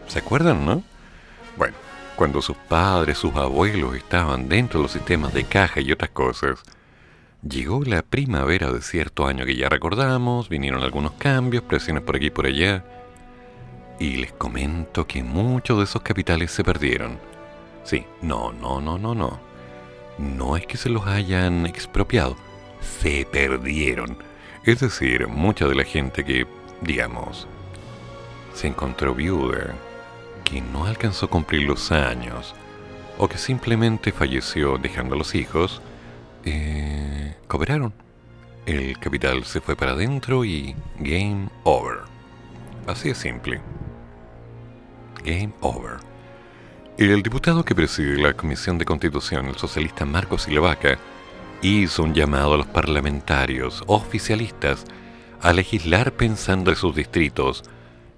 ¿Se 0.06 0.20
acuerdan, 0.20 0.64
no? 0.64 0.82
Bueno, 1.56 1.74
cuando 2.14 2.40
sus 2.40 2.56
padres, 2.56 3.18
sus 3.18 3.34
abuelos 3.34 3.96
estaban 3.96 4.48
dentro 4.48 4.78
de 4.78 4.84
los 4.84 4.92
sistemas 4.92 5.34
de 5.34 5.44
caja 5.44 5.80
y 5.80 5.90
otras 5.90 6.10
cosas, 6.10 6.62
llegó 7.48 7.84
la 7.84 8.02
primavera 8.02 8.72
de 8.72 8.82
cierto 8.82 9.26
año 9.26 9.44
que 9.44 9.56
ya 9.56 9.68
recordamos, 9.68 10.48
vinieron 10.48 10.82
algunos 10.82 11.12
cambios, 11.12 11.62
presiones 11.62 12.02
por 12.02 12.16
aquí 12.16 12.26
y 12.26 12.30
por 12.30 12.46
allá, 12.46 12.84
y 13.98 14.16
les 14.16 14.32
comento 14.32 15.06
que 15.06 15.22
muchos 15.22 15.78
de 15.78 15.84
esos 15.84 16.02
capitales 16.02 16.50
se 16.50 16.64
perdieron. 16.64 17.18
Sí, 17.84 18.04
no, 18.22 18.52
no, 18.52 18.80
no, 18.80 18.98
no, 18.98 19.14
no. 19.14 19.40
No 20.18 20.56
es 20.56 20.66
que 20.66 20.76
se 20.76 20.88
los 20.88 21.06
hayan 21.06 21.66
expropiado, 21.66 22.36
se 22.80 23.26
perdieron. 23.30 24.18
Es 24.64 24.80
decir, 24.80 25.28
mucha 25.28 25.66
de 25.66 25.74
la 25.74 25.84
gente 25.84 26.24
que, 26.24 26.46
digamos, 26.80 27.46
se 28.54 28.66
encontró 28.66 29.14
viuda, 29.14 29.74
que 30.44 30.60
no 30.60 30.86
alcanzó 30.86 31.26
a 31.26 31.30
cumplir 31.30 31.62
los 31.62 31.92
años 31.92 32.54
o 33.18 33.28
que 33.28 33.38
simplemente 33.38 34.12
falleció 34.12 34.78
dejando 34.78 35.14
a 35.14 35.18
los 35.18 35.34
hijos, 35.34 35.80
eh, 36.44 37.05
cobraron. 37.46 37.92
El 38.66 38.98
capital 38.98 39.44
se 39.44 39.60
fue 39.60 39.76
para 39.76 39.92
adentro 39.92 40.44
y 40.44 40.74
game 40.98 41.48
over. 41.64 42.00
Así 42.86 43.08
de 43.10 43.14
simple. 43.14 43.60
Game 45.24 45.52
over. 45.60 45.98
El 46.98 47.22
diputado 47.22 47.64
que 47.64 47.74
preside 47.74 48.16
la 48.16 48.34
Comisión 48.34 48.78
de 48.78 48.84
Constitución, 48.84 49.46
el 49.46 49.56
socialista 49.56 50.04
Marcos 50.04 50.42
Silvaca, 50.42 50.98
hizo 51.62 52.02
un 52.02 52.14
llamado 52.14 52.54
a 52.54 52.56
los 52.56 52.66
parlamentarios 52.66 53.82
oficialistas 53.86 54.84
a 55.40 55.52
legislar 55.52 56.12
pensando 56.12 56.70
en 56.70 56.76
sus 56.76 56.94
distritos 56.94 57.64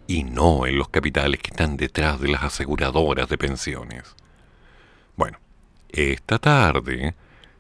y 0.07 0.25
no 0.25 0.67
en 0.67 0.79
los 0.79 0.89
capitales 0.89 1.41
que 1.41 1.51
están 1.51 1.77
detrás 1.77 2.21
de 2.21 2.29
las 2.29 2.43
aseguradoras 2.43 3.29
de 3.29 3.37
pensiones. 3.37 4.15
Bueno, 5.17 5.39
esta 5.91 6.39
tarde 6.39 7.15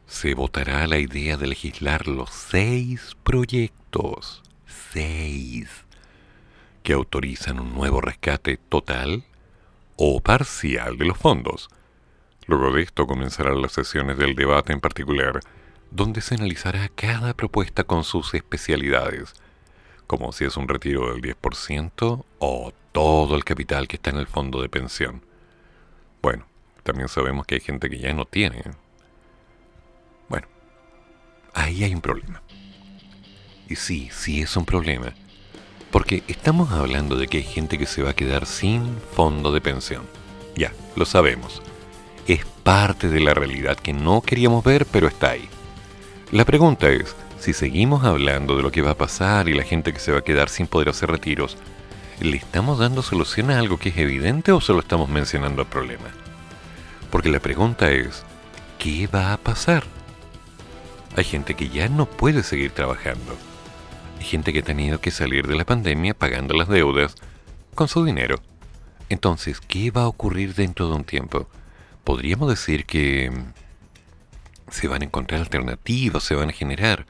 se 0.08 0.34
votará 0.34 0.86
la 0.86 0.98
idea 0.98 1.36
de 1.36 1.46
legislar 1.46 2.08
los 2.08 2.30
seis 2.30 3.14
proyectos, 3.22 4.42
seis, 4.66 5.68
que 6.82 6.94
autorizan 6.94 7.60
un 7.60 7.74
nuevo 7.74 8.00
rescate 8.00 8.56
total 8.56 9.24
o 9.96 10.20
parcial 10.20 10.96
de 10.96 11.04
los 11.04 11.18
fondos. 11.18 11.68
Luego 12.46 12.72
de 12.72 12.82
esto 12.82 13.06
comenzarán 13.06 13.60
las 13.60 13.72
sesiones 13.72 14.16
del 14.16 14.34
debate 14.34 14.72
en 14.72 14.80
particular, 14.80 15.40
donde 15.90 16.22
se 16.22 16.36
analizará 16.36 16.88
cada 16.88 17.34
propuesta 17.34 17.84
con 17.84 18.02
sus 18.02 18.32
especialidades, 18.32 19.34
como 20.06 20.32
si 20.32 20.46
es 20.46 20.56
un 20.56 20.68
retiro 20.68 21.12
del 21.12 21.20
10% 21.20 22.24
o 22.38 22.72
todo 22.92 23.36
el 23.36 23.44
capital 23.44 23.86
que 23.86 23.96
está 23.96 24.08
en 24.08 24.16
el 24.16 24.26
fondo 24.26 24.62
de 24.62 24.70
pensión. 24.70 25.22
Bueno, 26.22 26.46
también 26.82 27.08
sabemos 27.08 27.46
que 27.46 27.56
hay 27.56 27.60
gente 27.60 27.90
que 27.90 27.98
ya 27.98 28.14
no 28.14 28.24
tiene. 28.24 28.64
Ahí 31.58 31.82
hay 31.82 31.92
un 31.92 32.00
problema. 32.00 32.40
Y 33.68 33.74
sí, 33.74 34.10
sí 34.12 34.40
es 34.40 34.56
un 34.56 34.64
problema. 34.64 35.12
Porque 35.90 36.22
estamos 36.28 36.70
hablando 36.70 37.16
de 37.16 37.26
que 37.26 37.38
hay 37.38 37.42
gente 37.42 37.78
que 37.78 37.86
se 37.86 38.00
va 38.00 38.10
a 38.10 38.16
quedar 38.16 38.46
sin 38.46 38.96
fondo 39.12 39.50
de 39.50 39.60
pensión. 39.60 40.02
Ya, 40.54 40.72
lo 40.94 41.04
sabemos. 41.04 41.60
Es 42.28 42.44
parte 42.62 43.08
de 43.08 43.18
la 43.18 43.34
realidad 43.34 43.76
que 43.76 43.92
no 43.92 44.20
queríamos 44.22 44.62
ver, 44.62 44.86
pero 44.86 45.08
está 45.08 45.30
ahí. 45.30 45.48
La 46.30 46.44
pregunta 46.44 46.90
es, 46.90 47.16
si 47.40 47.52
seguimos 47.52 48.04
hablando 48.04 48.56
de 48.56 48.62
lo 48.62 48.70
que 48.70 48.82
va 48.82 48.92
a 48.92 48.98
pasar 48.98 49.48
y 49.48 49.54
la 49.54 49.64
gente 49.64 49.92
que 49.92 50.00
se 50.00 50.12
va 50.12 50.18
a 50.18 50.24
quedar 50.24 50.50
sin 50.50 50.68
poder 50.68 50.90
hacer 50.90 51.10
retiros, 51.10 51.56
¿le 52.20 52.36
estamos 52.36 52.78
dando 52.78 53.02
solución 53.02 53.50
a 53.50 53.58
algo 53.58 53.78
que 53.78 53.88
es 53.88 53.98
evidente 53.98 54.52
o 54.52 54.60
solo 54.60 54.78
estamos 54.78 55.08
mencionando 55.08 55.62
el 55.62 55.68
problema? 55.68 56.08
Porque 57.10 57.30
la 57.30 57.40
pregunta 57.40 57.90
es, 57.90 58.22
¿qué 58.78 59.08
va 59.08 59.32
a 59.32 59.38
pasar? 59.38 59.97
Hay 61.18 61.24
gente 61.24 61.54
que 61.54 61.68
ya 61.68 61.88
no 61.88 62.07
puede 62.07 62.44
seguir 62.44 62.70
trabajando. 62.70 63.37
Hay 64.20 64.24
gente 64.24 64.52
que 64.52 64.61
ha 64.61 64.62
tenido 64.62 65.00
que 65.00 65.11
salir 65.11 65.48
de 65.48 65.57
la 65.57 65.64
pandemia 65.64 66.14
pagando 66.14 66.54
las 66.54 66.68
deudas 66.68 67.16
con 67.74 67.88
su 67.88 68.04
dinero. 68.04 68.37
Entonces, 69.09 69.61
¿qué 69.61 69.90
va 69.90 70.02
a 70.02 70.07
ocurrir 70.07 70.54
dentro 70.54 70.88
de 70.88 70.94
un 70.94 71.02
tiempo? 71.02 71.48
Podríamos 72.04 72.48
decir 72.48 72.87
que 72.87 73.33
se 74.70 74.87
van 74.87 75.02
a 75.02 75.07
encontrar 75.07 75.40
alternativas, 75.40 76.22
se 76.22 76.37
van 76.37 76.50
a 76.50 76.52
generar. 76.52 77.04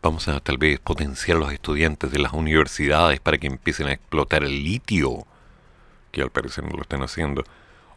Vamos 0.00 0.28
a 0.28 0.40
tal 0.40 0.56
vez 0.56 0.80
potenciar 0.80 1.36
a 1.36 1.40
los 1.40 1.52
estudiantes 1.52 2.10
de 2.10 2.18
las 2.18 2.32
universidades 2.32 3.20
para 3.20 3.36
que 3.36 3.46
empiecen 3.46 3.88
a 3.88 3.92
explotar 3.92 4.42
el 4.42 4.64
litio, 4.64 5.26
que 6.12 6.22
al 6.22 6.30
parecer 6.30 6.64
no 6.64 6.70
lo 6.70 6.80
están 6.80 7.02
haciendo, 7.02 7.44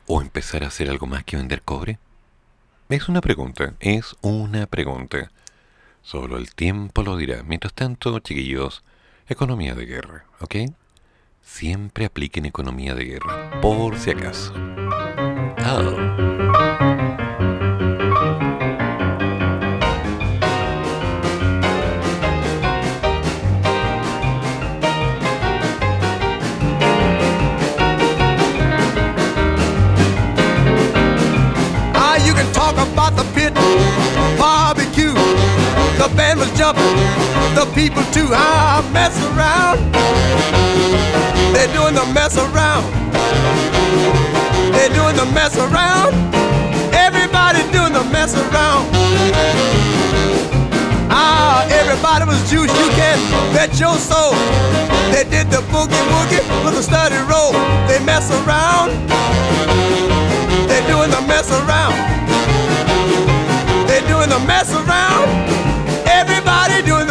o 0.08 0.22
empezar 0.22 0.66
a 0.66 0.68
hacer 0.68 0.90
algo 0.90 1.08
más 1.08 1.24
que 1.24 1.38
vender 1.38 1.62
cobre. 1.62 2.00
Es 2.88 3.10
una 3.10 3.20
pregunta, 3.20 3.74
es 3.80 4.16
una 4.22 4.68
pregunta. 4.68 5.32
Solo 6.04 6.38
el 6.38 6.54
tiempo 6.54 7.02
lo 7.02 7.18
dirá. 7.18 7.42
Mientras 7.42 7.74
tanto, 7.74 8.20
chiquillos, 8.20 8.84
economía 9.28 9.74
de 9.74 9.88
guerra, 9.88 10.26
¿ok? 10.40 10.56
Siempre 11.42 12.06
apliquen 12.06 12.46
economía 12.46 12.94
de 12.94 13.06
guerra, 13.06 13.60
por 13.60 13.98
si 13.98 14.12
acaso. 14.12 14.54
Ah. 15.58 16.35
The 36.74 37.70
people 37.76 38.02
too. 38.10 38.30
Ah, 38.34 38.82
mess 38.92 39.14
around. 39.30 39.78
They're 41.54 41.72
doing 41.74 41.94
the 41.94 42.06
mess 42.14 42.38
around. 42.38 42.90
They're 44.74 44.90
doing 44.90 45.16
the 45.16 45.30
mess 45.30 45.58
around. 45.58 46.16
Everybody 46.94 47.62
doing 47.72 47.94
the 47.94 48.04
mess 48.10 48.34
around. 48.34 48.90
Ah, 51.12 51.68
everybody 51.70 52.26
was 52.26 52.42
juice. 52.50 52.74
You 52.74 52.90
can 52.98 53.20
bet 53.54 53.78
your 53.80 53.98
soul. 53.98 54.34
They 55.14 55.24
did 55.30 55.52
the 55.52 55.62
boogie 55.70 56.06
woogie 56.10 56.42
with 56.66 56.80
a 56.80 56.84
study 56.84 57.18
roll. 57.30 57.54
They 57.86 58.00
mess 58.04 58.32
around. 58.42 58.90
They're 60.68 60.88
doing 60.90 61.12
the 61.12 61.22
mess 61.30 61.52
around. 61.52 61.94
They're 63.88 64.08
doing 64.08 64.30
the 64.30 64.40
mess 64.48 64.74
around. 64.74 65.55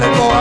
Got 0.00 0.12
it, 0.12 0.18
boy. 0.18 0.35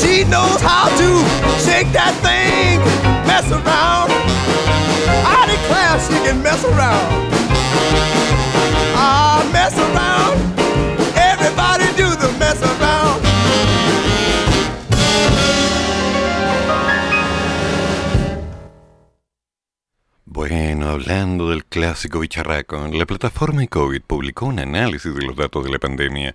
She 0.00 0.24
knows 0.24 0.60
how 0.60 0.88
to 1.00 1.08
shake 1.64 1.90
that 1.92 2.14
thing, 2.22 2.80
mess 3.26 3.46
around. 3.50 4.10
I 5.36 5.40
declare 5.54 5.98
she 6.06 6.16
can 6.26 6.42
mess 6.42 6.62
around. 6.64 7.10
Ah, 8.96 9.42
mess 9.52 9.74
around. 9.78 10.38
Everybody 11.16 11.86
do 11.96 12.08
the 12.16 12.30
mess 12.38 12.60
around. 12.62 13.22
Bueno, 20.26 20.88
hablando 20.90 21.50
del 21.50 21.64
clásico 21.64 22.18
bicharraco, 22.20 22.88
la 22.88 23.06
plataforma 23.06 23.64
COVID 23.66 24.02
publicó 24.02 24.46
un 24.46 24.58
análisis 24.58 25.14
de 25.14 25.22
los 25.22 25.36
datos 25.36 25.64
de 25.64 25.70
la 25.70 25.78
pandemia, 25.78 26.34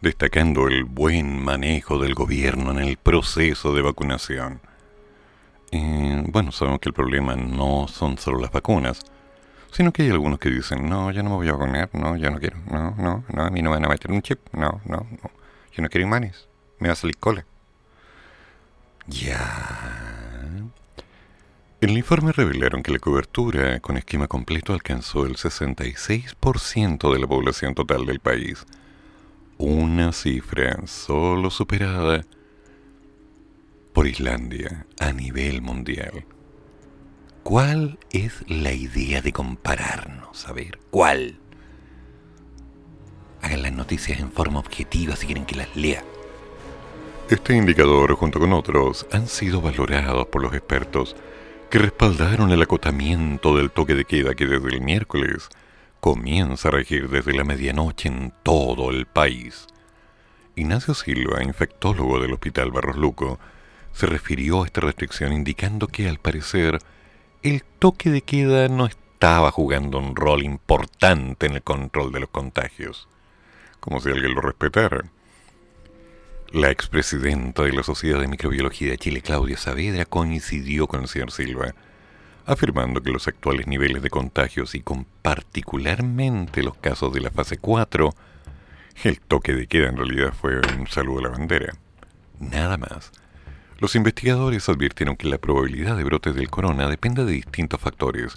destacando 0.00 0.68
el 0.68 0.84
buen 0.84 1.42
manejo 1.42 1.98
del 1.98 2.14
gobierno 2.14 2.70
en 2.72 2.78
el 2.78 2.96
proceso 2.96 3.74
de 3.74 3.82
vacunación. 3.82 4.60
Eh, 5.70 6.22
bueno, 6.28 6.52
sabemos 6.52 6.80
que 6.80 6.88
el 6.88 6.94
problema 6.94 7.36
no 7.36 7.88
son 7.88 8.16
solo 8.16 8.38
las 8.38 8.52
vacunas, 8.52 9.00
sino 9.70 9.92
que 9.92 10.02
hay 10.02 10.10
algunos 10.10 10.38
que 10.38 10.50
dicen, 10.50 10.88
no, 10.88 11.10
yo 11.10 11.22
no 11.22 11.30
me 11.30 11.36
voy 11.36 11.48
a 11.48 11.52
vacunar, 11.52 11.90
no, 11.92 12.16
yo 12.16 12.30
no 12.30 12.38
quiero, 12.38 12.56
no, 12.70 12.94
no, 12.96 13.24
no, 13.32 13.42
a 13.42 13.50
mí 13.50 13.60
no 13.60 13.70
me 13.70 13.76
van 13.76 13.84
a 13.84 13.88
meter 13.88 14.10
un 14.10 14.22
chip, 14.22 14.38
no, 14.52 14.80
no, 14.86 15.06
no, 15.10 15.30
yo 15.72 15.82
no 15.82 15.88
quiero 15.88 16.06
imanes, 16.06 16.48
me 16.78 16.88
va 16.88 16.92
a 16.92 16.96
salir 16.96 17.18
cola. 17.18 17.44
Ya. 19.06 20.28
En 21.80 21.90
el 21.90 21.98
informe 21.98 22.32
revelaron 22.32 22.82
que 22.82 22.90
la 22.90 22.98
cobertura 22.98 23.78
con 23.80 23.96
esquema 23.96 24.26
completo 24.26 24.72
alcanzó 24.72 25.26
el 25.26 25.36
66% 25.36 27.12
de 27.12 27.18
la 27.18 27.26
población 27.26 27.74
total 27.74 28.04
del 28.04 28.20
país, 28.20 28.66
una 29.58 30.12
cifra 30.12 30.86
solo 30.86 31.50
superada 31.50 32.24
por 33.92 34.06
Islandia 34.06 34.86
a 35.00 35.12
nivel 35.12 35.62
mundial. 35.62 36.24
¿Cuál 37.42 37.98
es 38.12 38.44
la 38.48 38.72
idea 38.72 39.20
de 39.20 39.32
compararnos? 39.32 40.46
A 40.46 40.52
ver, 40.52 40.78
¿cuál? 40.90 41.40
Hagan 43.42 43.62
las 43.62 43.72
noticias 43.72 44.20
en 44.20 44.30
forma 44.30 44.60
objetiva 44.60 45.16
si 45.16 45.26
quieren 45.26 45.44
que 45.44 45.56
las 45.56 45.74
lea. 45.74 46.04
Este 47.28 47.56
indicador, 47.56 48.14
junto 48.14 48.38
con 48.38 48.52
otros, 48.52 49.06
han 49.12 49.26
sido 49.26 49.60
valorados 49.60 50.26
por 50.28 50.42
los 50.42 50.54
expertos 50.54 51.16
que 51.68 51.78
respaldaron 51.78 52.52
el 52.52 52.62
acotamiento 52.62 53.56
del 53.56 53.70
toque 53.70 53.94
de 53.94 54.04
queda 54.04 54.34
que 54.34 54.46
desde 54.46 54.68
el 54.68 54.80
miércoles 54.80 55.48
comienza 56.00 56.68
a 56.68 56.72
regir 56.72 57.08
desde 57.08 57.34
la 57.34 57.44
medianoche 57.44 58.08
en 58.08 58.32
todo 58.42 58.90
el 58.90 59.06
país. 59.06 59.66
Ignacio 60.56 60.94
Silva, 60.94 61.42
infectólogo 61.42 62.20
del 62.20 62.32
Hospital 62.32 62.70
Barros 62.70 62.96
Luco, 62.96 63.38
se 63.92 64.06
refirió 64.06 64.62
a 64.62 64.66
esta 64.66 64.80
restricción 64.80 65.32
indicando 65.32 65.88
que 65.88 66.08
al 66.08 66.18
parecer 66.18 66.78
el 67.42 67.62
toque 67.78 68.10
de 68.10 68.22
queda 68.22 68.68
no 68.68 68.86
estaba 68.86 69.50
jugando 69.50 69.98
un 69.98 70.16
rol 70.16 70.42
importante 70.42 71.46
en 71.46 71.54
el 71.54 71.62
control 71.62 72.12
de 72.12 72.20
los 72.20 72.28
contagios, 72.28 73.08
como 73.80 74.00
si 74.00 74.10
alguien 74.10 74.34
lo 74.34 74.40
respetara. 74.40 75.10
La 76.52 76.70
expresidenta 76.70 77.62
de 77.62 77.72
la 77.72 77.82
Sociedad 77.82 78.20
de 78.20 78.28
Microbiología 78.28 78.90
de 78.90 78.98
Chile, 78.98 79.20
Claudia 79.20 79.56
Saavedra, 79.56 80.04
coincidió 80.06 80.86
con 80.86 81.02
el 81.02 81.08
señor 81.08 81.30
Silva, 81.30 81.74
afirmando 82.48 83.02
que 83.02 83.10
los 83.10 83.28
actuales 83.28 83.66
niveles 83.66 84.02
de 84.02 84.08
contagios 84.08 84.74
y 84.74 84.80
con 84.80 85.04
particularmente 85.22 86.62
los 86.62 86.76
casos 86.78 87.12
de 87.12 87.20
la 87.20 87.30
fase 87.30 87.58
4, 87.58 88.14
el 89.04 89.20
toque 89.20 89.52
de 89.52 89.66
queda 89.66 89.88
en 89.88 89.98
realidad 89.98 90.32
fue 90.32 90.58
un 90.78 90.86
saludo 90.86 91.18
a 91.18 91.22
la 91.24 91.28
bandera. 91.28 91.74
Nada 92.40 92.78
más. 92.78 93.12
Los 93.78 93.94
investigadores 93.94 94.68
advirtieron 94.68 95.16
que 95.16 95.28
la 95.28 95.38
probabilidad 95.38 95.96
de 95.96 96.04
brotes 96.04 96.34
del 96.34 96.50
corona 96.50 96.88
depende 96.88 97.24
de 97.24 97.32
distintos 97.32 97.80
factores, 97.80 98.36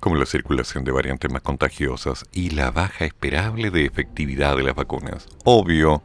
como 0.00 0.16
la 0.16 0.26
circulación 0.26 0.84
de 0.84 0.92
variantes 0.92 1.32
más 1.32 1.40
contagiosas 1.40 2.26
y 2.32 2.50
la 2.50 2.72
baja 2.72 3.04
esperable 3.04 3.70
de 3.70 3.86
efectividad 3.86 4.56
de 4.56 4.64
las 4.64 4.74
vacunas. 4.74 5.28
Obvio, 5.44 6.02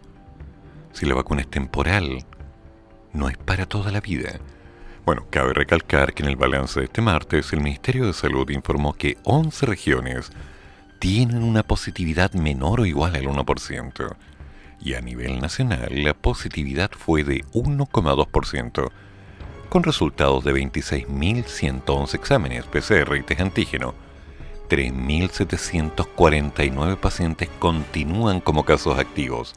si 0.94 1.08
la 1.08 1.16
vacuna 1.16 1.42
es 1.42 1.50
temporal, 1.50 2.24
no 3.14 3.30
es 3.30 3.38
para 3.38 3.66
toda 3.66 3.92
la 3.92 4.00
vida. 4.00 4.40
Bueno, 5.04 5.26
cabe 5.32 5.54
recalcar 5.54 6.14
que 6.14 6.22
en 6.22 6.30
el 6.30 6.36
balance 6.36 6.80
de 6.80 6.86
este 6.86 7.02
martes 7.02 7.52
el 7.54 7.62
Ministerio 7.62 8.06
de 8.06 8.14
Salud 8.14 8.48
informó 8.52 8.94
que 8.94 9.18
11 9.24 9.66
regiones 9.66 10.32
tienen 11.00 11.42
una 11.42 11.64
positividad 11.64 12.34
menor 12.34 12.82
o 12.82 12.86
igual 12.86 13.16
al 13.16 13.26
1%, 13.26 14.16
y 14.80 14.94
a 14.94 15.02
nivel 15.02 15.42
nacional 15.42 16.04
la 16.04 16.14
positividad 16.14 16.92
fue 16.92 17.24
de 17.24 17.44
1,2%, 17.54 18.92
con 19.70 19.82
resultados 19.82 20.44
de 20.44 20.54
26.111 20.54 22.14
exámenes 22.14 22.66
PCR 22.66 23.16
y 23.16 23.24
test 23.24 23.42
antígeno. 23.42 23.96
3.749 24.70 26.96
pacientes 26.98 27.50
continúan 27.58 28.40
como 28.40 28.66
casos 28.66 29.00
activos, 29.00 29.56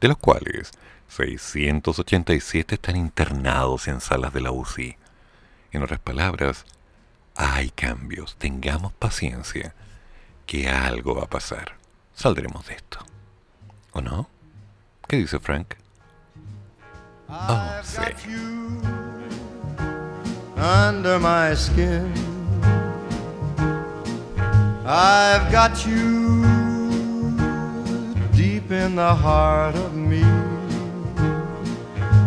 de 0.00 0.08
los 0.08 0.18
cuales 0.18 0.72
687 1.16 2.74
están 2.74 2.96
internados 2.96 3.86
en 3.86 4.00
salas 4.00 4.32
de 4.32 4.40
la 4.40 4.50
UCI. 4.50 4.96
En 5.70 5.82
otras 5.82 6.00
palabras, 6.00 6.64
hay 7.36 7.70
cambios, 7.70 8.36
tengamos 8.36 8.92
paciencia, 8.92 9.74
que 10.46 10.68
algo 10.68 11.14
va 11.14 11.24
a 11.24 11.30
pasar. 11.30 11.76
Saldremos 12.14 12.66
de 12.66 12.74
esto. 12.74 12.98
¿O 13.92 14.00
no? 14.00 14.28
¿Qué 15.06 15.16
dice 15.16 15.38
Frank? 15.38 15.74
Oh, 17.28 17.80
sí. 17.82 18.00
under 20.56 21.18
my 21.18 21.54
skin. 21.54 22.12
I've 24.86 25.50
got 25.50 25.86
you 25.86 26.42
deep 28.32 28.70
in 28.70 28.96
the 28.96 29.14
heart 29.14 29.74
of 29.74 29.94
me. 29.94 30.43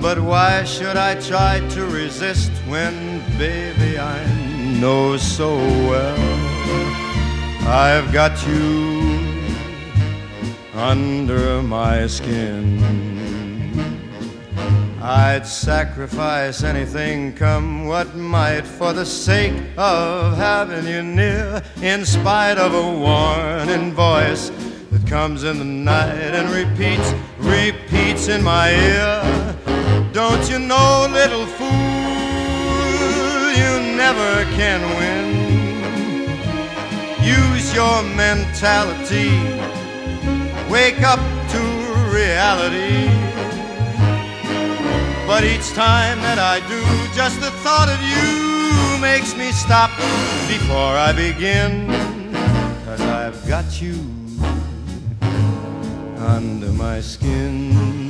But 0.00 0.18
why 0.18 0.64
should 0.64 0.96
I 0.96 1.14
try 1.20 1.60
to 1.60 1.84
resist 1.84 2.50
when, 2.66 3.20
baby, 3.36 3.98
I 3.98 4.24
know 4.80 5.18
so 5.18 5.56
well 5.58 6.18
I've 7.68 8.10
got 8.10 8.46
you 8.46 9.20
under 10.74 11.62
my 11.62 12.06
skin? 12.06 12.80
I'd 15.02 15.46
sacrifice 15.46 16.62
anything, 16.62 17.34
come 17.34 17.84
what 17.84 18.16
might, 18.16 18.66
for 18.66 18.94
the 18.94 19.04
sake 19.04 19.52
of 19.76 20.36
having 20.38 20.86
you 20.86 21.02
near, 21.02 21.62
in 21.82 22.06
spite 22.06 22.56
of 22.56 22.72
a 22.72 22.98
warning 22.98 23.92
voice 23.92 24.50
that 24.90 25.06
comes 25.06 25.44
in 25.44 25.58
the 25.58 25.64
night 25.64 26.34
and 26.34 26.48
repeats, 26.50 27.12
repeats 27.38 28.28
in 28.28 28.42
my 28.42 28.70
ear. 28.70 29.56
Don't 30.12 30.50
you 30.50 30.58
know, 30.58 31.06
little 31.12 31.46
fool, 31.46 31.68
you 33.54 33.96
never 33.96 34.44
can 34.56 34.80
win. 34.98 35.30
Use 37.22 37.72
your 37.72 38.02
mentality, 38.16 39.30
wake 40.68 41.00
up 41.02 41.20
to 41.50 41.60
reality. 42.12 43.06
But 45.28 45.44
each 45.44 45.70
time 45.74 46.18
that 46.22 46.40
I 46.40 46.58
do, 46.66 46.82
just 47.14 47.40
the 47.40 47.52
thought 47.62 47.88
of 47.88 48.00
you 48.02 49.00
makes 49.00 49.36
me 49.36 49.52
stop 49.52 49.90
before 50.48 50.96
I 50.98 51.12
begin. 51.12 51.86
Cause 52.84 53.00
I've 53.00 53.46
got 53.46 53.80
you 53.80 53.94
under 56.18 56.72
my 56.72 57.00
skin. 57.00 58.09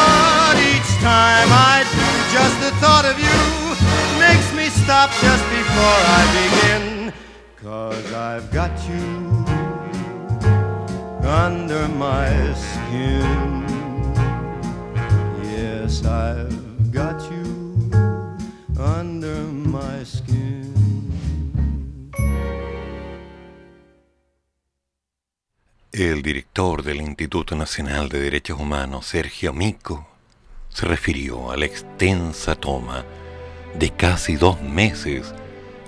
time 1.01 1.49
I 1.49 1.83
do, 1.97 2.07
just 2.31 2.55
the 2.61 2.71
thought 2.77 3.05
of 3.05 3.17
you 3.17 3.41
makes 4.21 4.53
me 4.53 4.69
stop 4.69 5.09
just 5.19 5.43
before 5.49 5.99
I 6.19 6.21
begin. 6.39 7.13
Cause 7.57 8.13
I've 8.13 8.51
got 8.51 8.71
you 8.87 9.07
under 11.25 11.87
my 11.87 12.29
skin. 12.53 13.65
Yes, 15.41 16.05
I've 16.05 16.91
got 16.91 17.17
you 17.31 17.89
under 18.77 19.41
my 19.77 20.03
skin. 20.05 20.69
El 25.91 26.21
director 26.21 26.83
del 26.83 27.01
Instituto 27.01 27.55
Nacional 27.55 28.07
de 28.07 28.21
Derechos 28.21 28.59
Humanos, 28.59 29.07
Sergio 29.07 29.51
Mico, 29.51 30.10
se 30.73 30.85
refirió 30.85 31.51
a 31.51 31.57
la 31.57 31.65
extensa 31.65 32.55
toma 32.55 33.05
de 33.77 33.89
casi 33.89 34.35
dos 34.35 34.61
meses 34.61 35.33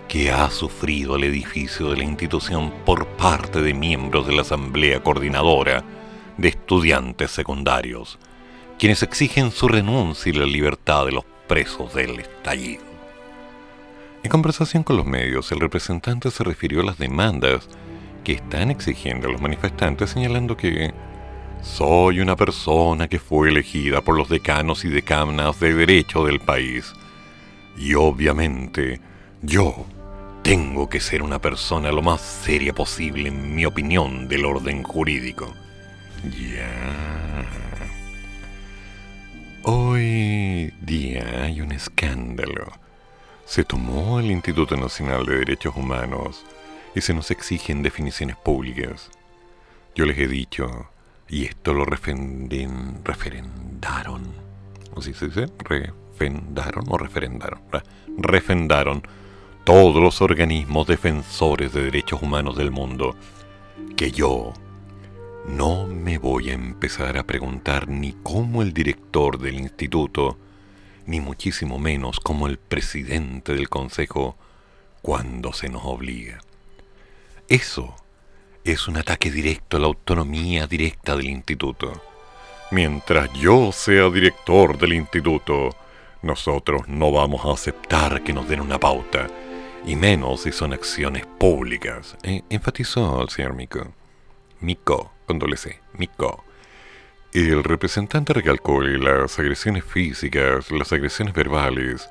que 0.07 0.31
ha 0.31 0.49
sufrido 0.49 1.15
el 1.15 1.23
edificio 1.23 1.89
de 1.89 1.97
la 1.97 2.03
institución 2.03 2.71
por 2.85 3.07
parte 3.07 3.61
de 3.61 3.73
miembros 3.73 4.27
de 4.27 4.35
la 4.35 4.41
Asamblea 4.43 5.01
Coordinadora 5.01 5.83
de 6.37 6.49
Estudiantes 6.49 7.31
Secundarios, 7.31 8.19
quienes 8.77 9.03
exigen 9.03 9.51
su 9.51 9.67
renuncia 9.67 10.29
y 10.29 10.33
la 10.33 10.45
libertad 10.45 11.05
de 11.05 11.13
los 11.13 11.25
presos 11.47 11.93
del 11.93 12.19
estallido. 12.19 12.83
En 14.23 14.29
conversación 14.29 14.83
con 14.83 14.97
los 14.97 15.05
medios, 15.05 15.51
el 15.51 15.59
representante 15.59 16.31
se 16.31 16.43
refirió 16.43 16.81
a 16.81 16.85
las 16.85 16.97
demandas 16.97 17.67
que 18.23 18.33
están 18.33 18.71
exigiendo 18.71 19.29
los 19.29 19.41
manifestantes 19.41 20.11
señalando 20.11 20.55
que 20.55 20.93
soy 21.63 22.19
una 22.19 22.35
persona 22.35 23.07
que 23.07 23.19
fue 23.19 23.49
elegida 23.49 24.01
por 24.01 24.17
los 24.17 24.29
decanos 24.29 24.85
y 24.85 24.89
decanas 24.89 25.59
de 25.59 25.73
derecho 25.73 26.25
del 26.25 26.39
país 26.39 26.93
y 27.77 27.95
obviamente 27.95 28.99
yo 29.41 29.85
tengo 30.43 30.89
que 30.89 30.99
ser 30.99 31.23
una 31.23 31.39
persona 31.39 31.91
lo 31.91 32.01
más 32.01 32.21
seria 32.21 32.73
posible 32.73 33.29
en 33.29 33.55
mi 33.55 33.65
opinión 33.65 34.27
del 34.27 34.45
orden 34.45 34.83
jurídico. 34.83 35.53
Ya. 36.23 37.45
Hoy 39.63 40.73
día 40.81 41.43
hay 41.43 41.61
un 41.61 41.71
escándalo. 41.71 42.71
Se 43.45 43.63
tomó 43.63 44.19
el 44.19 44.31
Instituto 44.31 44.75
Nacional 44.75 45.25
de 45.25 45.37
Derechos 45.37 45.75
Humanos 45.75 46.45
y 46.93 47.01
se 47.01 47.13
nos 47.13 47.31
exigen 47.31 47.81
definiciones 47.81 48.35
públicas. 48.35 49.09
Yo 49.95 50.05
les 50.05 50.17
he 50.17 50.27
dicho, 50.27 50.89
y 51.33 51.45
esto 51.45 51.73
lo 51.73 51.83
referendaron, 51.83 54.21
¿o 54.93 55.01
sí 55.01 55.15
se 55.15 55.29
dice? 55.29 55.47
Refendaron 55.57 56.85
o 56.89 56.97
referendaron, 56.99 57.59
Re- 57.71 57.81
refendaron 58.19 59.01
todos 59.63 59.99
los 59.99 60.21
organismos 60.21 60.85
defensores 60.85 61.73
de 61.73 61.85
derechos 61.85 62.21
humanos 62.21 62.55
del 62.55 62.69
mundo, 62.69 63.15
que 63.95 64.11
yo 64.11 64.53
no 65.47 65.87
me 65.87 66.19
voy 66.19 66.51
a 66.51 66.53
empezar 66.53 67.17
a 67.17 67.23
preguntar 67.23 67.89
ni 67.89 68.13
cómo 68.21 68.61
el 68.61 68.71
director 68.71 69.39
del 69.39 69.55
instituto, 69.55 70.37
ni 71.07 71.19
muchísimo 71.19 71.79
menos 71.79 72.19
como 72.19 72.45
el 72.45 72.59
presidente 72.59 73.55
del 73.55 73.69
consejo, 73.69 74.37
cuando 75.01 75.51
se 75.51 75.69
nos 75.69 75.81
obliga. 75.85 76.41
Eso 77.47 77.95
es 78.63 78.87
un 78.87 78.97
ataque 78.97 79.29
directo 79.29 79.77
a 79.77 79.79
la 79.79 79.87
autonomía 79.87 80.67
directa 80.67 81.15
del 81.15 81.27
instituto. 81.27 82.01
Mientras 82.71 83.31
yo 83.33 83.71
sea 83.71 84.09
director 84.09 84.77
del 84.77 84.93
instituto, 84.93 85.75
nosotros 86.21 86.87
no 86.87 87.11
vamos 87.11 87.45
a 87.45 87.51
aceptar 87.51 88.23
que 88.23 88.33
nos 88.33 88.47
den 88.47 88.61
una 88.61 88.79
pauta, 88.79 89.27
y 89.85 89.95
menos 89.95 90.41
si 90.41 90.51
son 90.51 90.73
acciones 90.73 91.25
públicas, 91.25 92.15
eh, 92.23 92.41
enfatizó 92.49 93.21
el 93.21 93.29
señor 93.29 93.53
Mico. 93.53 93.93
Mico, 94.61 95.11
con 95.25 95.39
doble 95.39 95.57
C, 95.57 95.81
Mico. 95.97 96.45
El 97.33 97.63
representante 97.63 98.31
recalcó 98.31 98.79
que 98.79 98.97
las 98.97 99.37
agresiones 99.39 99.83
físicas, 99.83 100.71
las 100.71 100.93
agresiones 100.93 101.33
verbales, 101.33 102.09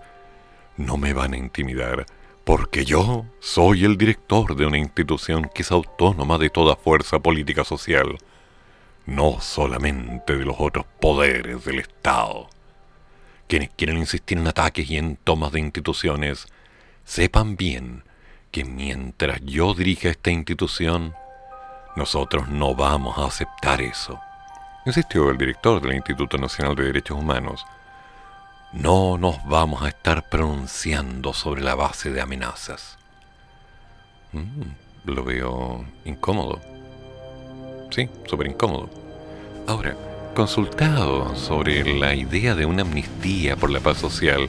no 0.76 0.98
me 0.98 1.14
van 1.14 1.32
a 1.32 1.38
intimidar, 1.38 2.04
porque 2.44 2.84
yo 2.84 3.26
soy 3.40 3.84
el 3.84 3.96
director 3.96 4.56
de 4.56 4.66
una 4.66 4.78
institución 4.78 5.50
que 5.54 5.62
es 5.62 5.70
autónoma 5.70 6.38
de 6.38 6.50
toda 6.50 6.76
fuerza 6.76 7.20
política 7.20 7.64
social, 7.64 8.18
no 9.06 9.40
solamente 9.40 10.36
de 10.36 10.44
los 10.44 10.56
otros 10.58 10.84
poderes 11.00 11.64
del 11.64 11.78
Estado. 11.78 12.48
Quienes 13.48 13.70
quieren 13.70 13.98
insistir 13.98 14.38
en 14.38 14.46
ataques 14.46 14.90
y 14.90 14.96
en 14.96 15.16
tomas 15.16 15.52
de 15.52 15.60
instituciones, 15.60 16.46
sepan 17.04 17.56
bien 17.56 18.04
que 18.50 18.64
mientras 18.64 19.40
yo 19.42 19.74
dirija 19.74 20.10
esta 20.10 20.30
institución, 20.30 21.14
Nosotros 21.94 22.48
no 22.48 22.74
vamos 22.74 23.18
a 23.18 23.26
aceptar 23.26 23.82
eso, 23.82 24.18
insistió 24.86 25.28
el 25.28 25.36
director 25.36 25.78
del 25.82 25.92
Instituto 25.92 26.38
Nacional 26.38 26.74
de 26.74 26.84
Derechos 26.84 27.18
Humanos. 27.18 27.66
No 28.72 29.18
nos 29.18 29.44
vamos 29.46 29.82
a 29.82 29.88
estar 29.88 30.30
pronunciando 30.30 31.34
sobre 31.34 31.60
la 31.60 31.74
base 31.74 32.10
de 32.10 32.22
amenazas. 32.22 32.96
Mm, 34.32 35.10
lo 35.10 35.24
veo 35.24 35.84
incómodo. 36.06 36.58
Sí, 37.90 38.08
súper 38.24 38.46
incómodo. 38.46 38.88
Ahora, 39.66 39.94
consultado 40.34 41.36
sobre 41.36 41.98
la 41.98 42.14
idea 42.14 42.54
de 42.54 42.64
una 42.64 42.80
amnistía 42.80 43.56
por 43.56 43.70
la 43.70 43.80
paz 43.80 43.98
social 43.98 44.48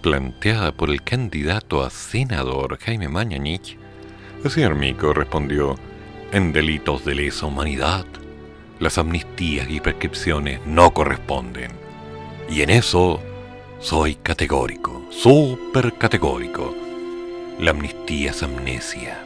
planteada 0.00 0.72
por 0.72 0.88
el 0.88 1.02
candidato 1.02 1.84
a 1.84 1.90
senador 1.90 2.78
Jaime 2.78 3.08
Mañanich, 3.08 3.76
el 4.42 4.50
señor 4.50 4.76
Mico 4.76 5.12
respondió, 5.12 5.76
en 6.32 6.54
delitos 6.54 7.04
de 7.04 7.14
lesa 7.14 7.44
humanidad, 7.44 8.06
las 8.80 8.96
amnistías 8.96 9.68
y 9.68 9.80
prescripciones 9.80 10.60
no 10.64 10.94
corresponden. 10.94 11.72
Y 12.48 12.62
en 12.62 12.70
eso 12.70 13.20
soy 13.80 14.16
categórico, 14.16 15.04
súper 15.10 15.94
categórico. 15.94 16.74
La 17.60 17.70
amnistía 17.70 18.30
es 18.30 18.42
amnesia. 18.42 19.24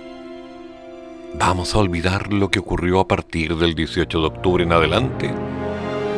¿Vamos 1.34 1.74
a 1.74 1.78
olvidar 1.78 2.32
lo 2.32 2.50
que 2.50 2.58
ocurrió 2.58 3.00
a 3.00 3.08
partir 3.08 3.56
del 3.56 3.74
18 3.74 4.20
de 4.20 4.26
octubre 4.26 4.64
en 4.64 4.72
adelante? 4.72 5.30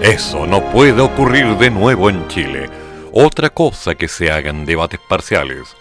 Eso 0.03 0.47
no 0.47 0.61
puede 0.71 1.01
ocurrir 1.01 1.57
de 1.57 1.71
nuevo 1.71 2.11
en 2.11 2.27
Chile. 2.29 2.69
Otra 3.13 3.51
cosa 3.51 3.95
que 3.95 4.09
se 4.09 4.33
hagan 4.33 4.67
debates 4.67 5.01
parciales. 5.09 5.77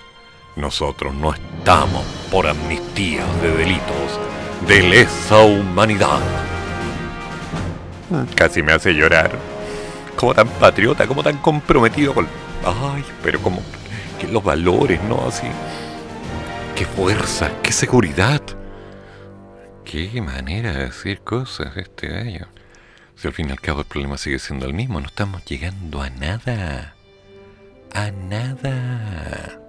Nosotros 0.55 1.13
no 1.15 1.33
estamos 1.33 2.03
por 2.29 2.45
amnistías 2.47 3.41
de 3.41 3.51
delitos 3.57 4.19
de 4.67 4.83
lesa 4.83 5.39
humanidad. 5.39 6.19
Casi 8.35 8.61
me 8.61 8.73
hace 8.73 8.93
llorar. 8.93 9.31
Como 10.15 10.35
tan 10.35 10.47
patriota, 10.47 11.07
como 11.07 11.23
tan 11.23 11.37
comprometido 11.37 12.13
con... 12.13 12.42
Ay, 12.65 13.03
pero 13.21 13.41
como... 13.41 13.61
Que 14.19 14.27
los 14.27 14.43
valores, 14.43 15.01
¿no? 15.03 15.27
Así... 15.27 15.47
Qué 16.75 16.85
fuerza, 16.85 17.51
qué 17.61 17.71
seguridad. 17.71 18.41
Qué 19.85 20.21
manera 20.21 20.71
de 20.73 20.85
decir 20.85 21.21
cosas 21.21 21.77
este 21.77 22.07
gallo. 22.07 22.47
Si 23.15 23.27
al 23.27 23.33
fin 23.33 23.49
y 23.49 23.51
al 23.51 23.61
cabo 23.61 23.81
el 23.81 23.85
problema 23.85 24.17
sigue 24.17 24.39
siendo 24.39 24.65
el 24.65 24.73
mismo, 24.73 24.99
no 24.99 25.05
estamos 25.05 25.45
llegando 25.45 26.01
a 26.01 26.09
nada. 26.09 26.95
A 27.93 28.09
nada. 28.09 29.59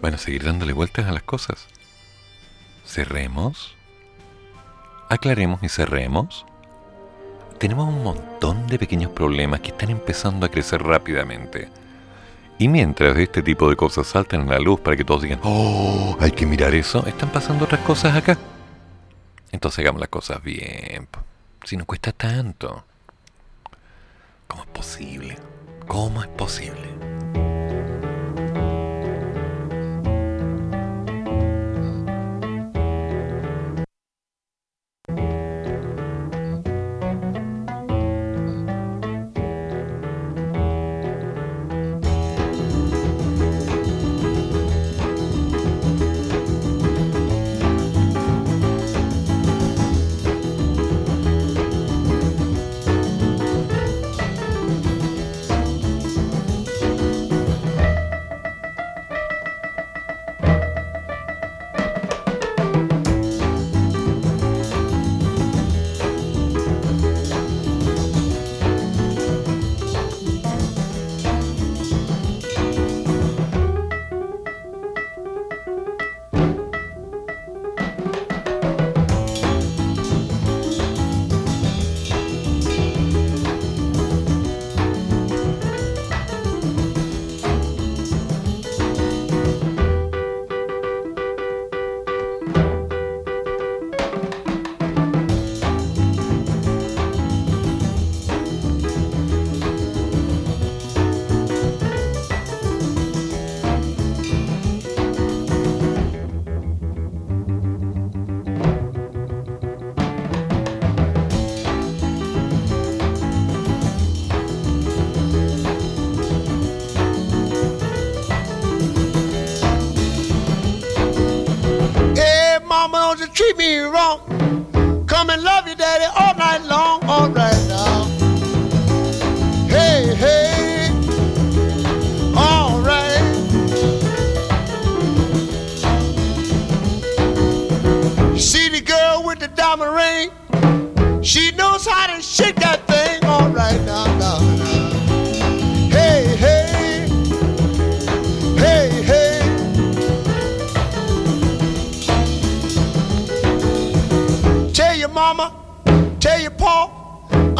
Van 0.00 0.14
a 0.14 0.18
seguir 0.18 0.44
dándole 0.44 0.72
vueltas 0.72 1.06
a 1.06 1.12
las 1.12 1.24
cosas. 1.24 1.66
Cerremos. 2.86 3.74
Aclaremos 5.08 5.60
y 5.62 5.68
cerremos. 5.68 6.46
Tenemos 7.60 7.88
un 7.88 8.02
montón 8.02 8.66
de 8.68 8.78
pequeños 8.78 9.10
problemas 9.10 9.60
que 9.60 9.68
están 9.68 9.90
empezando 9.90 10.46
a 10.46 10.48
crecer 10.48 10.82
rápidamente. 10.82 11.68
Y 12.58 12.68
mientras 12.68 13.18
este 13.18 13.42
tipo 13.42 13.68
de 13.68 13.76
cosas 13.76 14.06
saltan 14.06 14.48
a 14.48 14.54
la 14.54 14.58
luz 14.58 14.80
para 14.80 14.96
que 14.96 15.04
todos 15.04 15.20
digan, 15.20 15.40
oh, 15.42 16.16
hay 16.20 16.30
que 16.30 16.46
mirar 16.46 16.74
eso, 16.74 17.06
están 17.06 17.28
pasando 17.28 17.66
otras 17.66 17.82
cosas 17.82 18.16
acá. 18.16 18.38
Entonces 19.52 19.80
hagamos 19.80 20.00
las 20.00 20.08
cosas 20.08 20.42
bien. 20.42 21.06
Si 21.62 21.76
no 21.76 21.84
cuesta 21.84 22.12
tanto. 22.12 22.82
¿Cómo 24.48 24.62
es 24.62 24.68
posible? 24.70 25.36
¿Cómo 25.86 26.22
es 26.22 26.28
posible? 26.28 27.39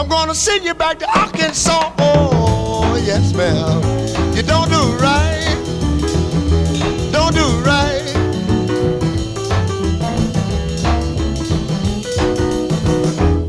I'm 0.00 0.08
gonna 0.08 0.34
send 0.34 0.64
you 0.64 0.72
back 0.72 0.98
to 1.00 1.18
Arkansas. 1.18 1.92
Oh, 1.98 2.98
yes, 3.04 3.34
ma'am. 3.34 3.82
You 4.34 4.42
don't 4.42 4.70
do 4.70 4.96
right. 4.96 5.58
Don't 7.12 7.34
do 7.34 7.44
right. 7.68 8.00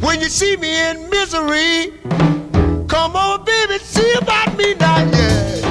When 0.01 0.19
you 0.19 0.27
see 0.27 0.57
me 0.57 0.89
in 0.89 1.09
misery, 1.09 1.93
come 2.89 3.15
on, 3.15 3.45
baby, 3.45 3.77
see 3.79 4.11
about 4.21 4.57
me 4.57 4.73
now, 4.73 5.09
yeah. 5.09 5.70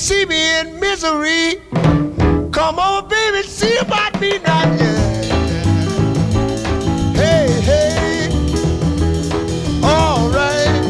See 0.00 0.24
me 0.24 0.58
in 0.60 0.80
misery, 0.80 1.60
come 2.50 2.78
on, 2.78 3.06
baby, 3.06 3.42
see 3.42 3.76
about 3.76 4.18
me 4.18 4.38
now, 4.38 4.62
yeah. 4.76 4.98
Hey, 7.12 7.60
hey, 7.60 8.28
all 9.82 10.30
right. 10.30 10.80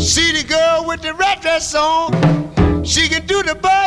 See 0.00 0.32
the 0.32 0.44
girl 0.48 0.86
with 0.88 1.02
the 1.02 1.14
red 1.14 1.40
dress 1.40 1.72
on, 1.76 2.10
she 2.84 3.08
can 3.08 3.24
do 3.26 3.44
the 3.44 3.54
birdland 3.54 3.79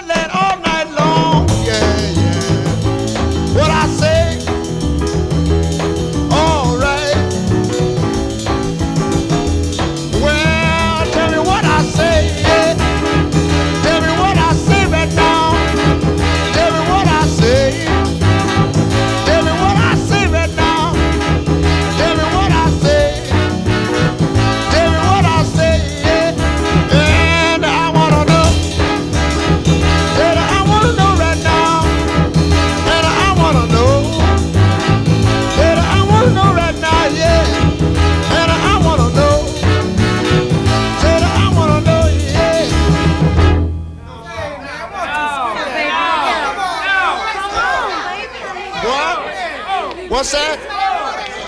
What's 50.24 50.32
that? 50.32 50.58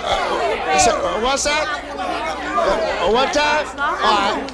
Uh, 0.03 1.21
what's 1.21 1.45
that? 1.45 1.65
Uh, 1.95 3.09
one 3.09 3.31
time? 3.31 3.65
All 3.79 3.95
right. 3.95 4.44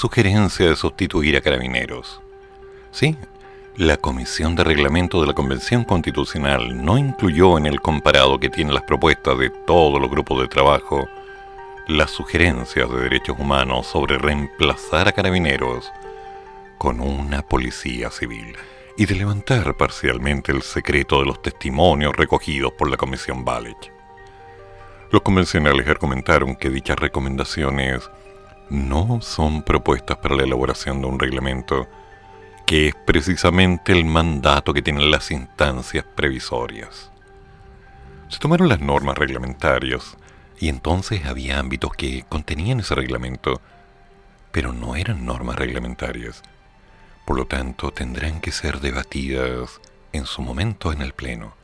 Sugerencia 0.00 0.66
de 0.66 0.76
sustituir 0.76 1.36
a 1.36 1.42
carabineros. 1.42 2.22
Sí, 2.90 3.18
la 3.76 3.98
Comisión 3.98 4.56
de 4.56 4.64
Reglamento 4.64 5.20
de 5.20 5.26
la 5.26 5.34
Convención 5.34 5.84
Constitucional 5.84 6.82
no 6.82 6.96
incluyó 6.96 7.58
en 7.58 7.66
el 7.66 7.82
comparado 7.82 8.40
que 8.40 8.48
tienen 8.48 8.72
las 8.72 8.84
propuestas 8.84 9.38
de 9.38 9.50
todos 9.50 10.00
los 10.00 10.10
grupos 10.10 10.40
de 10.40 10.48
trabajo 10.48 11.06
las 11.86 12.12
sugerencias 12.12 12.88
de 12.88 12.98
derechos 12.98 13.38
humanos 13.38 13.88
sobre 13.88 14.16
reemplazar 14.16 15.06
a 15.06 15.12
carabineros 15.12 15.92
con 16.78 17.00
una 17.00 17.42
policía 17.42 18.10
civil 18.10 18.56
y 18.96 19.04
de 19.04 19.16
levantar 19.16 19.76
parcialmente 19.76 20.50
el 20.50 20.62
secreto 20.62 21.18
de 21.18 21.26
los 21.26 21.42
testimonios 21.42 22.16
recogidos 22.16 22.72
por 22.72 22.88
la 22.88 22.96
Comisión 22.96 23.44
Balech. 23.44 23.92
Los 25.10 25.20
convencionales 25.20 25.86
argumentaron 25.86 26.56
que 26.56 26.70
dichas 26.70 26.98
recomendaciones 26.98 28.08
no 28.70 29.20
son 29.20 29.62
propuestas 29.62 30.16
para 30.18 30.36
la 30.36 30.44
elaboración 30.44 31.00
de 31.00 31.06
un 31.06 31.18
reglamento, 31.18 31.88
que 32.66 32.88
es 32.88 32.94
precisamente 32.94 33.92
el 33.92 34.04
mandato 34.04 34.72
que 34.72 34.82
tienen 34.82 35.10
las 35.10 35.30
instancias 35.30 36.04
previsorias. 36.14 37.10
Se 38.28 38.38
tomaron 38.38 38.68
las 38.68 38.80
normas 38.80 39.18
reglamentarias 39.18 40.16
y 40.58 40.68
entonces 40.68 41.26
había 41.26 41.58
ámbitos 41.58 41.92
que 41.92 42.24
contenían 42.28 42.80
ese 42.80 42.94
reglamento, 42.94 43.60
pero 44.52 44.72
no 44.72 44.96
eran 44.96 45.26
normas 45.26 45.56
reglamentarias. 45.56 46.42
Por 47.24 47.36
lo 47.36 47.46
tanto, 47.46 47.90
tendrán 47.90 48.40
que 48.40 48.52
ser 48.52 48.80
debatidas 48.80 49.80
en 50.12 50.26
su 50.26 50.42
momento 50.42 50.92
en 50.92 51.02
el 51.02 51.12
Pleno 51.12 51.60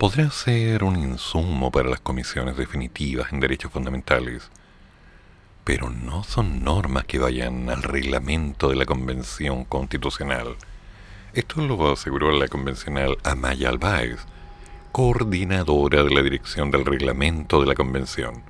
podrá 0.00 0.30
ser 0.30 0.82
un 0.82 0.96
insumo 0.96 1.70
para 1.70 1.90
las 1.90 2.00
comisiones 2.00 2.56
definitivas 2.56 3.34
en 3.34 3.40
derechos 3.40 3.70
fundamentales, 3.70 4.50
pero 5.72 5.88
no 5.88 6.24
son 6.24 6.64
normas 6.64 7.04
que 7.04 7.20
vayan 7.20 7.70
al 7.70 7.84
reglamento 7.84 8.70
de 8.70 8.74
la 8.74 8.86
Convención 8.86 9.64
Constitucional. 9.64 10.56
Esto 11.32 11.62
lo 11.62 11.92
aseguró 11.92 12.32
la 12.32 12.48
convencional 12.48 13.18
Amaya 13.22 13.68
Albaez, 13.68 14.18
coordinadora 14.90 16.02
de 16.02 16.10
la 16.10 16.22
dirección 16.22 16.72
del 16.72 16.84
reglamento 16.84 17.60
de 17.60 17.68
la 17.68 17.76
Convención. 17.76 18.42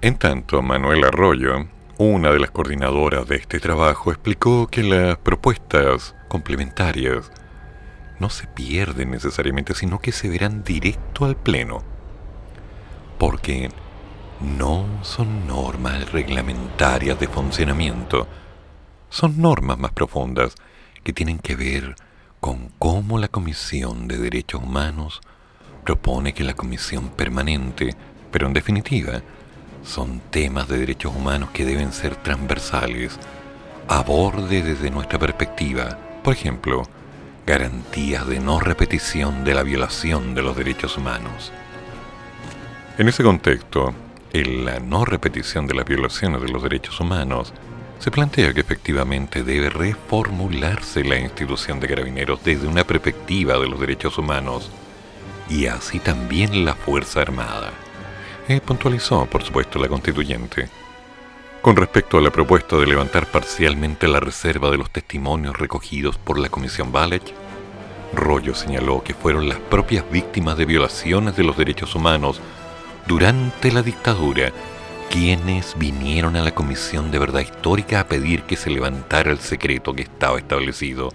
En 0.00 0.14
tanto, 0.14 0.62
Manuel 0.62 1.02
Arroyo, 1.02 1.66
una 1.98 2.30
de 2.30 2.38
las 2.38 2.52
coordinadoras 2.52 3.26
de 3.26 3.34
este 3.34 3.58
trabajo, 3.58 4.12
explicó 4.12 4.68
que 4.68 4.84
las 4.84 5.18
propuestas 5.18 6.14
complementarias 6.28 7.32
no 8.20 8.30
se 8.30 8.46
pierden 8.46 9.10
necesariamente, 9.10 9.74
sino 9.74 9.98
que 9.98 10.12
se 10.12 10.28
verán 10.28 10.62
directo 10.62 11.24
al 11.24 11.34
Pleno. 11.34 11.82
Porque 13.18 13.72
no 14.40 14.86
son 15.02 15.46
normas 15.46 16.12
reglamentarias 16.12 17.18
de 17.18 17.28
funcionamiento, 17.28 18.26
son 19.08 19.40
normas 19.40 19.78
más 19.78 19.92
profundas 19.92 20.54
que 21.02 21.12
tienen 21.12 21.38
que 21.38 21.56
ver 21.56 21.96
con 22.40 22.70
cómo 22.78 23.18
la 23.18 23.28
Comisión 23.28 24.08
de 24.08 24.18
Derechos 24.18 24.62
Humanos 24.62 25.20
propone 25.84 26.34
que 26.34 26.44
la 26.44 26.54
Comisión 26.54 27.08
Permanente, 27.10 27.94
pero 28.30 28.46
en 28.46 28.52
definitiva, 28.52 29.22
son 29.84 30.20
temas 30.30 30.68
de 30.68 30.78
derechos 30.78 31.14
humanos 31.14 31.50
que 31.50 31.64
deben 31.64 31.92
ser 31.92 32.16
transversales, 32.16 33.18
aborde 33.88 34.62
desde 34.62 34.90
nuestra 34.90 35.18
perspectiva, 35.18 35.96
por 36.22 36.34
ejemplo, 36.34 36.82
garantías 37.46 38.26
de 38.26 38.40
no 38.40 38.58
repetición 38.58 39.44
de 39.44 39.54
la 39.54 39.62
violación 39.62 40.34
de 40.34 40.42
los 40.42 40.56
derechos 40.56 40.98
humanos. 40.98 41.52
En 42.98 43.08
ese 43.08 43.22
contexto, 43.22 43.94
en 44.40 44.66
la 44.66 44.80
no 44.80 45.04
repetición 45.04 45.66
de 45.66 45.74
las 45.74 45.86
violaciones 45.86 46.42
de 46.42 46.48
los 46.48 46.62
derechos 46.62 47.00
humanos, 47.00 47.54
se 47.98 48.10
plantea 48.10 48.52
que 48.52 48.60
efectivamente 48.60 49.42
debe 49.42 49.70
reformularse 49.70 51.02
la 51.04 51.18
institución 51.18 51.80
de 51.80 51.88
carabineros 51.88 52.44
desde 52.44 52.66
una 52.66 52.84
perspectiva 52.84 53.58
de 53.58 53.66
los 53.66 53.80
derechos 53.80 54.18
humanos 54.18 54.70
y 55.48 55.66
así 55.66 56.00
también 56.00 56.66
la 56.66 56.74
Fuerza 56.74 57.22
Armada. 57.22 57.72
Eh, 58.48 58.60
puntualizó, 58.60 59.24
por 59.24 59.42
supuesto, 59.42 59.78
la 59.78 59.88
constituyente. 59.88 60.68
Con 61.62 61.74
respecto 61.74 62.18
a 62.18 62.20
la 62.20 62.30
propuesta 62.30 62.76
de 62.76 62.86
levantar 62.86 63.26
parcialmente 63.26 64.06
la 64.06 64.20
reserva 64.20 64.70
de 64.70 64.76
los 64.76 64.90
testimonios 64.90 65.58
recogidos 65.58 66.18
por 66.18 66.38
la 66.38 66.50
Comisión 66.50 66.92
Balech, 66.92 67.32
Rollo 68.12 68.54
señaló 68.54 69.02
que 69.02 69.14
fueron 69.14 69.48
las 69.48 69.58
propias 69.58 70.04
víctimas 70.10 70.58
de 70.58 70.66
violaciones 70.66 71.36
de 71.36 71.44
los 71.44 71.56
derechos 71.56 71.94
humanos 71.94 72.40
durante 73.06 73.70
la 73.72 73.82
dictadura 73.82 74.52
quienes 75.10 75.78
vinieron 75.78 76.36
a 76.36 76.42
la 76.42 76.52
Comisión 76.52 77.10
de 77.10 77.18
Verdad 77.18 77.40
Histórica 77.40 78.00
a 78.00 78.08
pedir 78.08 78.42
que 78.42 78.56
se 78.56 78.70
levantara 78.70 79.30
el 79.30 79.38
secreto 79.38 79.94
que 79.94 80.02
estaba 80.02 80.38
establecido, 80.38 81.10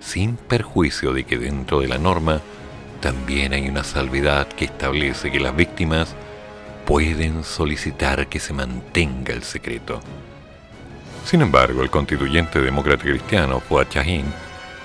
sin 0.00 0.36
perjuicio 0.36 1.12
de 1.12 1.24
que 1.24 1.38
dentro 1.38 1.80
de 1.80 1.88
la 1.88 1.98
norma 1.98 2.40
también 3.00 3.52
hay 3.52 3.68
una 3.68 3.84
salvedad 3.84 4.48
que 4.48 4.64
establece 4.64 5.30
que 5.30 5.40
las 5.40 5.54
víctimas 5.54 6.14
pueden 6.84 7.44
solicitar 7.44 8.26
que 8.26 8.40
se 8.40 8.52
mantenga 8.52 9.32
el 9.32 9.44
secreto. 9.44 10.00
Sin 11.24 11.40
embargo, 11.40 11.82
el 11.82 11.90
constituyente 11.90 12.60
demócrata 12.60 13.04
cristiano 13.04 13.60
Fuad 13.60 13.88
Chahin 13.88 14.24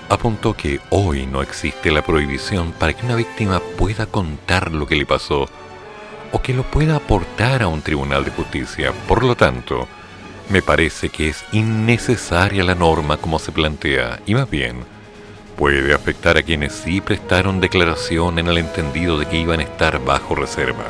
apuntó 0.08 0.54
que 0.54 0.80
hoy 0.90 1.26
no 1.26 1.42
existe 1.42 1.90
la 1.90 2.02
prohibición 2.02 2.72
para 2.72 2.92
que 2.92 3.04
una 3.04 3.16
víctima 3.16 3.60
pueda 3.76 4.06
contar 4.06 4.70
lo 4.70 4.86
que 4.86 4.94
le 4.94 5.04
pasó 5.04 5.48
o 6.36 6.42
que 6.42 6.52
lo 6.52 6.64
pueda 6.64 6.96
aportar 6.96 7.62
a 7.62 7.68
un 7.68 7.80
tribunal 7.80 8.22
de 8.22 8.30
justicia. 8.30 8.92
Por 9.08 9.24
lo 9.24 9.36
tanto, 9.36 9.88
me 10.50 10.60
parece 10.60 11.08
que 11.08 11.30
es 11.30 11.42
innecesaria 11.50 12.62
la 12.62 12.74
norma 12.74 13.16
como 13.16 13.38
se 13.38 13.52
plantea 13.52 14.20
y 14.26 14.34
más 14.34 14.50
bien 14.50 14.84
puede 15.56 15.94
afectar 15.94 16.36
a 16.36 16.42
quienes 16.42 16.74
sí 16.74 17.00
prestaron 17.00 17.58
declaración 17.58 18.38
en 18.38 18.48
el 18.48 18.58
entendido 18.58 19.18
de 19.18 19.24
que 19.24 19.38
iban 19.38 19.60
a 19.60 19.62
estar 19.62 20.04
bajo 20.04 20.34
reserva. 20.34 20.84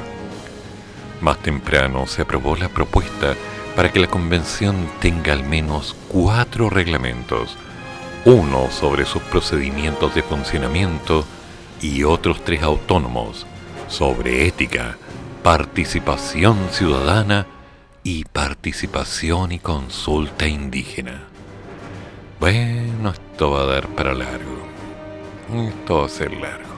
Más 1.20 1.38
temprano 1.38 2.08
se 2.08 2.22
aprobó 2.22 2.56
la 2.56 2.68
propuesta 2.68 3.34
para 3.76 3.92
que 3.92 4.00
la 4.00 4.08
convención 4.08 4.74
tenga 5.00 5.32
al 5.32 5.44
menos 5.44 5.94
cuatro 6.08 6.70
reglamentos, 6.70 7.56
uno 8.24 8.68
sobre 8.72 9.06
sus 9.06 9.22
procedimientos 9.22 10.12
de 10.12 10.24
funcionamiento 10.24 11.24
y 11.80 12.02
otros 12.02 12.44
tres 12.44 12.64
autónomos 12.64 13.46
sobre 13.86 14.48
ética, 14.48 14.98
participación 15.46 16.58
ciudadana 16.72 17.46
y 18.02 18.24
participación 18.24 19.52
y 19.52 19.60
consulta 19.60 20.48
indígena. 20.48 21.22
Bueno, 22.40 23.10
esto 23.10 23.52
va 23.52 23.60
a 23.60 23.66
dar 23.66 23.86
para 23.86 24.12
largo. 24.12 24.66
Esto 25.54 25.98
va 26.00 26.06
a 26.06 26.08
ser 26.08 26.32
largo. 26.32 26.74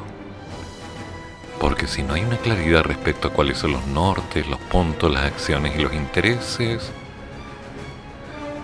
Porque 1.58 1.86
si 1.86 2.02
no 2.02 2.12
hay 2.12 2.24
una 2.24 2.36
claridad 2.36 2.82
respecto 2.82 3.28
a 3.28 3.32
cuáles 3.32 3.56
son 3.56 3.72
los 3.72 3.86
nortes, 3.86 4.46
los 4.46 4.60
puntos, 4.60 5.10
las 5.10 5.24
acciones 5.24 5.74
y 5.74 5.82
los 5.82 5.94
intereses... 5.94 6.90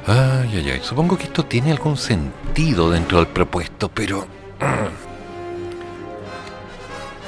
Ay, 0.06 0.50
ay, 0.52 0.70
ay. 0.70 0.80
Supongo 0.82 1.16
que 1.16 1.24
esto 1.24 1.46
tiene 1.46 1.72
algún 1.72 1.96
sentido 1.96 2.90
dentro 2.90 3.20
del 3.20 3.28
propuesto, 3.28 3.88
pero... 3.88 4.26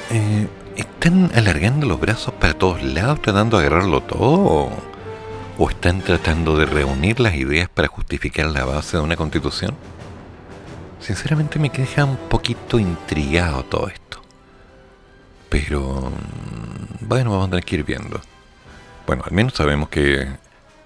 Eh, 0.09 0.47
¿Están 0.77 1.31
alargando 1.33 1.87
los 1.87 1.99
brazos 1.99 2.35
para 2.35 2.53
todos 2.53 2.83
lados 2.83 3.19
tratando 3.23 3.57
de 3.57 3.65
agarrarlo 3.65 4.01
todo? 4.01 4.69
¿O 5.57 5.69
están 5.71 6.01
tratando 6.01 6.55
de 6.55 6.67
reunir 6.67 7.19
las 7.19 7.33
ideas 7.33 7.67
para 7.67 7.87
justificar 7.87 8.45
la 8.45 8.63
base 8.63 8.97
de 8.97 9.01
una 9.01 9.15
constitución? 9.15 9.75
Sinceramente 10.99 11.57
me 11.57 11.69
deja 11.69 12.05
un 12.05 12.17
poquito 12.17 12.77
intrigado 12.77 13.63
todo 13.63 13.87
esto. 13.87 14.21
Pero... 15.49 16.11
Bueno, 17.01 17.31
vamos 17.31 17.47
a 17.47 17.49
tener 17.49 17.65
que 17.65 17.77
ir 17.77 17.83
viendo. 17.83 18.21
Bueno, 19.07 19.23
al 19.25 19.31
menos 19.31 19.53
sabemos 19.55 19.89
que 19.89 20.27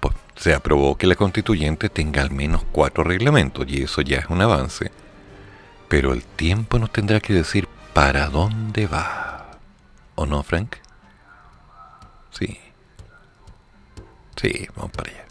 pues, 0.00 0.14
se 0.36 0.54
aprobó 0.54 0.96
que 0.96 1.06
la 1.06 1.16
constituyente 1.16 1.90
tenga 1.90 2.22
al 2.22 2.30
menos 2.30 2.64
cuatro 2.72 3.04
reglamentos 3.04 3.66
y 3.68 3.82
eso 3.82 4.00
ya 4.00 4.20
es 4.20 4.26
un 4.30 4.40
avance. 4.40 4.90
Pero 5.88 6.14
el 6.14 6.24
tiempo 6.24 6.78
nos 6.78 6.90
tendrá 6.90 7.20
que 7.20 7.34
decir 7.34 7.68
para 7.92 8.30
dónde 8.30 8.86
va. 8.86 9.41
¿O 10.14 10.26
no, 10.26 10.42
Frank? 10.42 10.76
Sí. 12.30 12.58
Sí, 14.36 14.68
vamos 14.76 14.92
para 14.92 15.10
allá. 15.10 15.24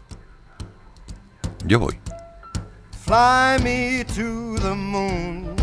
Yo 1.66 1.80
voy. 1.80 2.00
Fly 2.92 3.58
me 3.64 4.04
to 4.16 4.58
the 4.60 4.74
moon, 4.74 5.56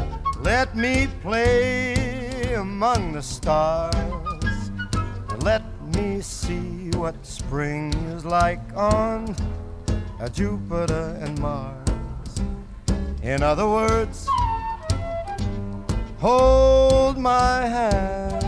let 0.43 0.75
me 0.75 1.09
play 1.23 2.55
among 2.55 3.13
the 3.13 3.23
stars, 3.23 3.95
let 5.43 5.63
me 5.95 6.21
see 6.21 6.91
what 6.97 7.15
spring 7.25 7.95
is 8.15 8.25
like 8.25 8.61
on 8.77 9.35
Jupiter 10.33 11.17
and 11.23 11.39
Mars. 11.39 11.79
In 13.23 13.43
other 13.43 13.67
words, 13.67 14.29
hold 16.19 17.17
my 17.17 17.67
hand. 17.67 18.48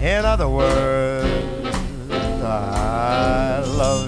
In 0.00 0.24
other 0.24 0.48
words, 0.48 1.26
I 2.40 3.64
love 3.66 4.07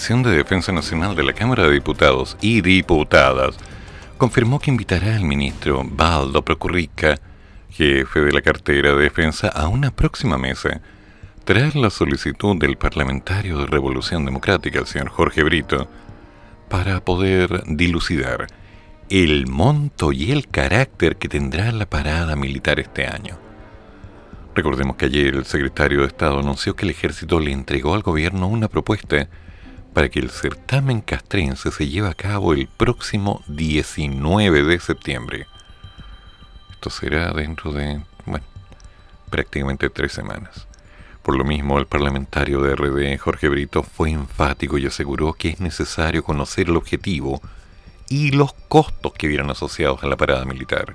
Comisión 0.00 0.22
de 0.22 0.30
Defensa 0.30 0.72
Nacional 0.72 1.14
de 1.14 1.22
la 1.22 1.34
Cámara 1.34 1.64
de 1.64 1.74
Diputados 1.74 2.38
y 2.40 2.62
Diputadas 2.62 3.58
confirmó 4.16 4.58
que 4.58 4.70
invitará 4.70 5.14
al 5.14 5.24
ministro 5.24 5.82
Baldo 5.84 6.42
Procurrica, 6.42 7.18
jefe 7.68 8.20
de 8.20 8.32
la 8.32 8.40
cartera 8.40 8.94
de 8.94 9.02
defensa, 9.02 9.48
a 9.48 9.68
una 9.68 9.90
próxima 9.90 10.38
mesa 10.38 10.80
tras 11.44 11.74
la 11.74 11.90
solicitud 11.90 12.56
del 12.56 12.78
parlamentario 12.78 13.58
de 13.58 13.66
Revolución 13.66 14.24
Democrática, 14.24 14.78
el 14.78 14.86
señor 14.86 15.10
Jorge 15.10 15.42
Brito, 15.42 15.86
para 16.70 17.04
poder 17.04 17.64
dilucidar 17.66 18.46
el 19.10 19.48
monto 19.48 20.12
y 20.12 20.32
el 20.32 20.48
carácter 20.48 21.16
que 21.16 21.28
tendrá 21.28 21.72
la 21.72 21.84
parada 21.84 22.36
militar 22.36 22.80
este 22.80 23.06
año. 23.06 23.38
Recordemos 24.54 24.96
que 24.96 25.04
ayer 25.04 25.34
el 25.34 25.44
secretario 25.44 26.00
de 26.00 26.06
Estado 26.06 26.38
anunció 26.38 26.74
que 26.74 26.86
el 26.86 26.90
ejército 26.92 27.38
le 27.38 27.52
entregó 27.52 27.94
al 27.94 28.00
gobierno 28.00 28.48
una 28.48 28.68
propuesta 28.68 29.28
para 29.92 30.08
que 30.08 30.20
el 30.20 30.30
certamen 30.30 31.00
castrense 31.00 31.70
se 31.70 31.88
lleve 31.88 32.08
a 32.08 32.14
cabo 32.14 32.52
el 32.52 32.68
próximo 32.68 33.42
19 33.48 34.62
de 34.62 34.80
septiembre. 34.80 35.46
Esto 36.70 36.90
será 36.90 37.32
dentro 37.32 37.72
de, 37.72 38.00
prácticamente 39.30 39.90
tres 39.90 40.12
semanas. 40.12 40.66
Por 41.22 41.36
lo 41.36 41.44
mismo, 41.44 41.78
el 41.78 41.86
parlamentario 41.86 42.62
de 42.62 42.74
RD, 42.74 43.18
Jorge 43.18 43.48
Brito, 43.48 43.82
fue 43.82 44.10
enfático 44.10 44.78
y 44.78 44.86
aseguró 44.86 45.34
que 45.34 45.50
es 45.50 45.60
necesario 45.60 46.24
conocer 46.24 46.68
el 46.68 46.76
objetivo 46.76 47.42
y 48.08 48.30
los 48.30 48.52
costos 48.52 49.12
que 49.12 49.28
vieran 49.28 49.50
asociados 49.50 50.02
a 50.02 50.06
la 50.06 50.16
parada 50.16 50.44
militar. 50.44 50.94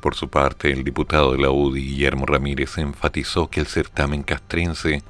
Por 0.00 0.14
su 0.14 0.28
parte, 0.28 0.70
el 0.70 0.84
diputado 0.84 1.32
de 1.32 1.38
la 1.38 1.50
UDI, 1.50 1.82
Guillermo 1.82 2.26
Ramírez, 2.26 2.78
enfatizó 2.78 3.48
que 3.48 3.60
el 3.60 3.66
certamen 3.66 4.22
castrense 4.22 5.02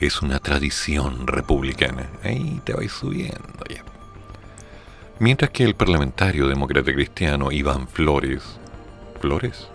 es 0.00 0.22
una 0.22 0.38
tradición 0.38 1.26
republicana. 1.26 2.08
Ahí 2.24 2.60
te 2.64 2.72
vais 2.72 2.90
subiendo 2.90 3.64
ya. 3.68 3.84
Mientras 5.18 5.50
que 5.50 5.64
el 5.64 5.74
parlamentario 5.74 6.48
demócrata 6.48 6.92
cristiano 6.92 7.52
Iván 7.52 7.86
Flores, 7.86 8.42
¿Flores? 9.20 9.68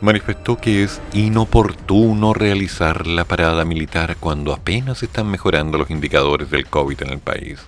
Manifestó 0.00 0.56
que 0.56 0.82
es 0.82 1.00
inoportuno 1.12 2.34
realizar 2.34 3.06
la 3.06 3.24
parada 3.24 3.64
militar 3.64 4.16
cuando 4.18 4.52
apenas 4.52 5.02
están 5.04 5.28
mejorando 5.30 5.78
los 5.78 5.90
indicadores 5.90 6.50
del 6.50 6.66
COVID 6.66 7.02
en 7.02 7.10
el 7.10 7.18
país. 7.20 7.60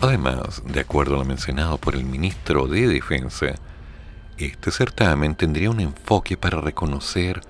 Además, 0.00 0.62
de 0.66 0.80
acuerdo 0.80 1.16
a 1.16 1.18
lo 1.18 1.24
mencionado 1.24 1.76
por 1.76 1.94
el 1.94 2.04
ministro 2.04 2.66
de 2.66 2.88
Defensa, 2.88 3.54
este 4.38 4.70
certamen 4.70 5.34
tendría 5.34 5.70
un 5.70 5.80
enfoque 5.80 6.36
para 6.36 6.60
reconocer 6.60 7.42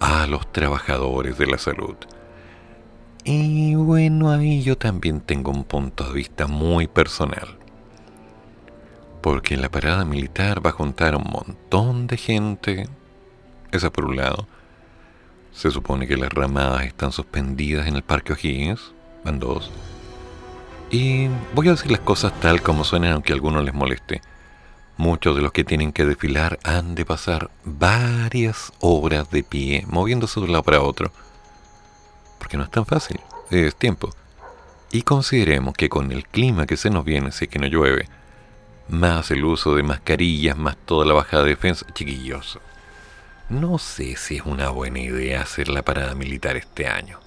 a 0.00 0.26
los 0.26 0.50
trabajadores 0.52 1.38
de 1.38 1.46
la 1.46 1.58
salud. 1.58 1.96
Y 3.24 3.74
bueno, 3.74 4.30
ahí 4.30 4.62
yo 4.62 4.76
también 4.76 5.20
tengo 5.20 5.50
un 5.50 5.64
punto 5.64 6.04
de 6.04 6.12
vista 6.12 6.46
muy 6.46 6.86
personal. 6.86 7.56
Porque 9.22 9.56
la 9.56 9.70
parada 9.70 10.04
militar 10.04 10.64
va 10.64 10.70
a 10.70 10.74
juntar 10.74 11.14
a 11.14 11.16
un 11.16 11.30
montón 11.30 12.06
de 12.06 12.18
gente. 12.18 12.88
Esa 13.72 13.90
por 13.90 14.04
un 14.04 14.16
lado. 14.16 14.46
Se 15.52 15.70
supone 15.70 16.06
que 16.06 16.18
las 16.18 16.30
ramadas 16.30 16.84
están 16.84 17.12
suspendidas 17.12 17.86
en 17.86 17.96
el 17.96 18.02
Parque 18.02 18.34
O'Higgins. 18.34 18.92
Van 19.24 19.38
dos. 19.38 19.70
Y 20.90 21.28
voy 21.54 21.68
a 21.68 21.72
decir 21.72 21.90
las 21.90 22.00
cosas 22.00 22.38
tal 22.40 22.60
como 22.60 22.84
suenan 22.84 23.12
aunque 23.12 23.32
a 23.32 23.36
algunos 23.36 23.64
les 23.64 23.72
moleste. 23.72 24.20
Muchos 24.96 25.34
de 25.34 25.42
los 25.42 25.52
que 25.52 25.64
tienen 25.64 25.92
que 25.92 26.04
desfilar 26.04 26.58
han 26.62 26.94
de 26.94 27.04
pasar 27.04 27.50
varias 27.64 28.72
horas 28.80 29.30
de 29.30 29.42
pie, 29.42 29.84
moviéndose 29.88 30.38
de 30.38 30.46
un 30.46 30.52
lado 30.52 30.62
para 30.62 30.82
otro. 30.82 31.10
Porque 32.38 32.56
no 32.56 32.64
es 32.64 32.70
tan 32.70 32.86
fácil, 32.86 33.20
es 33.50 33.74
tiempo. 33.74 34.10
Y 34.92 35.02
consideremos 35.02 35.74
que 35.74 35.88
con 35.88 36.12
el 36.12 36.26
clima 36.28 36.66
que 36.66 36.76
se 36.76 36.90
nos 36.90 37.04
viene, 37.04 37.32
si 37.32 37.48
que 37.48 37.58
no 37.58 37.66
llueve, 37.66 38.08
más 38.88 39.30
el 39.32 39.44
uso 39.44 39.74
de 39.74 39.82
mascarillas, 39.82 40.56
más 40.56 40.76
toda 40.76 41.04
la 41.04 41.14
bajada 41.14 41.42
de 41.42 41.50
defensa, 41.50 41.86
chiquillos. 41.92 42.60
No 43.48 43.78
sé 43.78 44.16
si 44.16 44.36
es 44.36 44.42
una 44.46 44.70
buena 44.70 45.00
idea 45.00 45.42
hacer 45.42 45.68
la 45.68 45.82
parada 45.82 46.14
militar 46.14 46.56
este 46.56 46.86
año. 46.86 47.18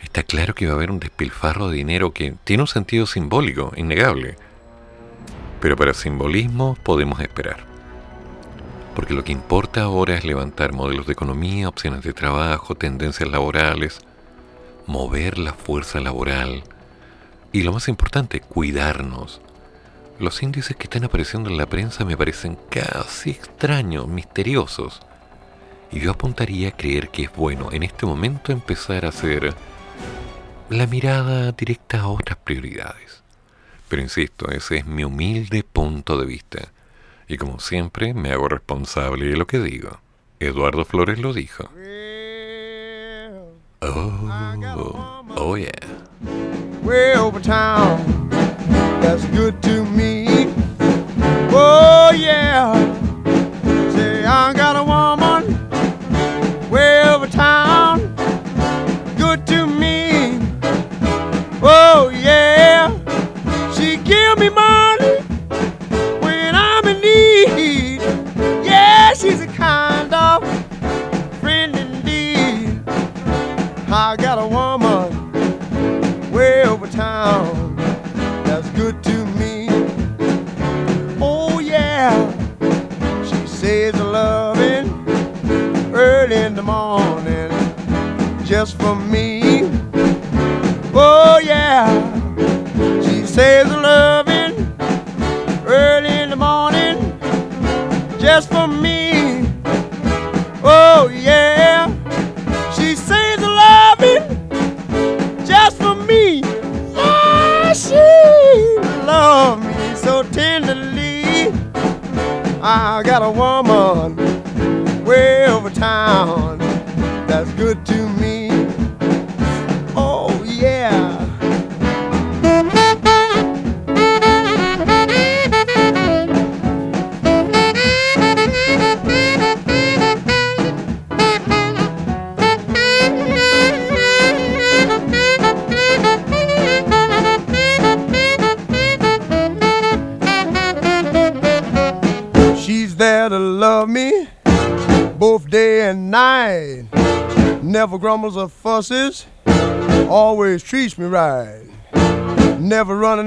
Está 0.00 0.22
claro 0.22 0.54
que 0.54 0.66
va 0.66 0.72
a 0.72 0.76
haber 0.76 0.90
un 0.90 1.00
despilfarro 1.00 1.68
de 1.68 1.76
dinero 1.76 2.12
que 2.12 2.34
tiene 2.44 2.62
un 2.62 2.68
sentido 2.68 3.06
simbólico, 3.06 3.72
innegable. 3.76 4.36
Pero 5.60 5.76
para 5.76 5.94
simbolismo 5.94 6.76
podemos 6.82 7.20
esperar. 7.20 7.64
Porque 8.94 9.14
lo 9.14 9.24
que 9.24 9.32
importa 9.32 9.82
ahora 9.82 10.16
es 10.16 10.24
levantar 10.24 10.72
modelos 10.72 11.06
de 11.06 11.12
economía, 11.12 11.68
opciones 11.68 12.02
de 12.02 12.12
trabajo, 12.12 12.74
tendencias 12.74 13.30
laborales, 13.30 14.00
mover 14.86 15.38
la 15.38 15.52
fuerza 15.52 16.00
laboral 16.00 16.64
y 17.52 17.62
lo 17.62 17.72
más 17.72 17.88
importante, 17.88 18.40
cuidarnos. 18.40 19.40
Los 20.18 20.42
índices 20.42 20.76
que 20.76 20.84
están 20.84 21.04
apareciendo 21.04 21.50
en 21.50 21.56
la 21.56 21.66
prensa 21.66 22.04
me 22.04 22.16
parecen 22.16 22.56
casi 22.68 23.30
extraños, 23.30 24.06
misteriosos. 24.06 25.00
Y 25.90 26.00
yo 26.00 26.12
apuntaría 26.12 26.68
a 26.68 26.76
creer 26.76 27.08
que 27.08 27.24
es 27.24 27.32
bueno 27.32 27.72
en 27.72 27.82
este 27.82 28.06
momento 28.06 28.52
empezar 28.52 29.04
a 29.04 29.08
hacer 29.08 29.54
la 30.68 30.86
mirada 30.86 31.50
directa 31.52 32.00
a 32.00 32.08
otras 32.08 32.38
prioridades. 32.38 33.19
Pero 33.90 34.02
insisto, 34.02 34.48
ese 34.52 34.76
es 34.76 34.86
mi 34.86 35.02
humilde 35.02 35.64
punto 35.64 36.16
de 36.16 36.24
vista. 36.24 36.70
Y 37.26 37.36
como 37.38 37.58
siempre, 37.58 38.14
me 38.14 38.30
hago 38.30 38.46
responsable 38.48 39.26
de 39.26 39.36
lo 39.36 39.48
que 39.48 39.58
digo. 39.58 39.98
Eduardo 40.38 40.84
Flores 40.84 41.18
lo 41.18 41.32
dijo. 41.32 41.64
Oh, 43.80 45.24
oh 45.34 45.56
yeah. 45.56 45.72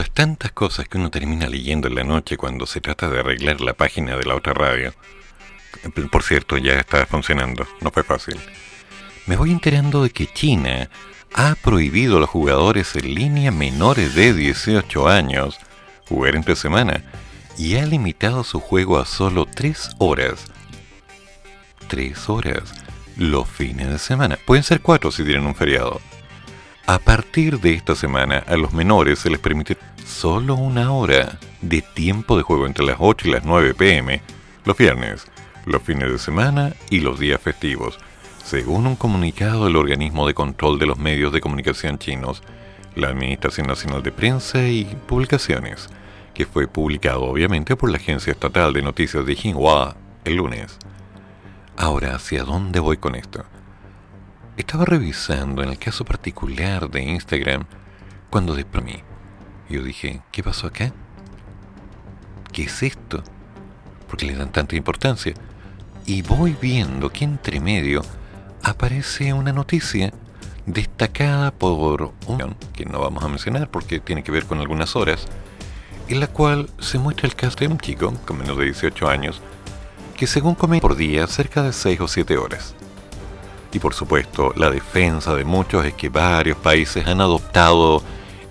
las 0.00 0.10
tantas 0.12 0.50
cosas 0.52 0.88
que 0.88 0.96
uno 0.96 1.10
termina 1.10 1.46
leyendo 1.46 1.86
en 1.86 1.94
la 1.94 2.04
noche 2.04 2.38
cuando 2.38 2.64
se 2.64 2.80
trata 2.80 3.10
de 3.10 3.20
arreglar 3.20 3.60
la 3.60 3.74
página 3.74 4.16
de 4.16 4.24
la 4.24 4.34
otra 4.34 4.54
radio, 4.54 4.94
por 6.10 6.22
cierto, 6.22 6.56
ya 6.56 6.72
está 6.72 7.04
funcionando, 7.04 7.66
no 7.82 7.90
fue 7.90 8.02
fácil, 8.02 8.40
me 9.26 9.36
voy 9.36 9.50
enterando 9.50 10.02
de 10.02 10.08
que 10.08 10.26
China 10.26 10.88
ha 11.34 11.54
prohibido 11.54 12.16
a 12.16 12.20
los 12.20 12.30
jugadores 12.30 12.96
en 12.96 13.14
línea 13.14 13.50
menores 13.50 14.14
de 14.14 14.32
18 14.32 15.06
años 15.06 15.58
jugar 16.08 16.34
entre 16.34 16.56
semana 16.56 17.04
y 17.58 17.76
ha 17.76 17.84
limitado 17.84 18.42
su 18.42 18.58
juego 18.58 18.98
a 18.98 19.04
solo 19.04 19.44
3 19.44 19.96
horas. 19.98 20.46
3 21.88 22.28
horas 22.30 22.72
los 23.18 23.46
fines 23.46 23.90
de 23.90 23.98
semana. 23.98 24.38
Pueden 24.46 24.64
ser 24.64 24.80
4 24.80 25.12
si 25.12 25.24
tienen 25.24 25.44
un 25.44 25.54
feriado. 25.54 26.00
A 26.86 26.98
partir 26.98 27.60
de 27.60 27.74
esta 27.74 27.94
semana, 27.94 28.38
a 28.46 28.56
los 28.56 28.72
menores 28.72 29.20
se 29.20 29.30
les 29.30 29.38
permite 29.38 29.76
solo 30.04 30.54
una 30.54 30.92
hora 30.92 31.38
de 31.60 31.82
tiempo 31.82 32.36
de 32.36 32.42
juego 32.42 32.66
entre 32.66 32.84
las 32.84 32.96
8 32.98 33.28
y 33.28 33.30
las 33.30 33.44
9 33.44 33.74
pm 33.74 34.20
los 34.64 34.76
viernes, 34.76 35.26
los 35.66 35.82
fines 35.82 36.10
de 36.10 36.18
semana 36.18 36.74
y 36.90 37.00
los 37.00 37.18
días 37.18 37.40
festivos, 37.40 37.98
según 38.44 38.86
un 38.86 38.96
comunicado 38.96 39.66
del 39.66 39.76
organismo 39.76 40.26
de 40.26 40.34
control 40.34 40.78
de 40.78 40.86
los 40.86 40.98
medios 40.98 41.32
de 41.32 41.40
comunicación 41.40 41.98
chinos, 41.98 42.42
la 42.94 43.08
Administración 43.08 43.66
Nacional 43.66 44.02
de 44.02 44.12
Prensa 44.12 44.66
y 44.66 44.84
Publicaciones, 45.06 45.88
que 46.34 46.46
fue 46.46 46.66
publicado 46.66 47.22
obviamente 47.22 47.76
por 47.76 47.90
la 47.90 47.98
agencia 47.98 48.32
estatal 48.32 48.72
de 48.72 48.82
noticias 48.82 49.24
de 49.24 49.36
Xinhua 49.36 49.96
el 50.24 50.36
lunes. 50.36 50.78
Ahora, 51.76 52.16
¿hacia 52.16 52.44
dónde 52.44 52.80
voy 52.80 52.96
con 52.96 53.14
esto? 53.14 53.44
Estaba 54.60 54.84
revisando 54.84 55.62
en 55.62 55.70
el 55.70 55.78
caso 55.78 56.04
particular 56.04 56.90
de 56.90 57.02
Instagram 57.02 57.64
cuando 58.28 58.54
de 58.54 58.66
mí. 58.82 59.02
Yo 59.70 59.82
dije, 59.82 60.20
¿qué 60.30 60.42
pasó 60.42 60.66
acá? 60.66 60.92
¿Qué 62.52 62.64
es 62.64 62.82
esto? 62.82 63.24
¿Por 64.06 64.18
qué 64.18 64.26
le 64.26 64.36
dan 64.36 64.52
tanta 64.52 64.76
importancia? 64.76 65.32
Y 66.04 66.20
voy 66.20 66.54
viendo 66.60 67.10
que 67.10 67.24
entre 67.24 67.58
medio 67.58 68.02
aparece 68.62 69.32
una 69.32 69.50
noticia 69.50 70.12
destacada 70.66 71.52
por 71.52 72.12
un 72.26 72.54
que 72.74 72.84
no 72.84 73.00
vamos 73.00 73.24
a 73.24 73.28
mencionar 73.28 73.70
porque 73.70 73.98
tiene 73.98 74.22
que 74.22 74.30
ver 74.30 74.44
con 74.44 74.58
algunas 74.58 74.94
horas, 74.94 75.24
en 76.06 76.20
la 76.20 76.26
cual 76.26 76.68
se 76.80 76.98
muestra 76.98 77.26
el 77.26 77.34
caso 77.34 77.56
de 77.56 77.68
un 77.68 77.78
chico 77.78 78.12
con 78.26 78.36
menos 78.36 78.58
de 78.58 78.66
18 78.66 79.08
años 79.08 79.40
que 80.18 80.26
según 80.26 80.54
come 80.54 80.82
por 80.82 80.96
día 80.96 81.26
cerca 81.28 81.62
de 81.62 81.72
6 81.72 82.02
o 82.02 82.08
7 82.08 82.36
horas. 82.36 82.74
Y 83.72 83.78
por 83.78 83.94
supuesto, 83.94 84.52
la 84.56 84.70
defensa 84.70 85.34
de 85.34 85.44
muchos 85.44 85.84
es 85.84 85.94
que 85.94 86.08
varios 86.08 86.58
países 86.58 87.06
han 87.06 87.20
adoptado 87.20 88.02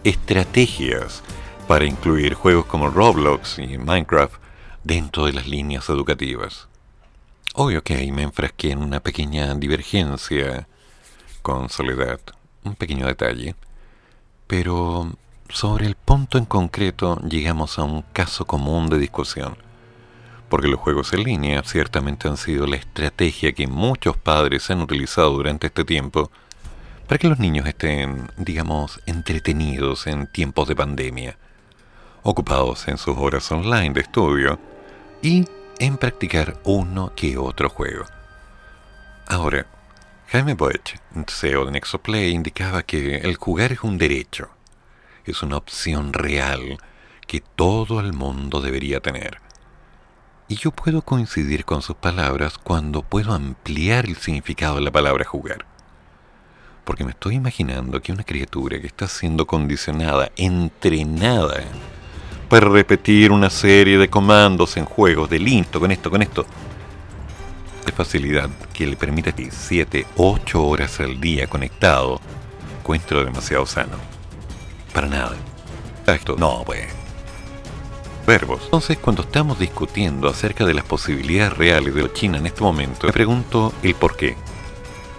estrategias 0.03 1.21
para 1.67 1.85
incluir 1.85 2.33
juegos 2.33 2.65
como 2.65 2.89
Roblox 2.89 3.59
y 3.59 3.77
Minecraft 3.77 4.35
dentro 4.83 5.25
de 5.25 5.33
las 5.33 5.47
líneas 5.47 5.89
educativas. 5.89 6.67
Obvio 7.53 7.83
que 7.83 7.95
ahí 7.95 8.11
me 8.11 8.23
enfrasqué 8.23 8.71
en 8.71 8.79
una 8.79 9.01
pequeña 9.01 9.53
divergencia 9.55 10.67
con 11.41 11.69
Soledad, 11.69 12.19
un 12.63 12.75
pequeño 12.75 13.05
detalle, 13.05 13.55
pero 14.47 15.11
sobre 15.49 15.85
el 15.85 15.95
punto 15.95 16.37
en 16.37 16.45
concreto 16.45 17.19
llegamos 17.27 17.77
a 17.77 17.83
un 17.83 18.03
caso 18.13 18.45
común 18.45 18.89
de 18.89 18.99
discusión 18.99 19.68
porque 20.49 20.67
los 20.67 20.79
juegos 20.79 21.13
en 21.13 21.23
línea 21.23 21.63
ciertamente 21.63 22.27
han 22.27 22.37
sido 22.37 22.65
la 22.65 22.75
estrategia 22.75 23.53
que 23.53 23.67
muchos 23.67 24.17
padres 24.17 24.69
han 24.69 24.81
utilizado 24.81 25.29
durante 25.31 25.67
este 25.67 25.85
tiempo 25.85 26.31
para 27.07 27.19
que 27.19 27.27
los 27.27 27.39
niños 27.39 27.67
estén, 27.67 28.29
digamos, 28.37 28.99
entretenidos 29.05 30.07
en 30.07 30.27
tiempos 30.27 30.67
de 30.67 30.75
pandemia, 30.75 31.37
ocupados 32.23 32.87
en 32.87 32.97
sus 32.97 33.17
horas 33.17 33.51
online 33.51 33.91
de 33.91 34.01
estudio 34.01 34.59
y 35.21 35.45
en 35.79 35.97
practicar 35.97 36.57
uno 36.63 37.13
que 37.15 37.37
otro 37.37 37.69
juego. 37.69 38.05
Ahora, 39.27 39.65
Jaime 40.27 40.53
Boech, 40.55 40.99
CEO 41.27 41.65
de 41.65 41.71
Nexoplay, 41.71 42.31
indicaba 42.31 42.83
que 42.83 43.17
el 43.17 43.35
jugar 43.35 43.71
es 43.71 43.83
un 43.83 43.97
derecho, 43.97 44.49
es 45.25 45.41
una 45.41 45.57
opción 45.57 46.13
real 46.13 46.77
que 47.25 47.41
todo 47.41 47.99
el 47.99 48.13
mundo 48.13 48.61
debería 48.61 48.99
tener 48.99 49.48
y 50.49 50.55
yo 50.55 50.71
puedo 50.71 51.03
coincidir 51.03 51.63
con 51.63 51.83
sus 51.83 51.95
palabras 51.95 52.57
cuando 52.57 53.03
puedo 53.03 53.33
ampliar 53.33 54.07
el 54.07 54.17
significado 54.17 54.75
de 54.75 54.81
la 54.81 54.91
palabra 54.91 55.23
jugar. 55.23 55.63
Porque 56.83 57.03
me 57.03 57.11
estoy 57.11 57.35
imaginando 57.35 58.01
que 58.01 58.11
una 58.11 58.23
criatura 58.23 58.81
que 58.81 58.87
está 58.87 59.07
siendo 59.07 59.45
condicionada, 59.45 60.31
entrenada, 60.35 61.61
para 62.49 62.67
repetir 62.67 63.31
una 63.31 63.51
serie 63.51 63.99
de 63.99 64.09
comandos 64.09 64.75
en 64.75 64.85
juegos 64.85 65.29
de 65.29 65.37
listo, 65.37 65.79
con 65.79 65.91
esto, 65.91 66.09
con 66.09 66.23
esto, 66.23 66.47
de 67.85 67.91
facilidad 67.91 68.49
que 68.73 68.87
le 68.87 68.97
permite 68.97 69.29
a 69.29 69.35
ti 69.35 69.49
7, 69.51 70.07
8 70.17 70.65
horas 70.65 70.99
al 70.99 71.21
día 71.21 71.45
conectado, 71.45 72.19
encuentro 72.79 73.23
demasiado 73.23 73.67
sano. 73.67 73.97
Para 74.95 75.07
nada. 75.07 75.35
Esto, 76.07 76.35
no, 76.39 76.63
pues 76.65 76.98
verbos. 78.29 78.61
Entonces, 78.65 78.99
cuando 78.99 79.23
estamos 79.23 79.57
discutiendo 79.57 80.29
acerca 80.29 80.63
de 80.63 80.75
las 80.75 80.85
posibilidades 80.85 81.57
reales 81.57 81.95
de 81.95 82.13
China 82.13 82.37
en 82.37 82.45
este 82.45 82.61
momento, 82.61 83.07
me 83.07 83.11
pregunto 83.11 83.73
el 83.81 83.95
por 83.95 84.15
qué. 84.15 84.35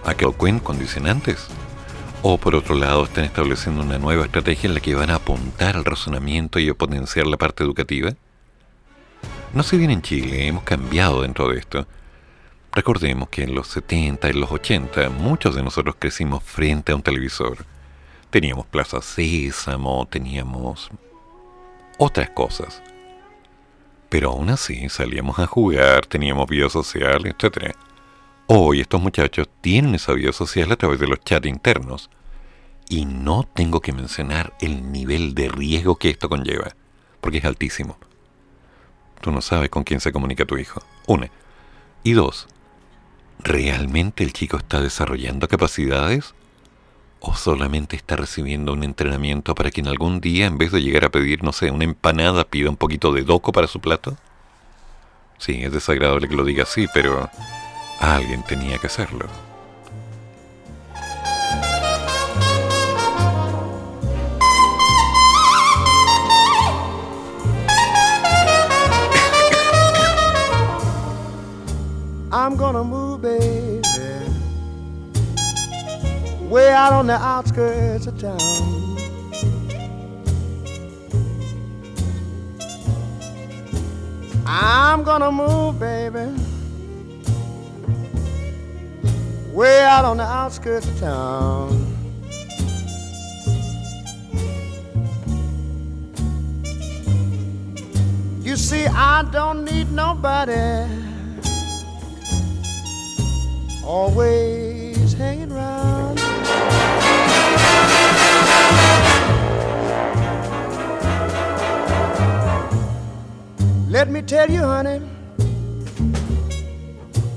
¿A 0.05 0.15
qué 0.15 0.27
ocurren 0.27 0.61
condicionantes? 0.61 1.49
¿O 2.23 2.39
por 2.39 2.55
otro 2.55 2.77
lado 2.77 3.03
están 3.05 3.24
estableciendo 3.24 3.82
una 3.82 3.99
nueva 3.99 4.27
estrategia 4.27 4.69
en 4.69 4.74
la 4.74 4.81
que 4.81 4.95
van 4.95 5.11
a 5.11 5.16
apuntar 5.16 5.74
al 5.74 5.85
razonamiento 5.85 6.61
y 6.61 6.69
a 6.69 6.74
potenciar 6.74 7.27
la 7.27 7.37
parte 7.37 7.65
educativa? 7.65 8.12
No 9.55 9.65
sé 9.65 9.77
bien 9.77 9.91
en 9.91 10.03
Chile, 10.03 10.47
hemos 10.47 10.62
cambiado 10.62 11.23
dentro 11.23 11.49
de 11.49 11.59
esto. 11.59 11.89
Recordemos 12.70 13.28
que 13.28 13.43
en 13.43 13.57
los 13.57 13.66
70 13.66 14.31
y 14.31 14.35
los 14.35 14.53
80 14.53 15.11
muchos 15.11 15.57
de 15.57 15.65
nosotros 15.65 15.97
crecimos 15.99 16.45
frente 16.45 16.93
a 16.93 16.95
un 16.95 17.03
televisor. 17.03 17.66
Teníamos 18.31 18.66
Plaza 18.66 19.03
Sésamo, 19.03 20.07
teníamos 20.07 20.91
otras 21.99 22.31
cosas. 22.31 22.81
Pero 24.11 24.31
aún 24.31 24.51
así 24.51 24.89
salíamos 24.89 25.39
a 25.39 25.47
jugar, 25.47 26.05
teníamos 26.05 26.49
vida 26.49 26.69
social, 26.69 27.24
etc. 27.27 27.77
Hoy 28.49 28.81
estos 28.81 29.01
muchachos 29.01 29.49
tienen 29.61 29.95
esa 29.95 30.12
vida 30.12 30.32
social 30.32 30.70
a 30.73 30.77
través 30.77 30.99
de 30.99 31.07
los 31.07 31.20
chats 31.20 31.47
internos. 31.47 32.11
Y 32.89 33.05
no 33.05 33.45
tengo 33.45 33.81
que 33.81 33.93
mencionar 33.93 34.53
el 34.61 34.91
nivel 34.91 35.37
de 35.37 35.49
riesgo 35.49 35.95
que 35.95 36.11
esto 36.11 36.28
conlleva, 36.28 36.74
porque 37.20 37.39
es 37.39 37.45
altísimo. 37.45 37.97
Tú 39.20 39.31
no 39.31 39.41
sabes 39.41 39.70
con 39.70 39.85
quién 39.85 40.01
se 40.01 40.11
comunica 40.11 40.45
tu 40.45 40.59
hijo. 40.59 40.82
Una. 41.07 41.31
Y 42.03 42.15
dos, 42.15 42.49
¿realmente 43.39 44.24
el 44.24 44.32
chico 44.32 44.57
está 44.57 44.81
desarrollando 44.81 45.47
capacidades? 45.47 46.35
o 47.20 47.34
solamente 47.34 47.97
está 47.97 48.16
recibiendo 48.16 48.72
un 48.72 48.82
entrenamiento 48.82 49.55
para 49.55 49.70
que 49.70 49.80
en 49.80 49.88
algún 49.88 50.20
día, 50.20 50.47
en 50.47 50.59
vez 50.59 50.72
de 50.72 50.82
llegar 50.82 51.05
a 51.05 51.10
pedir, 51.10 51.44
no 51.44 51.52
sé, 51.52 51.70
una 51.70 51.84
empanada, 51.84 52.44
pida 52.44 52.70
un 52.70 52.76
poquito 52.76 53.12
de 53.12 53.22
doco 53.22 53.52
para 53.52 53.66
su 53.66 53.80
plato? 53.80 54.16
Sí, 55.38 55.62
es 55.62 55.72
desagradable 55.72 56.28
que 56.28 56.36
lo 56.36 56.44
diga 56.44 56.64
así, 56.64 56.86
pero 56.92 57.30
alguien 58.01 58.42
tenía 58.42 58.78
que 58.78 58.86
hacerlo. 58.86 59.26
Out 76.59 76.93
on 76.93 77.06
the 77.06 77.14
outskirts 77.14 78.06
of 78.06 78.18
town. 78.18 78.40
I'm 84.47 85.05
gonna 85.05 85.31
move, 85.31 85.78
baby, 85.78 86.27
way 89.52 89.85
out 89.85 90.05
on 90.05 90.16
the 90.16 90.24
outskirts 90.24 90.89
of 90.89 90.98
town. 90.98 91.86
You 98.43 98.56
see, 98.56 98.86
I 98.86 99.22
don't 99.31 99.64
need 99.64 99.93
nobody 99.93 100.85
always 103.85 105.12
hanging 105.12 105.52
around. 105.52 106.19
Let 113.91 114.09
me 114.09 114.23
tell 114.23 114.51
you, 114.51 114.62
honey, 114.62 115.03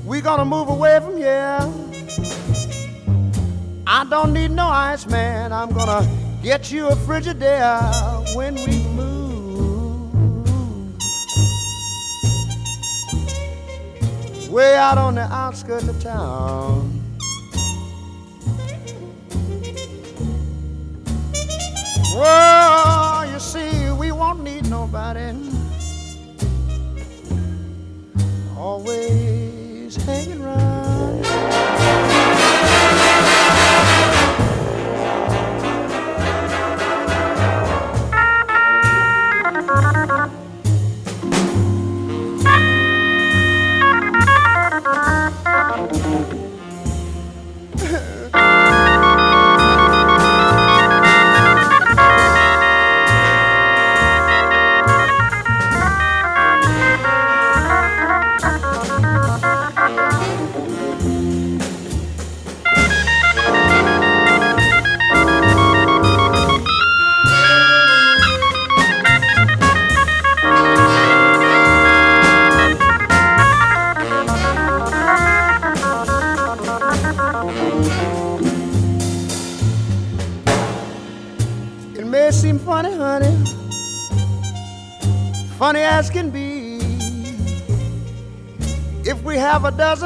we 0.06 0.20
gonna 0.20 0.44
move 0.44 0.68
away 0.68 0.98
from 1.00 1.16
here. 1.16 1.58
I 3.86 4.06
don't 4.08 4.32
need 4.32 4.50
no 4.50 4.66
ice 4.66 5.06
man. 5.06 5.52
I'm 5.52 5.72
gonna 5.72 6.08
get 6.42 6.72
you 6.72 6.88
a 6.88 6.94
Frigidaire 6.94 8.34
when 8.34 8.54
we 8.54 8.82
move. 8.94 10.10
Way 14.50 14.76
out 14.76 14.96
on 14.96 15.16
the 15.16 15.22
outskirts 15.22 15.86
of 15.88 16.00
town. 16.02 17.03
Well, 22.14 23.26
you 23.28 23.40
see, 23.40 23.90
we 23.90 24.12
won't 24.12 24.44
need 24.44 24.70
nobody 24.70 25.34
always 28.56 29.96
hanging 29.96 30.40
around. 30.42 30.83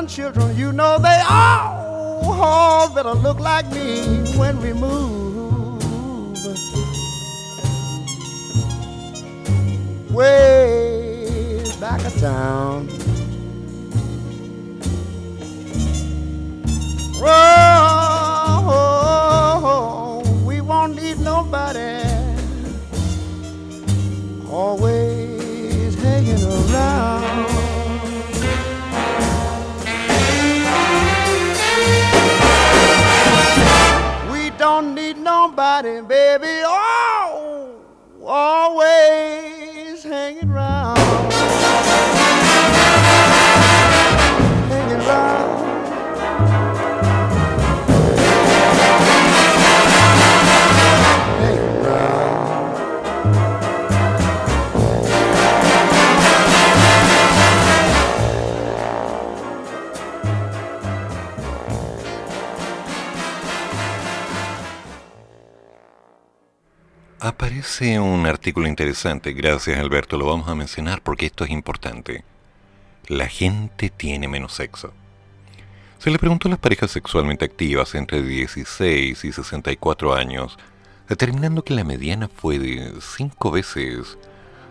Children, 0.08 0.56
you 0.56 0.72
know 0.72 0.98
they 0.98 1.22
all, 1.28 2.88
better 2.94 3.12
look 3.12 3.38
like 3.38 3.70
me 3.70 4.20
when 4.38 4.60
we 4.62 4.72
move. 4.72 5.82
Way 10.10 11.62
back 11.78 12.02
of 12.04 12.18
town. 12.18 12.97
Artículo 68.48 68.66
interesante, 68.66 69.34
gracias 69.34 69.78
Alberto, 69.78 70.16
lo 70.16 70.24
vamos 70.24 70.48
a 70.48 70.54
mencionar 70.54 71.02
porque 71.02 71.26
esto 71.26 71.44
es 71.44 71.50
importante. 71.50 72.24
La 73.06 73.26
gente 73.26 73.90
tiene 73.90 74.26
menos 74.26 74.54
sexo. 74.54 74.94
Se 75.98 76.10
le 76.10 76.18
preguntó 76.18 76.48
a 76.48 76.52
las 76.52 76.58
parejas 76.58 76.90
sexualmente 76.90 77.44
activas 77.44 77.94
entre 77.94 78.22
16 78.22 79.22
y 79.22 79.32
64 79.32 80.14
años, 80.14 80.56
determinando 81.10 81.62
que 81.62 81.74
la 81.74 81.84
mediana 81.84 82.26
fue 82.26 82.58
de 82.58 82.94
5 82.98 83.50
veces 83.50 84.16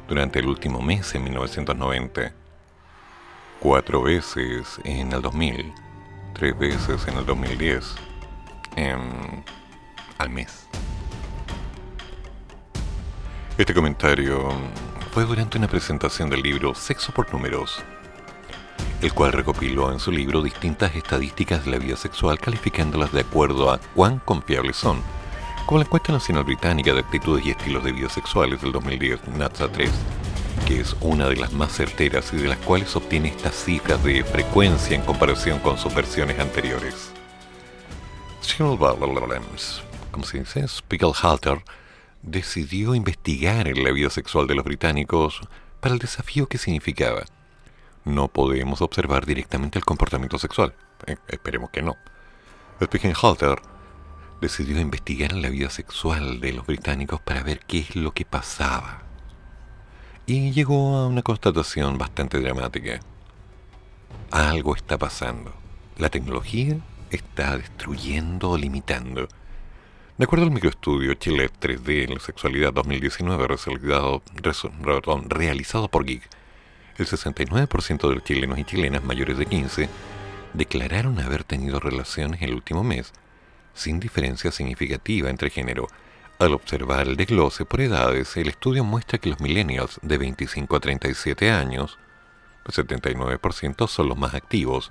durante 0.07 0.39
el 0.39 0.47
último 0.47 0.81
mes 0.81 1.13
en 1.13 1.25
1990, 1.25 2.33
4 3.59 4.01
veces 4.01 4.79
en 4.85 5.11
el 5.11 5.21
2000, 5.21 5.71
3 6.33 6.57
veces 6.57 7.07
en 7.07 7.17
el 7.19 7.27
2010, 7.27 7.93
em, 8.75 9.43
al 10.17 10.31
mes. 10.31 10.67
Este 13.57 13.73
comentario 13.73 14.51
fue 15.11 15.25
durante 15.25 15.57
una 15.57 15.67
presentación 15.67 16.29
del 16.29 16.43
libro 16.43 16.75
Sexo 16.75 17.11
por 17.11 17.33
Números, 17.33 17.79
el 19.01 19.11
cual 19.13 19.33
recopiló 19.33 19.91
en 19.91 19.99
su 19.99 20.11
libro 20.11 20.43
distintas 20.43 20.95
estadísticas 20.95 21.65
de 21.65 21.71
la 21.71 21.79
vida 21.79 21.97
sexual 21.97 22.37
calificándolas 22.37 23.11
de 23.11 23.21
acuerdo 23.21 23.71
a 23.71 23.79
cuán 23.95 24.19
confiables 24.19 24.75
son, 24.75 25.01
como 25.65 25.79
la 25.79 25.85
encuesta 25.85 26.13
nacional 26.13 26.43
británica 26.43 26.93
de 26.93 26.99
actitudes 26.99 27.47
y 27.47 27.49
estilos 27.49 27.83
de 27.83 27.93
vida 27.93 28.09
sexuales 28.09 28.61
del 28.61 28.73
2010 28.73 29.27
NATSA 29.29 29.71
3, 29.71 29.89
que 30.67 30.81
es 30.81 30.95
una 31.01 31.27
de 31.27 31.37
las 31.37 31.51
más 31.51 31.71
certeras 31.71 32.31
y 32.33 32.37
de 32.37 32.49
las 32.49 32.59
cuales 32.59 32.95
obtiene 32.95 33.29
estas 33.29 33.55
cifras 33.55 34.03
de 34.03 34.23
frecuencia 34.23 34.95
en 34.95 35.01
comparación 35.01 35.57
con 35.61 35.79
sus 35.79 35.95
versiones 35.95 36.37
anteriores. 36.37 37.11
Como 40.11 40.25
se 40.25 40.41
dice, 40.41 40.67
Spiegelhalter 40.67 41.63
decidió 42.21 42.95
investigar 42.95 43.67
la 43.77 43.91
vida 43.91 44.09
sexual 44.09 44.47
de 44.47 44.55
los 44.55 44.65
británicos 44.65 45.41
para 45.79 45.93
el 45.93 45.99
desafío 45.99 46.47
que 46.47 46.57
significaba. 46.57 47.23
No 48.05 48.27
podemos 48.27 48.81
observar 48.81 49.25
directamente 49.25 49.77
el 49.77 49.85
comportamiento 49.85 50.37
sexual. 50.37 50.73
Eh, 51.05 51.17
esperemos 51.27 51.69
que 51.71 51.81
no. 51.81 51.95
Spiegelhalter 52.83 53.59
decidió 54.41 54.79
investigar 54.79 55.33
la 55.33 55.49
vida 55.49 55.69
sexual 55.69 56.39
de 56.39 56.53
los 56.53 56.65
británicos 56.65 57.19
para 57.21 57.43
ver 57.43 57.59
qué 57.65 57.79
es 57.79 57.95
lo 57.95 58.13
que 58.13 58.25
pasaba. 58.25 59.03
Y 60.25 60.51
llegó 60.51 60.97
a 60.97 61.07
una 61.07 61.21
constatación 61.21 61.97
bastante 61.97 62.39
dramática. 62.39 62.99
Algo 64.31 64.75
está 64.75 64.97
pasando. 64.97 65.53
La 65.97 66.09
tecnología 66.09 66.77
está 67.09 67.57
destruyendo 67.57 68.51
o 68.51 68.57
limitando. 68.57 69.27
De 70.17 70.23
acuerdo 70.23 70.45
al 70.45 70.51
microestudio 70.51 71.13
Chile 71.13 71.47
3D 71.61 72.05
en 72.05 72.15
la 72.15 72.19
sexualidad 72.19 72.73
2019 72.73 73.47
realizado, 73.49 74.23
realizado 75.29 75.89
por 75.89 76.05
Geek, 76.05 76.27
el 76.97 77.05
69% 77.05 78.09
de 78.09 78.15
los 78.15 78.23
chilenos 78.23 78.57
y 78.57 78.63
chilenas 78.63 79.03
mayores 79.03 79.37
de 79.37 79.45
15 79.45 79.87
declararon 80.55 81.19
haber 81.19 81.43
tenido 81.43 81.79
relaciones 81.79 82.41
el 82.41 82.55
último 82.55 82.83
mes, 82.83 83.13
sin 83.75 83.99
diferencia 83.99 84.51
significativa 84.51 85.29
entre 85.29 85.51
género. 85.51 85.85
Al 86.39 86.55
observar 86.55 87.07
el 87.07 87.15
desglose 87.15 87.65
por 87.65 87.81
edades, 87.81 88.35
el 88.37 88.47
estudio 88.47 88.83
muestra 88.83 89.19
que 89.19 89.29
los 89.29 89.39
millennials 89.39 89.99
de 90.01 90.17
25 90.17 90.77
a 90.77 90.79
37 90.79 91.51
años, 91.51 91.99
el 92.65 92.73
79% 92.73 93.87
son 93.87 94.09
los 94.09 94.17
más 94.17 94.33
activos, 94.33 94.89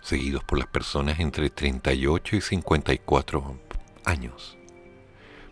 seguidos 0.00 0.42
por 0.42 0.58
las 0.58 0.68
personas 0.68 1.20
entre 1.20 1.50
38 1.50 2.36
y 2.36 2.40
54 2.40 3.67
años. 4.08 4.56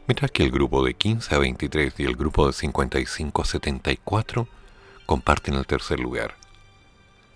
Mientras 0.07 0.31
que 0.31 0.43
el 0.43 0.51
grupo 0.51 0.85
de 0.85 0.95
15 0.95 1.35
a 1.35 1.39
23 1.39 1.95
y 1.99 2.05
el 2.05 2.17
grupo 2.17 2.47
de 2.47 2.53
55 2.53 3.43
a 3.43 3.45
74 3.45 4.49
comparten 5.05 5.55
el 5.55 5.67
tercer 5.67 6.01
lugar. 6.01 6.37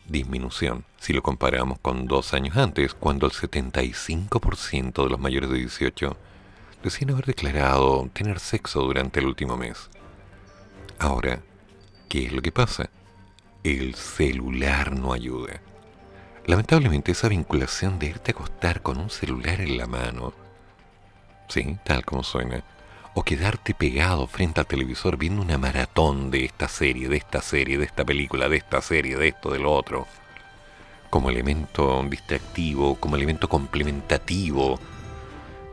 Disminución 0.06 0.84
si 1.00 1.14
lo 1.14 1.22
comparamos 1.22 1.78
con 1.80 2.06
dos 2.06 2.34
años 2.34 2.56
antes, 2.58 2.92
cuando 2.92 3.26
el 3.26 3.32
75% 3.32 5.02
de 5.02 5.08
los 5.08 5.18
mayores 5.18 5.48
de 5.48 5.56
18 5.56 6.16
decían 6.82 7.10
haber 7.10 7.24
declarado 7.24 8.08
tener 8.12 8.38
sexo 8.38 8.82
durante 8.82 9.20
el 9.20 9.26
último 9.26 9.56
mes. 9.56 9.88
Ahora, 10.98 11.40
¿qué 12.08 12.26
es 12.26 12.32
lo 12.32 12.42
que 12.42 12.52
pasa? 12.52 12.90
El 13.64 13.94
celular 13.94 14.94
no 14.94 15.14
ayuda. 15.14 15.62
Lamentablemente 16.46 17.12
esa 17.12 17.28
vinculación 17.28 17.98
de 17.98 18.06
irte 18.06 18.32
a 18.32 18.34
acostar 18.34 18.82
con 18.82 18.98
un 18.98 19.08
celular 19.08 19.60
en 19.62 19.78
la 19.78 19.86
mano, 19.86 20.34
sí, 21.50 21.76
tal 21.84 22.04
como 22.04 22.22
suena, 22.22 22.62
o 23.14 23.22
quedarte 23.22 23.74
pegado 23.74 24.26
frente 24.26 24.60
al 24.60 24.66
televisor 24.66 25.16
viendo 25.16 25.42
una 25.42 25.58
maratón 25.58 26.30
de 26.30 26.44
esta 26.44 26.68
serie, 26.68 27.08
de 27.08 27.16
esta 27.16 27.42
serie, 27.42 27.76
de 27.76 27.84
esta 27.84 28.04
película, 28.04 28.48
de 28.48 28.56
esta 28.56 28.80
serie, 28.80 29.16
de 29.16 29.28
esto, 29.28 29.50
de 29.50 29.58
lo 29.58 29.72
otro, 29.72 30.06
como 31.10 31.28
elemento 31.28 32.02
distractivo, 32.08 32.94
como 32.94 33.16
elemento 33.16 33.48
complementativo, 33.48 34.78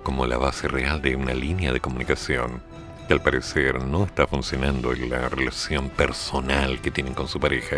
como 0.04 0.26
la 0.26 0.38
base 0.38 0.68
real 0.68 1.02
de 1.02 1.16
una 1.16 1.34
línea 1.34 1.72
de 1.72 1.80
comunicación 1.80 2.62
que 3.08 3.14
al 3.14 3.22
parecer 3.22 3.84
no 3.86 4.04
está 4.04 4.28
funcionando 4.28 4.92
en 4.94 5.10
la 5.10 5.30
relación 5.30 5.90
personal 5.90 6.82
que 6.82 6.92
tienen 6.92 7.14
con 7.14 7.28
su 7.28 7.40
pareja, 7.40 7.78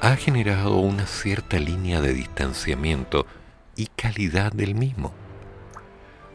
ha 0.00 0.16
generado 0.16 0.76
una 0.76 1.06
cierta 1.06 1.58
línea 1.58 2.00
de 2.00 2.12
distanciamiento 2.12 3.26
y 3.74 3.86
calidad 3.86 4.52
del 4.52 4.74
mismo. 4.74 5.12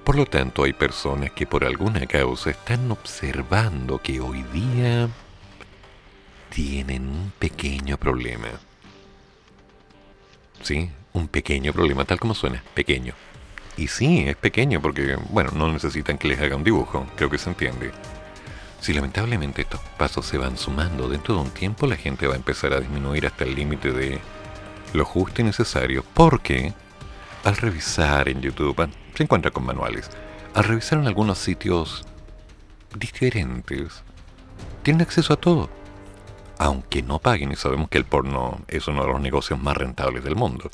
Por 0.03 0.15
lo 0.15 0.25
tanto, 0.25 0.63
hay 0.63 0.73
personas 0.73 1.31
que 1.31 1.45
por 1.45 1.63
alguna 1.63 2.05
causa 2.07 2.49
están 2.49 2.91
observando 2.91 4.01
que 4.01 4.19
hoy 4.19 4.43
día 4.53 5.07
tienen 6.49 7.07
un 7.07 7.31
pequeño 7.37 7.97
problema. 7.97 8.47
Sí, 10.61 10.89
un 11.13 11.27
pequeño 11.27 11.73
problema, 11.73 12.05
tal 12.05 12.19
como 12.19 12.33
suena, 12.33 12.63
pequeño. 12.73 13.13
Y 13.77 13.87
sí, 13.87 14.27
es 14.27 14.35
pequeño 14.35 14.81
porque, 14.81 15.15
bueno, 15.29 15.51
no 15.53 15.71
necesitan 15.71 16.17
que 16.17 16.27
les 16.27 16.39
haga 16.39 16.55
un 16.55 16.63
dibujo, 16.63 17.07
creo 17.15 17.29
que 17.29 17.37
se 17.37 17.49
entiende. 17.49 17.91
Si 18.81 18.93
lamentablemente 18.93 19.61
estos 19.61 19.81
pasos 19.97 20.25
se 20.25 20.37
van 20.37 20.57
sumando 20.57 21.07
dentro 21.07 21.35
de 21.35 21.41
un 21.41 21.51
tiempo, 21.51 21.85
la 21.87 21.95
gente 21.95 22.27
va 22.27 22.33
a 22.33 22.37
empezar 22.37 22.73
a 22.73 22.79
disminuir 22.79 23.25
hasta 23.25 23.43
el 23.43 23.55
límite 23.55 23.91
de 23.91 24.19
lo 24.93 25.05
justo 25.05 25.41
y 25.41 25.45
necesario, 25.45 26.03
porque 26.13 26.73
al 27.43 27.55
revisar 27.57 28.27
en 28.27 28.41
YouTube, 28.41 28.89
se 29.19 29.23
encuentra 29.23 29.51
con 29.51 29.65
manuales, 29.65 30.09
al 30.53 30.63
revisar 30.63 30.97
en 30.97 31.07
algunos 31.07 31.37
sitios 31.39 32.05
diferentes, 32.95 34.01
tienen 34.81 35.01
acceso 35.01 35.33
a 35.33 35.35
todo 35.35 35.69
aunque 36.59 37.01
no 37.01 37.19
paguen, 37.19 37.53
y 37.53 37.55
sabemos 37.55 37.89
que 37.89 37.97
el 37.97 38.03
porno 38.03 38.59
es 38.67 38.87
uno 38.89 39.03
de 39.03 39.07
los 39.07 39.21
negocios 39.21 39.57
más 39.59 39.77
rentables 39.77 40.25
del 40.25 40.35
mundo. 40.35 40.69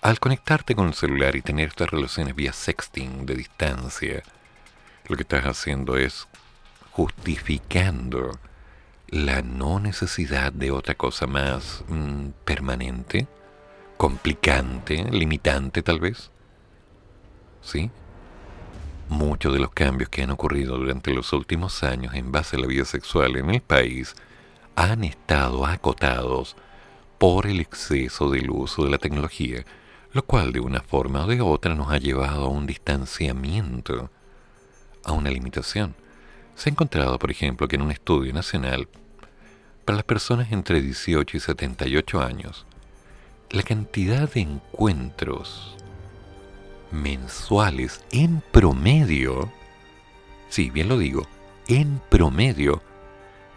Al 0.00 0.18
conectarte 0.18 0.74
con 0.74 0.86
el 0.86 0.94
celular 0.94 1.36
y 1.36 1.42
tener 1.42 1.68
estas 1.68 1.90
relaciones 1.90 2.34
vía 2.34 2.54
sexting 2.54 3.26
de 3.26 3.34
distancia, 3.34 4.22
lo 5.06 5.16
que 5.16 5.22
estás 5.22 5.44
haciendo 5.44 5.98
es 5.98 6.26
justificando 6.92 8.38
la 9.08 9.42
no 9.42 9.78
necesidad 9.78 10.54
de 10.54 10.70
otra 10.70 10.94
cosa 10.94 11.26
más 11.26 11.84
mm, 11.88 12.28
permanente, 12.46 13.26
complicante, 13.98 15.04
limitante 15.10 15.82
tal 15.82 16.00
vez. 16.00 16.30
¿Sí? 17.68 17.90
Muchos 19.10 19.52
de 19.52 19.58
los 19.58 19.72
cambios 19.72 20.08
que 20.08 20.22
han 20.22 20.30
ocurrido 20.30 20.78
durante 20.78 21.12
los 21.12 21.34
últimos 21.34 21.82
años 21.82 22.14
en 22.14 22.32
base 22.32 22.56
a 22.56 22.60
la 22.60 22.66
vida 22.66 22.86
sexual 22.86 23.36
en 23.36 23.50
el 23.50 23.60
país 23.60 24.14
han 24.74 25.04
estado 25.04 25.66
acotados 25.66 26.56
por 27.18 27.46
el 27.46 27.60
exceso 27.60 28.30
del 28.30 28.48
uso 28.48 28.84
de 28.84 28.90
la 28.90 28.96
tecnología, 28.96 29.66
lo 30.14 30.24
cual 30.24 30.50
de 30.50 30.60
una 30.60 30.80
forma 30.80 31.24
o 31.24 31.26
de 31.26 31.42
otra 31.42 31.74
nos 31.74 31.92
ha 31.92 31.98
llevado 31.98 32.46
a 32.46 32.48
un 32.48 32.66
distanciamiento, 32.66 34.08
a 35.04 35.12
una 35.12 35.30
limitación. 35.30 35.94
Se 36.54 36.70
ha 36.70 36.72
encontrado, 36.72 37.18
por 37.18 37.30
ejemplo, 37.30 37.68
que 37.68 37.76
en 37.76 37.82
un 37.82 37.90
estudio 37.90 38.32
nacional, 38.32 38.88
para 39.84 39.96
las 39.96 40.06
personas 40.06 40.52
entre 40.52 40.80
18 40.80 41.36
y 41.36 41.40
78 41.40 42.22
años, 42.22 42.64
la 43.50 43.62
cantidad 43.62 44.32
de 44.32 44.40
encuentros 44.40 45.76
mensuales 46.90 48.04
en 48.10 48.42
promedio, 48.52 49.50
sí, 50.48 50.70
bien 50.70 50.88
lo 50.88 50.98
digo, 50.98 51.26
en 51.66 52.00
promedio, 52.08 52.82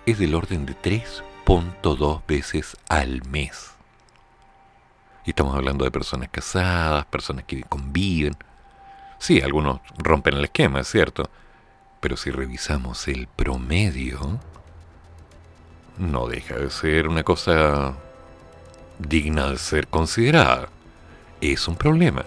es 0.06 0.20
del 0.20 0.36
orden 0.36 0.66
de 0.66 0.76
3.2 0.76 2.22
veces 2.28 2.78
al 2.90 3.24
mes. 3.28 3.72
Y 5.26 5.32
estamos 5.32 5.56
hablando 5.56 5.86
de 5.86 5.91
personas 5.91 6.30
casadas, 6.30 7.06
personas 7.06 7.45
que 7.45 7.64
conviven. 7.64 8.36
Sí, 9.20 9.40
algunos 9.41 9.80
rompen 9.98 10.36
el 10.36 10.45
esquema, 10.45 10.80
es 10.80 10.88
cierto. 10.88 11.30
Pero 11.99 12.18
si 12.18 12.32
revisamos 12.32 13.08
el 13.08 13.28
promedio, 13.28 14.40
no 15.99 16.28
deja 16.28 16.56
de 16.56 16.72
ser 16.72 17.08
una 17.08 17.24
cosa 17.24 17.94
digna 18.98 19.52
de 19.52 19.58
ser 19.58 19.88
considerada. 19.88 20.70
Es 21.40 21.68
un 21.68 21.76
problema. 21.76 22.26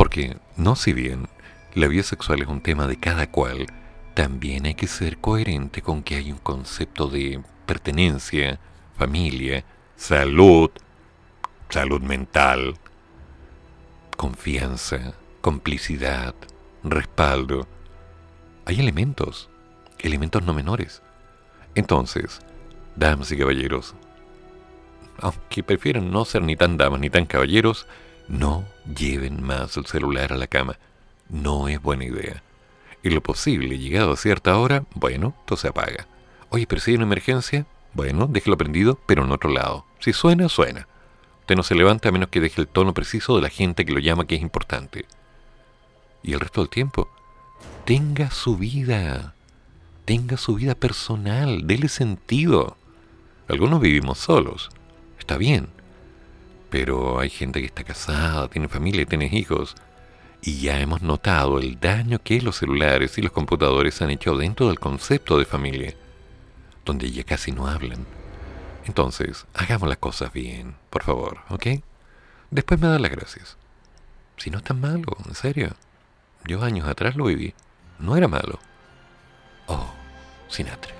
Porque, 0.00 0.38
no 0.56 0.76
si 0.76 0.94
bien 0.94 1.28
la 1.74 1.86
vida 1.86 2.02
sexual 2.02 2.40
es 2.40 2.48
un 2.48 2.62
tema 2.62 2.86
de 2.86 2.98
cada 2.98 3.30
cual, 3.30 3.66
también 4.14 4.64
hay 4.64 4.74
que 4.74 4.86
ser 4.86 5.18
coherente 5.18 5.82
con 5.82 6.02
que 6.02 6.14
hay 6.14 6.32
un 6.32 6.38
concepto 6.38 7.06
de 7.06 7.42
pertenencia, 7.66 8.58
familia, 8.96 9.62
salud, 9.96 10.70
salud 11.68 12.00
mental, 12.00 12.76
confianza, 14.16 15.12
complicidad, 15.42 16.34
respaldo. 16.82 17.68
Hay 18.64 18.80
elementos, 18.80 19.50
elementos 19.98 20.42
no 20.42 20.54
menores. 20.54 21.02
Entonces, 21.74 22.40
damas 22.96 23.30
y 23.32 23.36
caballeros, 23.36 23.94
aunque 25.18 25.62
prefieran 25.62 26.10
no 26.10 26.24
ser 26.24 26.40
ni 26.40 26.56
tan 26.56 26.78
damas 26.78 27.00
ni 27.00 27.10
tan 27.10 27.26
caballeros, 27.26 27.86
no 28.28 28.64
lleven 28.84 29.42
más 29.42 29.76
el 29.76 29.86
celular 29.86 30.32
a 30.32 30.36
la 30.36 30.46
cama. 30.46 30.78
No 31.28 31.68
es 31.68 31.80
buena 31.80 32.04
idea 32.04 32.42
y 33.02 33.10
lo 33.10 33.22
posible, 33.22 33.78
llegado 33.78 34.12
a 34.12 34.16
cierta 34.16 34.56
hora, 34.58 34.84
bueno, 34.94 35.34
todo 35.46 35.56
se 35.56 35.68
apaga. 35.68 36.06
Oye, 36.50 36.66
pero 36.66 36.80
si 36.80 36.90
hay 36.90 36.96
una 36.96 37.06
emergencia, 37.06 37.66
bueno, 37.94 38.26
déjelo 38.26 38.58
prendido, 38.58 38.98
pero 39.06 39.24
en 39.24 39.32
otro 39.32 39.50
lado. 39.50 39.84
Si 40.00 40.12
suena, 40.12 40.48
suena. 40.48 40.86
Usted 41.40 41.56
no 41.56 41.62
se 41.62 41.74
levanta 41.74 42.08
a 42.08 42.12
menos 42.12 42.28
que 42.28 42.40
deje 42.40 42.60
el 42.60 42.68
tono 42.68 42.94
preciso 42.94 43.36
de 43.36 43.42
la 43.42 43.48
gente 43.48 43.84
que 43.84 43.92
lo 43.92 44.00
llama 44.00 44.26
que 44.26 44.36
es 44.36 44.42
importante. 44.42 45.06
Y 46.22 46.32
el 46.34 46.40
resto 46.40 46.60
del 46.60 46.70
tiempo, 46.70 47.08
tenga 47.84 48.30
su 48.30 48.56
vida. 48.56 49.34
Tenga 50.04 50.36
su 50.36 50.56
vida 50.56 50.74
personal, 50.74 51.66
dele 51.66 51.88
sentido. 51.88 52.76
Algunos 53.48 53.80
vivimos 53.80 54.18
solos, 54.18 54.70
está 55.18 55.36
bien. 55.36 55.68
Pero 56.70 57.18
hay 57.18 57.30
gente 57.30 57.60
que 57.60 57.66
está 57.66 57.84
casada, 57.84 58.48
tiene 58.48 58.68
familia, 58.68 59.04
tiene 59.04 59.28
hijos 59.32 59.74
y 60.42 60.60
ya 60.60 60.80
hemos 60.80 61.02
notado 61.02 61.58
el 61.58 61.78
daño 61.78 62.20
que 62.22 62.40
los 62.40 62.56
celulares 62.56 63.18
y 63.18 63.22
los 63.22 63.32
computadores 63.32 64.00
han 64.00 64.10
hecho 64.10 64.36
dentro 64.36 64.68
del 64.68 64.78
concepto 64.78 65.38
de 65.38 65.44
familia, 65.44 65.94
donde 66.84 67.10
ya 67.10 67.24
casi 67.24 67.52
no 67.52 67.66
hablan. 67.66 68.06
Entonces, 68.86 69.46
hagamos 69.54 69.88
las 69.88 69.98
cosas 69.98 70.32
bien, 70.32 70.76
por 70.88 71.02
favor, 71.02 71.38
¿ok? 71.50 71.66
Después 72.50 72.80
me 72.80 72.88
da 72.88 72.98
las 72.98 73.10
gracias. 73.10 73.56
Si 74.36 74.50
no 74.50 74.58
es 74.58 74.64
tan 74.64 74.80
malo, 74.80 75.16
en 75.28 75.34
serio. 75.34 75.76
Yo 76.46 76.62
años 76.62 76.88
atrás 76.88 77.16
lo 77.16 77.26
viví. 77.26 77.54
No 77.98 78.16
era 78.16 78.26
malo. 78.26 78.58
Oh, 79.66 79.92
Sinatra. 80.48 80.99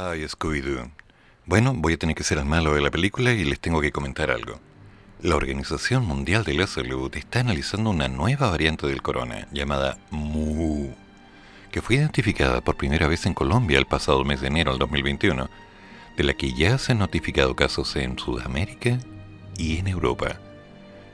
Ay, 0.00 0.28
Scooby-Doo. 0.28 0.92
Bueno, 1.44 1.74
voy 1.74 1.94
a 1.94 1.96
tener 1.96 2.14
que 2.14 2.22
ser 2.22 2.38
el 2.38 2.44
malo 2.44 2.72
de 2.72 2.80
la 2.80 2.90
película 2.90 3.32
y 3.32 3.42
les 3.42 3.58
tengo 3.58 3.80
que 3.80 3.90
comentar 3.90 4.30
algo. 4.30 4.60
La 5.22 5.34
Organización 5.34 6.04
Mundial 6.04 6.44
de 6.44 6.54
la 6.54 6.68
Salud 6.68 7.12
está 7.16 7.40
analizando 7.40 7.90
una 7.90 8.06
nueva 8.06 8.48
variante 8.48 8.86
del 8.86 9.02
corona, 9.02 9.48
llamada 9.50 9.98
Mu, 10.10 10.90
que 11.72 11.82
fue 11.82 11.96
identificada 11.96 12.60
por 12.60 12.76
primera 12.76 13.08
vez 13.08 13.26
en 13.26 13.34
Colombia 13.34 13.76
el 13.76 13.86
pasado 13.86 14.24
mes 14.24 14.40
de 14.40 14.46
enero 14.46 14.70
del 14.70 14.78
2021, 14.78 15.50
de 16.16 16.24
la 16.24 16.34
que 16.34 16.52
ya 16.52 16.78
se 16.78 16.92
han 16.92 16.98
notificado 16.98 17.56
casos 17.56 17.96
en 17.96 18.16
Sudamérica 18.20 19.00
y 19.56 19.78
en 19.78 19.88
Europa. 19.88 20.38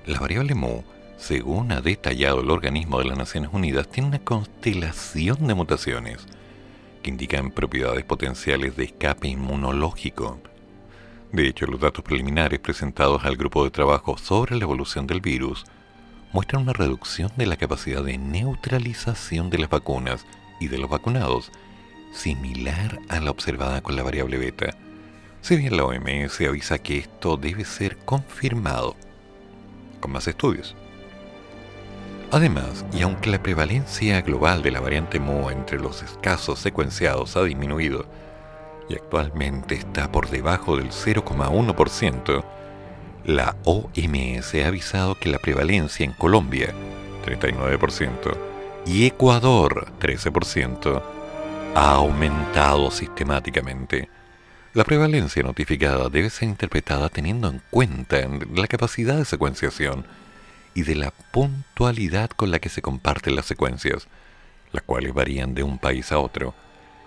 La 0.05 0.21
variable 0.21 0.55
Mu, 0.55 0.83
según 1.17 1.73
ha 1.73 1.81
detallado 1.81 2.43
el 2.43 2.51
organismo 2.51 2.99
de 2.99 3.07
las 3.07 3.17
Naciones 3.17 3.49
Unidas, 3.51 3.89
tiene 3.89 4.09
una 4.09 4.19
constelación 4.19 5.47
de 5.47 5.55
mutaciones 5.55 6.27
que 7.05 7.11
indican 7.11 7.51
propiedades 7.51 8.03
potenciales 8.03 8.77
de 8.77 8.85
escape 8.85 9.29
inmunológico. 9.29 10.41
De 11.33 11.47
hecho, 11.47 11.67
los 11.67 11.79
datos 11.79 12.03
preliminares 12.03 12.61
presentados 12.61 13.25
al 13.27 13.37
grupo 13.37 13.63
de 13.63 13.71
trabajo 13.71 14.17
sobre 14.17 14.57
la 14.57 14.65
evolución 14.65 15.07
del 15.07 15.21
virus 15.21 15.67
muestran 16.33 16.63
una 16.63 16.73
reducción 16.73 17.31
de 17.37 17.45
la 17.45 17.59
capacidad 17.59 18.03
de 18.03 18.17
neutralización 18.17 19.51
de 19.51 19.59
las 19.59 19.69
vacunas 19.69 20.25
y 20.59 20.69
de 20.69 20.79
los 20.79 20.89
vacunados, 20.89 21.53
similar 22.15 22.99
a 23.11 23.21
la 23.21 23.31
observada 23.31 23.83
con 23.83 23.97
la 23.97 24.03
variable 24.03 24.39
beta. 24.39 24.75
Si 25.43 25.57
bien 25.57 25.77
la 25.77 25.85
OMS 25.85 26.41
avisa 26.41 26.79
que 26.79 26.97
esto 26.97 27.37
debe 27.37 27.67
ser 27.67 27.99
confirmado 27.99 28.97
con 30.01 30.13
más 30.13 30.27
estudios. 30.27 30.75
Además, 32.35 32.85
y 32.93 33.03
aunque 33.03 33.31
la 33.31 33.41
prevalencia 33.41 34.21
global 34.21 34.61
de 34.61 34.73
la 34.73 34.81
variante 34.81 35.21
Mu 35.21 35.51
entre 35.51 35.79
los 35.79 36.03
escasos 36.03 36.59
secuenciados 36.59 37.37
ha 37.37 37.45
disminuido 37.45 38.07
y 38.89 38.95
actualmente 38.95 39.77
está 39.77 40.11
por 40.11 40.29
debajo 40.29 40.77
del 40.77 40.91
0,1%, 40.91 42.45
la 43.25 43.55
OMS 43.63 44.55
ha 44.57 44.67
avisado 44.67 45.15
que 45.15 45.29
la 45.29 45.39
prevalencia 45.39 46.05
en 46.05 46.13
Colombia, 46.13 46.75
39%, 47.25 48.37
y 48.85 49.07
Ecuador, 49.07 49.93
13%, 50.01 51.03
ha 51.77 51.93
aumentado 51.93 52.91
sistemáticamente. 52.91 54.09
La 54.73 54.83
prevalencia 54.83 55.45
notificada 55.45 56.09
debe 56.09 56.31
ser 56.31 56.49
interpretada 56.49 57.11
teniendo 57.11 57.47
en 57.47 57.63
cuenta 57.71 58.19
la 58.53 58.67
capacidad 58.67 59.19
de 59.19 59.25
secuenciación 59.25 60.05
y 60.75 60.83
de 60.83 60.97
la 60.97 61.11
puntualidad 61.11 62.31
con 62.31 62.51
la 62.51 62.59
que 62.59 62.69
se 62.69 62.83
comparten 62.83 63.37
las 63.37 63.47
secuencias, 63.47 64.09
las 64.73 64.83
cuales 64.83 65.15
varían 65.15 65.55
de 65.55 65.63
un 65.63 65.79
país 65.79 66.11
a 66.13 66.19
otro. 66.19 66.55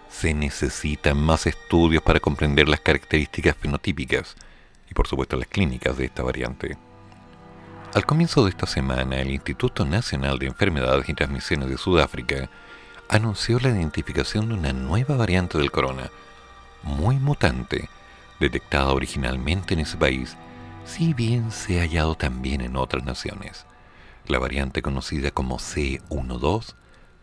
Se 0.10 0.34
necesitan 0.34 1.20
más 1.22 1.46
estudios 1.48 2.02
para 2.02 2.20
comprender 2.20 2.70
las 2.70 2.80
características 2.80 3.58
fenotípicas 3.58 4.36
y 4.90 4.94
por 4.94 5.08
supuesto 5.08 5.36
las 5.36 5.48
clínicas 5.48 5.98
de 5.98 6.06
esta 6.06 6.24
variante. 6.24 6.78
Al 7.94 8.06
comienzo 8.06 8.44
de 8.44 8.52
esta 8.52 8.68
semana, 8.68 9.20
el 9.20 9.32
Instituto 9.32 9.86
Nacional 9.86 10.40
de 10.40 10.48
Enfermedades 10.48 11.10
y 11.10 11.14
Transmisiones 11.14 11.70
de 11.70 11.78
Sudáfrica 11.78 12.50
anunció 13.10 13.60
la 13.60 13.70
identificación 13.70 14.50
de 14.50 14.56
una 14.56 14.74
nueva 14.74 15.16
variante 15.18 15.58
del 15.58 15.72
corona, 15.72 16.10
muy 16.84 17.18
mutante, 17.18 17.90
detectada 18.40 18.92
originalmente 18.92 19.74
en 19.74 19.82
ese 19.82 19.98
país, 19.98 20.38
si 20.88 21.14
bien 21.14 21.52
se 21.52 21.80
ha 21.80 21.84
hallado 21.84 22.16
también 22.16 22.62
en 22.62 22.78
otras 22.78 23.04
naciones. 23.04 23.66
La 24.26 24.40
variante 24.40 24.82
conocida 24.82 25.32
como 25.32 25.58
C12 25.58 26.74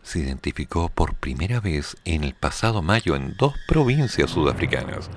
se 0.03 0.19
identificó 0.19 0.89
por 0.89 1.15
primera 1.15 1.59
vez 1.59 1.97
en 2.05 2.23
el 2.23 2.35
pasado 2.35 2.83
mayo 2.83 3.15
en 3.15 3.35
dos 3.37 3.55
provincias 3.67 4.29
sudafricanas, 4.29 5.09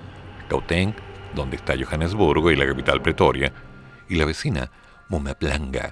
Gauteng, 0.49 0.95
donde 1.35 1.57
está 1.57 1.75
Johannesburgo 1.79 2.51
y 2.51 2.57
la 2.57 2.67
capital 2.67 3.03
Pretoria, 3.03 3.53
y 4.09 4.17
la 4.17 4.25
vecina 4.25 4.71
Mpumalanga, 5.11 5.91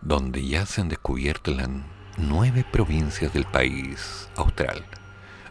donde 0.00 0.44
ya 0.46 0.66
se 0.66 0.80
han 0.80 0.88
descubierto 0.88 1.52
las 1.52 1.68
nueve 2.16 2.66
provincias 2.70 3.32
del 3.32 3.44
país 3.44 4.28
austral. 4.36 4.84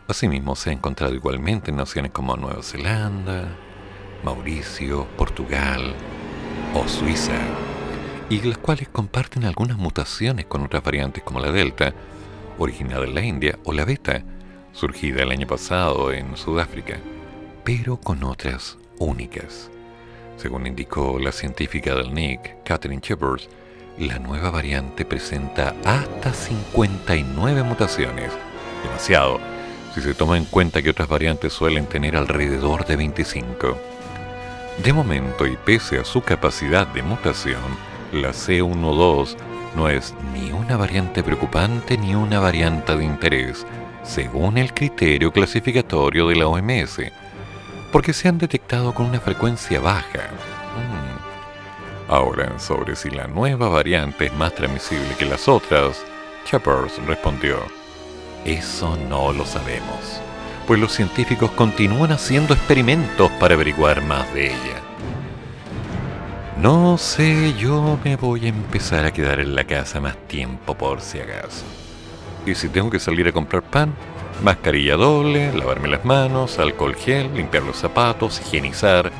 Asimismo, 0.09 0.57
se 0.57 0.69
ha 0.69 0.73
encontrado 0.73 1.15
igualmente 1.15 1.71
en 1.71 1.77
naciones 1.77 2.11
como 2.11 2.35
Nueva 2.35 2.61
Zelanda, 2.61 3.47
Mauricio, 4.25 5.07
Portugal 5.17 5.95
o 6.73 6.87
Suiza, 6.87 7.39
y 8.29 8.41
las 8.41 8.57
cuales 8.57 8.87
comparten 8.89 9.45
algunas 9.45 9.77
mutaciones 9.77 10.45
con 10.45 10.63
otras 10.63 10.83
variantes 10.83 11.23
como 11.23 11.39
la 11.39 11.51
Delta, 11.51 11.93
originada 12.57 13.03
en 13.05 13.15
la 13.15 13.21
India, 13.21 13.59
o 13.63 13.73
la 13.73 13.85
Beta, 13.85 14.23
surgida 14.71 15.23
el 15.23 15.31
año 15.31 15.47
pasado 15.47 16.11
en 16.11 16.35
Sudáfrica, 16.35 16.97
pero 17.63 17.97
con 17.97 18.23
otras 18.23 18.77
únicas. 18.99 19.69
Según 20.37 20.67
indicó 20.67 21.19
la 21.19 21.31
científica 21.31 21.95
del 21.95 22.13
NIC, 22.13 22.63
Catherine 22.63 23.01
Shepard, 23.03 23.41
la 23.97 24.17
nueva 24.17 24.49
variante 24.49 25.05
presenta 25.05 25.75
hasta 25.85 26.33
59 26.33 27.63
mutaciones. 27.63 28.31
Demasiado, 28.83 29.39
si 29.93 30.01
se 30.01 30.15
toma 30.15 30.37
en 30.37 30.45
cuenta 30.45 30.81
que 30.81 30.89
otras 30.89 31.07
variantes 31.07 31.53
suelen 31.53 31.85
tener 31.85 32.15
alrededor 32.15 32.85
de 32.85 32.95
25. 32.95 33.77
De 34.79 34.91
momento, 34.91 35.45
y 35.45 35.55
pese 35.55 35.99
a 35.99 36.05
su 36.05 36.21
capacidad 36.21 36.87
de 36.87 37.03
mutación, 37.03 37.61
la 38.11 38.29
C12 38.29 39.35
no 39.75 39.87
es 39.87 40.13
ni 40.33 40.51
una 40.51 40.77
variante 40.77 41.23
preocupante 41.23 41.97
ni 41.97 42.15
una 42.15 42.39
variante 42.39 42.95
de 42.95 43.05
interés, 43.05 43.65
según 44.03 44.57
el 44.57 44.73
criterio 44.73 45.31
clasificatorio 45.31 46.27
de 46.27 46.35
la 46.35 46.47
OMS, 46.47 46.99
porque 47.91 48.13
se 48.13 48.27
han 48.27 48.37
detectado 48.37 48.93
con 48.93 49.05
una 49.05 49.19
frecuencia 49.19 49.79
baja. 49.79 50.29
Mm. 50.75 52.11
Ahora, 52.11 52.59
sobre 52.59 52.95
si 52.95 53.09
la 53.09 53.27
nueva 53.27 53.69
variante 53.69 54.25
es 54.25 54.33
más 54.33 54.53
transmisible 54.53 55.15
que 55.17 55.25
las 55.25 55.47
otras, 55.47 56.03
Chappers 56.45 56.97
respondió, 57.05 57.59
eso 58.43 58.97
no 59.09 59.31
lo 59.31 59.45
sabemos, 59.45 60.19
pues 60.65 60.79
los 60.79 60.91
científicos 60.93 61.51
continúan 61.51 62.11
haciendo 62.11 62.53
experimentos 62.53 63.31
para 63.39 63.55
averiguar 63.55 64.03
más 64.03 64.33
de 64.33 64.47
ella. 64.47 64.81
No 66.57 66.97
sé, 66.97 67.53
yo 67.57 67.99
me 68.03 68.15
voy 68.15 68.45
a 68.45 68.49
empezar 68.49 69.05
a 69.05 69.11
quedar 69.11 69.39
en 69.39 69.55
la 69.55 69.65
casa 69.65 69.99
más 69.99 70.15
tiempo 70.27 70.75
por 70.75 71.01
si 71.01 71.19
acaso. 71.19 71.63
Y 72.45 72.55
si 72.55 72.69
tengo 72.69 72.89
que 72.89 72.99
salir 72.99 73.27
a 73.27 73.31
comprar 73.31 73.63
pan, 73.63 73.93
mascarilla 74.41 74.95
doble, 74.95 75.51
lavarme 75.53 75.89
las 75.89 76.05
manos, 76.05 76.59
alcohol 76.59 76.95
gel, 76.95 77.33
limpiar 77.35 77.63
los 77.63 77.77
zapatos, 77.77 78.39
higienizar, 78.39 79.11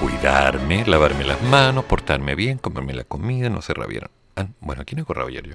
cuidarme, 0.00 0.84
lavarme 0.86 1.24
las 1.24 1.40
manos, 1.42 1.84
portarme 1.84 2.34
bien, 2.34 2.58
comerme 2.58 2.92
la 2.92 3.04
comida, 3.04 3.48
no 3.48 3.62
se 3.62 3.72
rabieron. 3.72 4.10
Ah, 4.36 4.46
bueno, 4.60 4.82
¿a 4.82 4.84
quién 4.84 4.98
he 4.98 5.04
corrido 5.04 5.28
ayer 5.28 5.48
yo? 5.48 5.54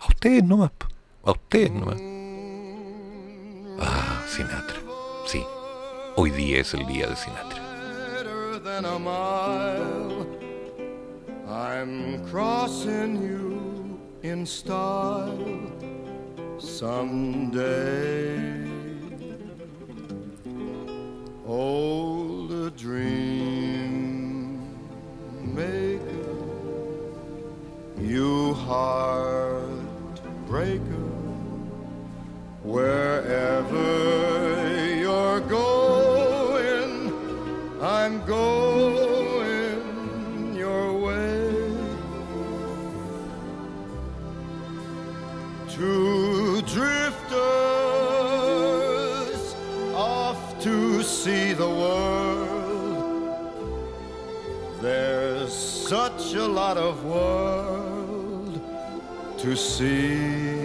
A 0.00 0.06
ustedes 0.06 0.44
nomás, 0.44 0.70
a 1.24 1.32
ustedes 1.32 1.72
nomás. 1.72 2.17
Ah, 3.80 4.24
Sinatra. 4.28 4.80
Sí, 5.26 5.44
hoy 6.16 6.30
día 6.30 6.60
es 6.60 6.74
el 6.74 6.86
día 6.86 7.06
de 7.06 7.16
Sinatra. 7.16 7.62
I'm 11.48 12.24
crossing 12.30 13.22
you 13.22 13.98
in 14.22 14.44
style 14.46 15.72
someday. 16.58 18.38
Old 21.46 22.52
a 22.52 22.70
dream 22.70 24.60
maker, 25.54 26.02
you 27.98 28.52
heartbreaker, 28.54 29.78
wherever 32.68 33.86
you're 34.94 35.40
going. 35.40 37.12
I'm 37.80 38.24
going 38.26 39.74
your 40.54 40.92
way 41.00 41.28
Two 45.70 46.60
drifters 46.62 47.14
off 49.94 50.60
to 50.60 51.02
see 51.02 51.52
the 51.52 51.68
world. 51.68 53.46
There's 54.82 55.52
such 55.52 56.34
a 56.34 56.46
lot 56.46 56.76
of 56.76 57.04
world 57.04 58.60
to 59.38 59.56
see. 59.56 60.57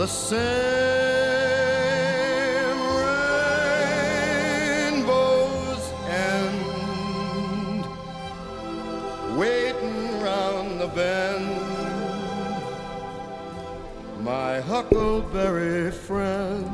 The 0.00 0.06
same 0.06 0.40
rainbow's 4.96 5.86
end, 6.08 7.84
waiting 9.38 10.22
round 10.22 10.80
the 10.80 10.86
bend. 10.96 11.50
My 14.24 14.60
huckleberry 14.60 15.90
friend, 15.90 16.69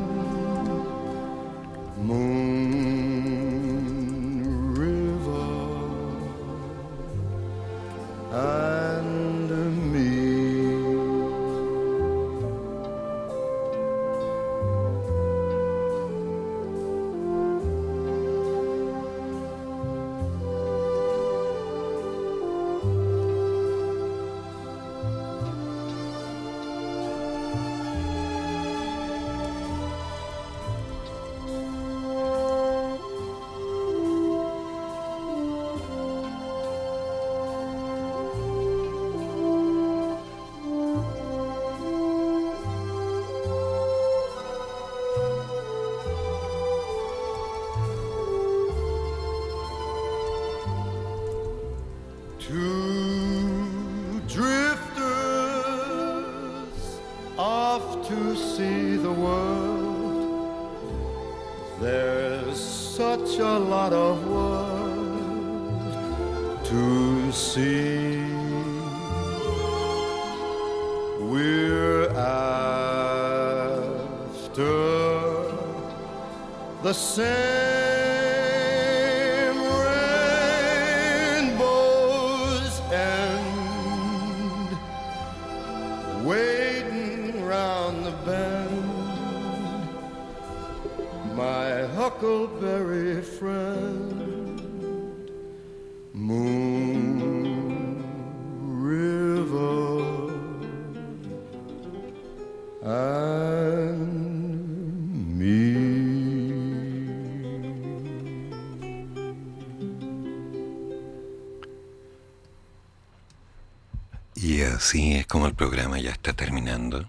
así 114.77 115.15
es 115.15 115.27
como 115.27 115.47
el 115.47 115.55
programa 115.55 115.99
ya 115.99 116.11
está 116.11 116.33
terminando. 116.35 117.07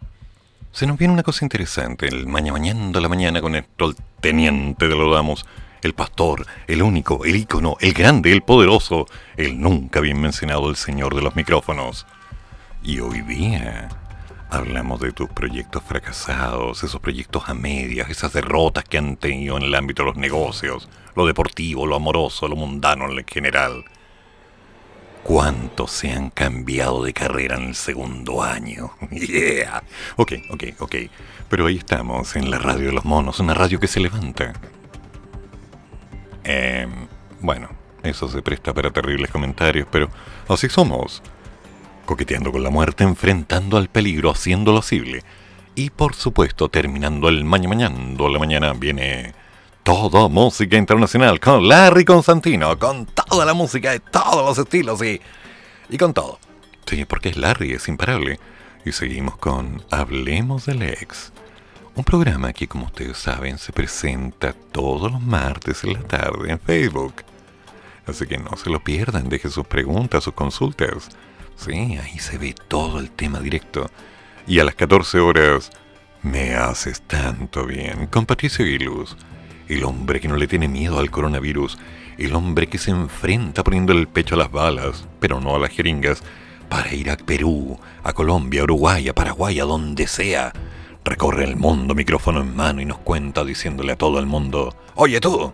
Se 0.72 0.88
nos 0.88 0.98
viene 0.98 1.14
una 1.14 1.24
cosa 1.24 1.44
interesante, 1.44 2.08
el 2.08 2.26
mañana 2.26 2.54
mañana 2.54 3.00
la 3.00 3.10
mañana 3.10 3.42
con 3.42 3.56
esto, 3.56 3.90
el 3.90 3.96
teniente 4.22 4.88
de 4.88 4.96
los 4.96 5.14
damos, 5.14 5.46
el 5.82 5.94
pastor, 5.94 6.46
el 6.68 6.82
único, 6.82 7.26
el 7.26 7.36
ícono, 7.36 7.76
el 7.82 7.94
grande, 7.94 8.32
el 8.32 8.42
poderoso, 8.42 9.06
el 9.36 9.60
nunca 9.60 10.00
bien 10.00 10.20
mencionado, 10.20 10.70
el 10.70 10.76
señor 10.78 11.14
de 11.14 11.22
los 11.22 11.36
micrófonos. 11.36 12.06
Y 12.84 13.00
hoy 13.00 13.22
día 13.22 13.90
hablamos 14.50 15.02
de 15.02 15.12
tus 15.12 15.30
proyectos 15.30 15.84
fracasados, 15.84 16.84
esos 16.84 17.02
proyectos 17.02 17.50
a 17.50 17.54
medias, 17.54 18.10
esas 18.10 18.32
derrotas 18.32 18.86
que 18.86 18.98
han 18.98 19.18
tenido 19.18 19.58
en 19.58 19.64
el 19.64 19.76
ámbito 19.76 20.04
de 20.04 20.10
los 20.10 20.18
negocios, 20.18 20.88
lo 21.16 21.26
deportivo, 21.26 21.86
lo 21.86 21.98
amoroso, 21.98 22.48
lo 22.48 22.56
mundano 22.56 23.12
en 23.12 23.26
general. 23.26 23.84
¿Cuántos 25.24 25.92
se 25.92 26.12
han 26.12 26.30
cambiado 26.30 27.04
de 27.04 27.14
carrera 27.14 27.58
en 27.58 27.70
el 27.70 27.76
segundo 27.76 28.44
año? 28.44 28.92
Yeah. 29.12 29.84
Ok, 30.16 30.34
ok, 30.50 30.64
ok. 30.80 30.96
Pero 31.50 31.68
ahí 31.68 31.78
estamos, 31.78 32.36
en 32.36 32.50
la 32.50 32.60
radio 32.60 32.88
de 32.88 32.94
los 32.94 33.06
monos, 33.06 33.40
una 33.40 33.54
radio 33.54 33.80
que 33.80 33.88
se 33.88 34.00
levanta. 34.00 34.54
Eh, 36.44 36.88
bueno, 37.42 37.70
eso 38.04 38.30
se 38.30 38.42
presta 38.42 38.74
para 38.74 38.92
terribles 38.92 39.30
comentarios, 39.30 39.88
pero 39.92 40.10
así 40.48 40.70
somos. 40.70 41.22
Coqueteando 42.06 42.52
con 42.52 42.64
la 42.64 42.70
muerte, 42.70 43.04
enfrentando 43.04 43.78
al 43.78 43.90
peligro, 43.90 44.32
haciendo 44.32 44.72
lo 44.72 44.80
posible. 44.80 45.24
Y 45.76 45.90
por 45.90 46.16
supuesto, 46.16 46.70
terminando 46.70 47.28
el 47.30 47.44
mañana 47.44 47.70
mañana, 47.70 48.30
la 48.30 48.40
mañana 48.40 48.74
viene 48.74 49.34
todo 49.88 50.28
música 50.28 50.76
internacional 50.76 51.40
con 51.40 51.66
Larry 51.66 52.04
Constantino, 52.04 52.78
con 52.78 53.06
toda 53.06 53.46
la 53.46 53.54
música 53.54 53.92
de 53.92 54.02
todos 54.02 54.46
los 54.46 54.58
estilos 54.58 55.02
y, 55.02 55.22
y 55.88 55.98
con 55.98 56.14
todo. 56.14 56.40
Sí, 56.86 57.06
porque 57.06 57.30
es 57.30 57.38
Larry, 57.38 57.72
es 57.72 57.88
imparable. 57.88 58.38
Y 58.84 58.92
seguimos 58.92 59.38
con 59.38 59.82
Hablemos 59.90 60.66
del 60.66 60.82
Ex. 60.82 61.32
Un 61.96 62.04
programa 62.04 62.52
que, 62.52 62.68
como 62.68 62.88
ustedes 62.88 63.18
saben, 63.18 63.58
se 63.58 63.72
presenta 63.72 64.52
todos 64.52 65.10
los 65.10 65.22
martes 65.22 65.86
en 65.86 65.94
la 65.94 66.04
tarde 66.04 66.52
en 66.52 66.60
Facebook. 66.60 67.24
Así 68.06 68.28
que 68.28 68.38
no 68.38 68.58
se 68.58 68.70
lo 68.70 68.84
pierdan, 68.84 69.30
dejen 69.30 69.52
sus 69.52 69.68
preguntas, 69.68 70.26
sus 70.26 70.34
consultas. 70.34 71.08
Sí, 71.56 71.98
ahí 71.98 72.20
se 72.20 72.38
ve 72.38 72.54
todo 72.68 73.00
el 73.00 73.10
tema 73.10 73.40
directo. 73.40 73.90
Y 74.48 74.60
a 74.60 74.66
las 74.66 74.76
14 74.76 75.20
horas, 75.20 75.72
me 76.24 76.56
haces 76.56 77.02
tanto 77.04 77.66
bien 77.66 78.08
con 78.08 78.26
Patricio 78.26 78.66
Guiluz, 78.66 79.16
el 79.68 79.84
hombre 79.84 80.20
que 80.20 80.28
no 80.28 80.38
le 80.38 80.48
tiene 80.48 80.68
miedo 80.68 81.00
al 81.00 81.12
coronavirus, 81.12 81.78
el 82.18 82.36
hombre 82.36 82.68
que 82.68 82.78
se 82.78 82.92
enfrenta 82.92 83.64
poniendo 83.64 83.94
el 83.94 84.08
pecho 84.08 84.36
a 84.36 84.38
las 84.40 84.52
balas, 84.52 85.08
pero 85.20 85.40
no 85.40 85.56
a 85.56 85.60
las 85.60 85.72
jeringas, 85.72 86.24
para 86.70 86.94
ir 86.94 87.10
a 87.10 87.18
Perú, 87.18 87.80
a 88.04 88.14
Colombia, 88.14 88.62
a 88.62 88.64
Uruguay, 88.66 89.08
a 89.08 89.16
Paraguay, 89.16 89.60
a 89.60 89.66
donde 89.66 90.08
sea. 90.08 90.52
Recorre 91.04 91.46
el 91.46 91.56
mundo 91.56 91.96
micrófono 91.96 92.42
en 92.42 92.56
mano 92.56 92.82
y 92.82 92.86
nos 92.86 92.98
cuenta 92.98 93.46
diciéndole 93.46 93.94
a 93.94 93.98
todo 93.98 94.20
el 94.20 94.26
mundo, 94.26 94.76
oye 94.96 95.22
tú, 95.22 95.54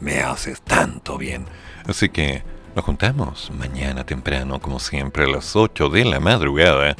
me 0.00 0.20
haces 0.20 0.62
tanto 0.62 1.18
bien. 1.18 1.44
Así 1.86 2.08
que 2.08 2.42
nos 2.74 2.84
juntamos 2.84 3.50
mañana 3.58 4.04
temprano, 4.04 4.60
como 4.60 4.78
siempre, 4.78 5.24
a 5.24 5.28
las 5.28 5.56
8 5.56 5.88
de 5.88 6.04
la 6.04 6.20
madrugada. 6.20 6.96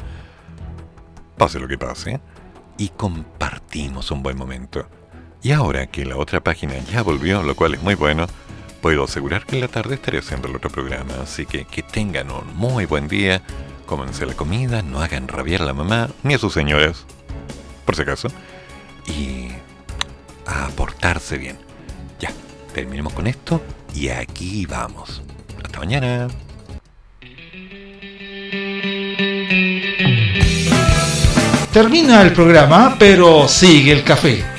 Pase 1.37 1.59
lo 1.59 1.67
que 1.67 1.77
pase. 1.77 2.19
Y 2.77 2.89
compartimos 2.89 4.11
un 4.11 4.23
buen 4.23 4.37
momento. 4.37 4.87
Y 5.41 5.51
ahora 5.51 5.87
que 5.87 6.05
la 6.05 6.17
otra 6.17 6.41
página 6.41 6.73
ya 6.91 7.01
volvió, 7.01 7.41
lo 7.43 7.55
cual 7.55 7.75
es 7.75 7.81
muy 7.81 7.95
bueno, 7.95 8.27
puedo 8.81 9.05
asegurar 9.05 9.45
que 9.45 9.55
en 9.55 9.61
la 9.61 9.67
tarde 9.69 9.95
estaré 9.95 10.19
haciendo 10.19 10.49
el 10.49 10.55
otro 10.55 10.69
programa. 10.69 11.13
Así 11.23 11.45
que 11.45 11.65
que 11.65 11.81
tengan 11.81 12.29
un 12.31 12.55
muy 12.55 12.85
buen 12.85 13.07
día. 13.07 13.41
Cómense 13.85 14.25
la 14.25 14.33
comida, 14.33 14.81
no 14.81 15.01
hagan 15.01 15.27
rabiar 15.27 15.61
a 15.61 15.65
la 15.65 15.73
mamá 15.73 16.09
ni 16.23 16.33
a 16.33 16.37
sus 16.37 16.53
señoras, 16.53 17.05
por 17.85 17.95
si 17.95 18.01
acaso. 18.01 18.27
Y 19.07 19.47
a 20.45 20.69
bien. 21.37 21.57
Ya, 22.19 22.31
terminemos 22.73 23.13
con 23.13 23.25
esto 23.25 23.61
y 23.95 24.09
aquí 24.09 24.65
vamos. 24.65 25.21
Hasta 25.63 25.79
mañana. 25.79 26.27
Termina 31.71 32.21
el 32.23 32.33
programa, 32.33 32.95
pero 32.99 33.47
sigue 33.47 33.91
el 33.91 34.03
café. 34.03 34.58